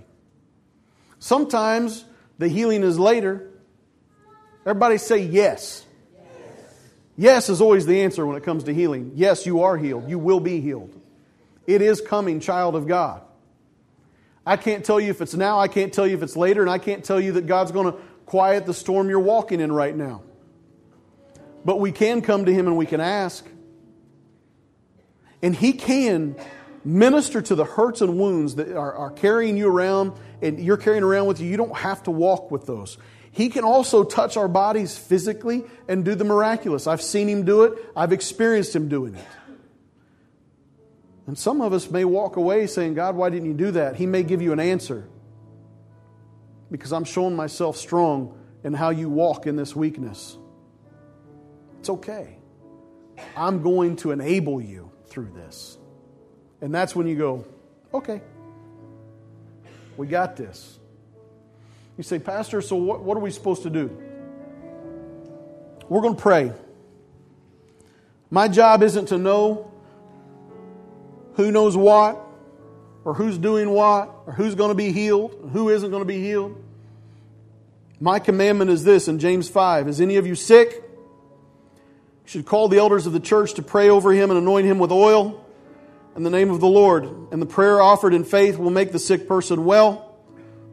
Sometimes 1.20 2.04
the 2.38 2.48
healing 2.48 2.82
is 2.82 2.98
later. 2.98 3.48
Everybody 4.66 4.98
say 4.98 5.18
yes. 5.18 5.84
yes. 7.16 7.48
Is 7.48 7.60
always 7.60 7.86
the 7.86 8.02
answer 8.02 8.26
when 8.26 8.36
it 8.36 8.42
comes 8.42 8.64
to 8.64 8.74
healing. 8.74 9.12
Yes, 9.14 9.46
you 9.46 9.62
are 9.62 9.76
healed. 9.76 10.10
You 10.10 10.18
will 10.18 10.40
be 10.40 10.60
healed. 10.60 10.94
It 11.66 11.82
is 11.82 12.00
coming, 12.00 12.40
child 12.40 12.74
of 12.74 12.88
God. 12.88 13.22
I 14.44 14.56
can't 14.56 14.84
tell 14.84 14.98
you 14.98 15.10
if 15.10 15.20
it's 15.20 15.34
now, 15.34 15.60
I 15.60 15.68
can't 15.68 15.92
tell 15.92 16.06
you 16.06 16.16
if 16.16 16.22
it's 16.22 16.36
later, 16.36 16.62
and 16.62 16.70
I 16.70 16.78
can't 16.78 17.04
tell 17.04 17.20
you 17.20 17.32
that 17.32 17.46
God's 17.46 17.72
going 17.72 17.92
to 17.92 17.98
quiet 18.26 18.66
the 18.66 18.74
storm 18.74 19.08
you're 19.08 19.20
walking 19.20 19.60
in 19.60 19.70
right 19.70 19.94
now. 19.94 20.22
But 21.64 21.78
we 21.78 21.92
can 21.92 22.22
come 22.22 22.46
to 22.46 22.52
Him 22.52 22.66
and 22.66 22.76
we 22.76 22.86
can 22.86 23.00
ask. 23.00 23.46
And 25.42 25.54
He 25.54 25.74
can 25.74 26.36
minister 26.84 27.42
to 27.42 27.54
the 27.54 27.64
hurts 27.64 28.00
and 28.00 28.18
wounds 28.18 28.54
that 28.56 28.72
are, 28.72 28.94
are 28.94 29.10
carrying 29.10 29.56
you 29.56 29.68
around 29.68 30.12
and 30.42 30.58
you're 30.58 30.76
carrying 30.76 31.02
around 31.02 31.26
with 31.26 31.40
you. 31.40 31.48
You 31.48 31.56
don't 31.56 31.76
have 31.76 32.02
to 32.04 32.10
walk 32.10 32.50
with 32.50 32.66
those. 32.66 32.98
He 33.32 33.48
can 33.48 33.64
also 33.64 34.02
touch 34.02 34.36
our 34.36 34.48
bodies 34.48 34.96
physically 34.98 35.62
and 35.88 36.04
do 36.04 36.14
the 36.14 36.24
miraculous. 36.24 36.86
I've 36.86 37.02
seen 37.02 37.28
Him 37.28 37.44
do 37.44 37.64
it, 37.64 37.78
I've 37.94 38.12
experienced 38.12 38.74
Him 38.74 38.88
doing 38.88 39.14
it. 39.14 39.24
And 41.26 41.38
some 41.38 41.60
of 41.60 41.72
us 41.72 41.90
may 41.90 42.04
walk 42.04 42.36
away 42.36 42.66
saying, 42.66 42.94
God, 42.94 43.14
why 43.14 43.30
didn't 43.30 43.46
you 43.46 43.54
do 43.54 43.70
that? 43.72 43.94
He 43.94 44.06
may 44.06 44.24
give 44.24 44.42
you 44.42 44.52
an 44.52 44.58
answer 44.58 45.08
because 46.72 46.92
I'm 46.92 47.04
showing 47.04 47.36
myself 47.36 47.76
strong 47.76 48.36
in 48.64 48.74
how 48.74 48.90
you 48.90 49.08
walk 49.08 49.46
in 49.46 49.54
this 49.54 49.76
weakness. 49.76 50.36
It's 51.78 51.88
okay. 51.88 52.36
I'm 53.36 53.62
going 53.62 53.96
to 53.96 54.10
enable 54.10 54.60
you 54.60 54.90
through 55.06 55.30
this. 55.34 55.78
And 56.60 56.74
that's 56.74 56.94
when 56.94 57.06
you 57.06 57.16
go, 57.16 57.44
okay, 57.92 58.20
we 59.96 60.06
got 60.06 60.36
this. 60.36 60.78
You 61.96 62.04
say, 62.04 62.18
Pastor, 62.18 62.60
so 62.60 62.76
what, 62.76 63.02
what 63.02 63.16
are 63.16 63.20
we 63.20 63.30
supposed 63.30 63.62
to 63.64 63.70
do? 63.70 63.96
We're 65.88 66.00
going 66.00 66.16
to 66.16 66.22
pray. 66.22 66.52
My 68.30 68.48
job 68.48 68.82
isn't 68.82 69.06
to 69.06 69.18
know 69.18 69.72
who 71.34 71.50
knows 71.50 71.76
what, 71.76 72.20
or 73.04 73.14
who's 73.14 73.38
doing 73.38 73.70
what, 73.70 74.14
or 74.26 74.32
who's 74.32 74.54
going 74.54 74.70
to 74.70 74.74
be 74.74 74.92
healed, 74.92 75.50
who 75.52 75.68
isn't 75.68 75.90
going 75.90 76.02
to 76.02 76.06
be 76.06 76.20
healed. 76.20 76.62
My 77.98 78.18
commandment 78.18 78.70
is 78.70 78.84
this 78.84 79.08
in 79.08 79.18
James 79.18 79.48
5 79.48 79.88
Is 79.88 80.00
any 80.00 80.16
of 80.16 80.26
you 80.26 80.34
sick? 80.34 80.72
You 80.72 82.28
should 82.28 82.46
call 82.46 82.68
the 82.68 82.78
elders 82.78 83.06
of 83.06 83.12
the 83.12 83.20
church 83.20 83.54
to 83.54 83.62
pray 83.62 83.88
over 83.88 84.12
him 84.12 84.30
and 84.30 84.38
anoint 84.38 84.66
him 84.66 84.78
with 84.78 84.92
oil 84.92 85.44
in 86.16 86.22
the 86.22 86.30
name 86.30 86.50
of 86.50 86.60
the 86.60 86.68
Lord. 86.68 87.04
And 87.30 87.40
the 87.40 87.46
prayer 87.46 87.80
offered 87.80 88.14
in 88.14 88.24
faith 88.24 88.58
will 88.58 88.70
make 88.70 88.92
the 88.92 88.98
sick 88.98 89.28
person 89.28 89.64
well. 89.64 90.18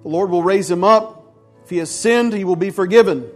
The 0.03 0.09
Lord 0.09 0.29
will 0.29 0.43
raise 0.43 0.69
him 0.69 0.83
up. 0.83 1.35
If 1.63 1.69
he 1.69 1.77
has 1.77 1.91
sinned, 1.91 2.33
he 2.33 2.43
will 2.43 2.55
be 2.55 2.69
forgiven. 2.69 3.29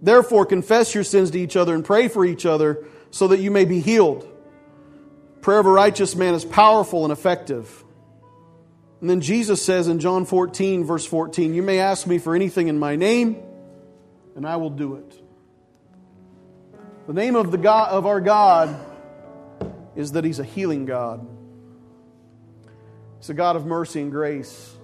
Therefore, 0.00 0.46
confess 0.46 0.94
your 0.94 1.04
sins 1.04 1.30
to 1.32 1.38
each 1.38 1.56
other 1.56 1.74
and 1.74 1.84
pray 1.84 2.08
for 2.08 2.24
each 2.24 2.46
other 2.46 2.86
so 3.10 3.28
that 3.28 3.38
you 3.38 3.50
may 3.50 3.64
be 3.64 3.80
healed. 3.80 4.26
Prayer 5.42 5.58
of 5.58 5.66
a 5.66 5.70
righteous 5.70 6.16
man 6.16 6.34
is 6.34 6.44
powerful 6.44 7.04
and 7.04 7.12
effective. 7.12 7.84
And 9.00 9.10
then 9.10 9.20
Jesus 9.20 9.64
says 9.64 9.88
in 9.88 9.98
John 9.98 10.24
14, 10.24 10.84
verse 10.84 11.04
14, 11.04 11.54
You 11.54 11.62
may 11.62 11.80
ask 11.80 12.06
me 12.06 12.18
for 12.18 12.34
anything 12.34 12.68
in 12.68 12.78
my 12.78 12.96
name, 12.96 13.42
and 14.36 14.46
I 14.46 14.56
will 14.56 14.70
do 14.70 14.94
it. 14.94 15.22
The 17.06 17.12
name 17.12 17.34
of, 17.34 17.50
the 17.50 17.58
God, 17.58 17.90
of 17.90 18.06
our 18.06 18.20
God 18.20 18.74
is 19.96 20.12
that 20.12 20.24
He's 20.24 20.38
a 20.38 20.44
healing 20.44 20.84
God. 20.84 21.26
He's 23.18 23.30
a 23.30 23.34
God 23.34 23.56
of 23.56 23.66
mercy 23.66 24.00
and 24.00 24.10
grace. 24.10 24.74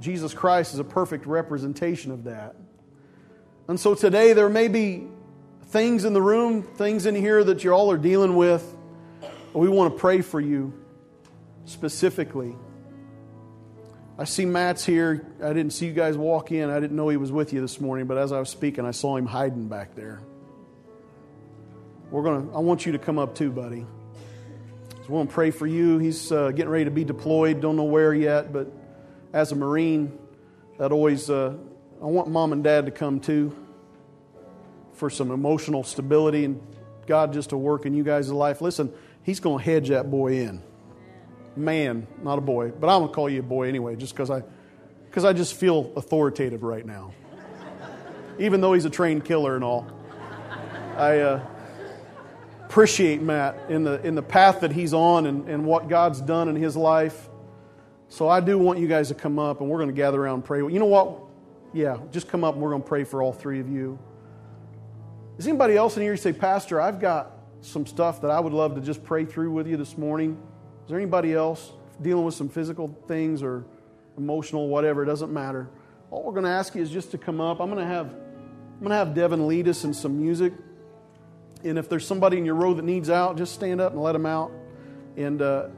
Jesus 0.00 0.34
Christ 0.34 0.74
is 0.74 0.80
a 0.80 0.84
perfect 0.84 1.26
representation 1.26 2.10
of 2.10 2.24
that. 2.24 2.56
And 3.68 3.78
so 3.78 3.94
today 3.94 4.32
there 4.32 4.48
may 4.48 4.68
be 4.68 5.06
things 5.66 6.04
in 6.04 6.12
the 6.12 6.22
room, 6.22 6.62
things 6.62 7.06
in 7.06 7.14
here 7.14 7.42
that 7.44 7.64
you 7.64 7.72
all 7.72 7.90
are 7.90 7.98
dealing 7.98 8.36
with 8.36 8.76
we 9.54 9.68
want 9.68 9.94
to 9.94 9.98
pray 9.98 10.22
for 10.22 10.40
you 10.40 10.72
specifically. 11.64 12.56
I 14.18 14.24
see 14.24 14.44
Matt's 14.44 14.84
here. 14.84 15.26
I 15.42 15.48
didn't 15.48 15.72
see 15.72 15.86
you 15.86 15.92
guys 15.92 16.16
walk 16.16 16.52
in. 16.52 16.70
I 16.70 16.80
didn't 16.80 16.96
know 16.96 17.08
he 17.08 17.16
was 17.16 17.32
with 17.32 17.52
you 17.52 17.60
this 17.60 17.80
morning, 17.80 18.06
but 18.06 18.18
as 18.18 18.32
I 18.32 18.38
was 18.38 18.50
speaking, 18.50 18.84
I 18.84 18.90
saw 18.90 19.16
him 19.16 19.26
hiding 19.26 19.68
back 19.68 19.94
there. 19.94 20.20
We're 22.10 22.22
gonna. 22.22 22.54
I 22.54 22.60
want 22.60 22.84
you 22.84 22.92
to 22.92 22.98
come 22.98 23.18
up 23.18 23.34
too, 23.34 23.50
buddy. 23.50 23.86
We 25.12 25.18
want 25.18 25.28
to 25.28 25.34
pray 25.34 25.50
for 25.50 25.66
you. 25.66 25.98
He's 25.98 26.32
uh, 26.32 26.52
getting 26.52 26.70
ready 26.70 26.86
to 26.86 26.90
be 26.90 27.04
deployed. 27.04 27.60
Don't 27.60 27.76
know 27.76 27.84
where 27.84 28.14
yet, 28.14 28.50
but 28.50 28.72
as 29.34 29.52
a 29.52 29.54
Marine, 29.54 30.18
that 30.78 30.90
always. 30.90 31.28
Uh, 31.28 31.58
I 32.00 32.06
want 32.06 32.30
mom 32.30 32.54
and 32.54 32.64
dad 32.64 32.86
to 32.86 32.92
come 32.92 33.20
too 33.20 33.54
for 34.94 35.10
some 35.10 35.30
emotional 35.30 35.84
stability 35.84 36.46
and 36.46 36.62
God 37.06 37.34
just 37.34 37.50
to 37.50 37.58
work 37.58 37.84
in 37.84 37.92
you 37.92 38.02
guys' 38.02 38.30
life. 38.30 38.62
Listen, 38.62 38.90
he's 39.22 39.38
going 39.38 39.62
to 39.62 39.70
hedge 39.70 39.90
that 39.90 40.10
boy 40.10 40.32
in. 40.32 40.62
Man, 41.56 42.06
not 42.22 42.38
a 42.38 42.40
boy, 42.40 42.70
but 42.70 42.88
I'm 42.88 43.00
going 43.00 43.10
to 43.10 43.14
call 43.14 43.28
you 43.28 43.40
a 43.40 43.42
boy 43.42 43.68
anyway, 43.68 43.96
just 43.96 44.14
because 44.14 44.30
I, 44.30 44.42
because 45.10 45.26
I 45.26 45.34
just 45.34 45.52
feel 45.52 45.92
authoritative 45.94 46.62
right 46.62 46.86
now. 46.86 47.12
Even 48.38 48.62
though 48.62 48.72
he's 48.72 48.86
a 48.86 48.90
trained 48.90 49.26
killer 49.26 49.56
and 49.56 49.62
all, 49.62 49.86
I 50.96 51.18
uh, 51.18 51.46
appreciate 52.72 53.20
Matt 53.20 53.68
in 53.68 53.84
the 53.84 54.00
in 54.00 54.14
the 54.14 54.22
path 54.22 54.60
that 54.60 54.72
he's 54.72 54.94
on 54.94 55.26
and, 55.26 55.46
and 55.46 55.62
what 55.62 55.90
God's 55.90 56.22
done 56.22 56.48
in 56.48 56.56
his 56.56 56.74
life. 56.74 57.28
So 58.08 58.30
I 58.30 58.40
do 58.40 58.56
want 58.56 58.78
you 58.78 58.88
guys 58.88 59.08
to 59.08 59.14
come 59.14 59.38
up 59.38 59.60
and 59.60 59.68
we're 59.68 59.76
going 59.76 59.90
to 59.90 59.94
gather 59.94 60.22
around 60.22 60.36
and 60.36 60.44
pray. 60.44 60.60
You 60.60 60.78
know 60.78 60.86
what? 60.86 61.18
Yeah, 61.74 61.98
just 62.10 62.28
come 62.28 62.44
up 62.44 62.54
and 62.54 62.62
we're 62.62 62.70
going 62.70 62.80
to 62.80 62.88
pray 62.88 63.04
for 63.04 63.22
all 63.22 63.30
three 63.34 63.60
of 63.60 63.68
you. 63.68 63.98
Is 65.36 65.46
anybody 65.46 65.76
else 65.76 65.98
in 65.98 66.02
here 66.02 66.12
You 66.12 66.16
say, 66.16 66.32
Pastor, 66.32 66.80
I've 66.80 66.98
got 66.98 67.32
some 67.60 67.84
stuff 67.84 68.22
that 68.22 68.30
I 68.30 68.40
would 68.40 68.54
love 68.54 68.74
to 68.76 68.80
just 68.80 69.04
pray 69.04 69.26
through 69.26 69.50
with 69.50 69.66
you 69.66 69.76
this 69.76 69.98
morning. 69.98 70.38
Is 70.84 70.88
there 70.88 70.98
anybody 70.98 71.34
else 71.34 71.72
dealing 72.00 72.24
with 72.24 72.34
some 72.34 72.48
physical 72.48 72.98
things 73.06 73.42
or 73.42 73.66
emotional, 74.16 74.68
whatever? 74.68 75.02
It 75.02 75.06
doesn't 75.06 75.30
matter. 75.30 75.68
All 76.10 76.22
we're 76.22 76.32
going 76.32 76.44
to 76.44 76.50
ask 76.50 76.74
you 76.74 76.80
is 76.80 76.90
just 76.90 77.10
to 77.10 77.18
come 77.18 77.38
up. 77.38 77.60
I'm 77.60 77.68
going 77.68 77.84
to 77.84 77.92
have 77.92 78.06
I'm 78.06 78.78
going 78.78 78.90
to 78.92 78.96
have 78.96 79.14
Devin 79.14 79.46
lead 79.46 79.68
us 79.68 79.84
in 79.84 79.92
some 79.92 80.18
music. 80.18 80.54
And 81.64 81.78
if 81.78 81.88
there's 81.88 82.06
somebody 82.06 82.38
in 82.38 82.44
your 82.44 82.54
row 82.54 82.74
that 82.74 82.84
needs 82.84 83.08
out, 83.10 83.36
just 83.36 83.54
stand 83.54 83.80
up 83.80 83.92
and 83.92 84.02
let 84.02 84.12
them 84.12 84.26
out. 84.26 84.50
And 85.16 85.40
uh, 85.40 85.68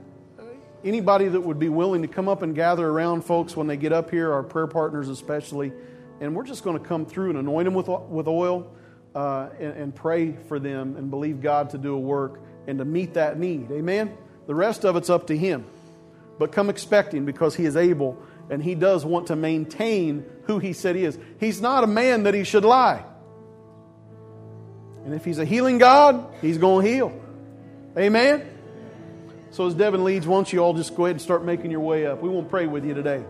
anybody 0.84 1.28
that 1.28 1.40
would 1.40 1.58
be 1.58 1.68
willing 1.68 2.02
to 2.02 2.08
come 2.08 2.28
up 2.28 2.42
and 2.42 2.54
gather 2.54 2.88
around 2.88 3.22
folks 3.22 3.56
when 3.56 3.66
they 3.66 3.76
get 3.76 3.92
up 3.92 4.10
here, 4.10 4.32
our 4.32 4.42
prayer 4.42 4.66
partners 4.66 5.08
especially, 5.08 5.72
and 6.20 6.34
we're 6.34 6.44
just 6.44 6.64
going 6.64 6.78
to 6.78 6.84
come 6.84 7.06
through 7.06 7.30
and 7.30 7.38
anoint 7.38 7.64
them 7.64 7.74
with, 7.74 7.88
with 7.88 8.28
oil 8.28 8.72
uh, 9.14 9.48
and, 9.58 9.72
and 9.76 9.94
pray 9.94 10.32
for 10.48 10.58
them 10.58 10.96
and 10.96 11.10
believe 11.10 11.40
God 11.40 11.70
to 11.70 11.78
do 11.78 11.94
a 11.94 11.98
work 11.98 12.40
and 12.66 12.78
to 12.78 12.84
meet 12.84 13.14
that 13.14 13.38
need. 13.38 13.70
Amen? 13.70 14.16
The 14.46 14.54
rest 14.54 14.84
of 14.84 14.96
it's 14.96 15.10
up 15.10 15.26
to 15.28 15.36
Him. 15.36 15.64
But 16.38 16.52
come 16.52 16.68
expecting 16.70 17.24
because 17.24 17.54
He 17.54 17.64
is 17.64 17.76
able 17.76 18.20
and 18.50 18.62
He 18.62 18.74
does 18.74 19.04
want 19.04 19.28
to 19.28 19.36
maintain 19.36 20.24
who 20.44 20.58
He 20.58 20.72
said 20.72 20.96
He 20.96 21.04
is. 21.04 21.18
He's 21.40 21.60
not 21.60 21.84
a 21.84 21.86
man 21.86 22.24
that 22.24 22.34
He 22.34 22.44
should 22.44 22.64
lie. 22.64 23.04
And 25.04 25.14
if 25.14 25.24
He's 25.24 25.38
a 25.38 25.44
healing 25.44 25.78
God, 25.78 26.26
He's 26.40 26.58
going 26.58 26.84
to 26.84 26.92
heal. 26.92 27.20
Amen? 27.96 28.50
So 29.50 29.66
as 29.66 29.74
Devin 29.74 30.02
leads, 30.02 30.26
why 30.26 30.36
don't 30.36 30.52
you 30.52 30.58
all 30.60 30.74
just 30.74 30.96
go 30.96 31.04
ahead 31.04 31.14
and 31.14 31.22
start 31.22 31.44
making 31.44 31.70
your 31.70 31.80
way 31.80 32.06
up? 32.06 32.20
We 32.20 32.28
won't 32.28 32.50
pray 32.50 32.66
with 32.66 32.84
you 32.84 32.94
today. 32.94 33.22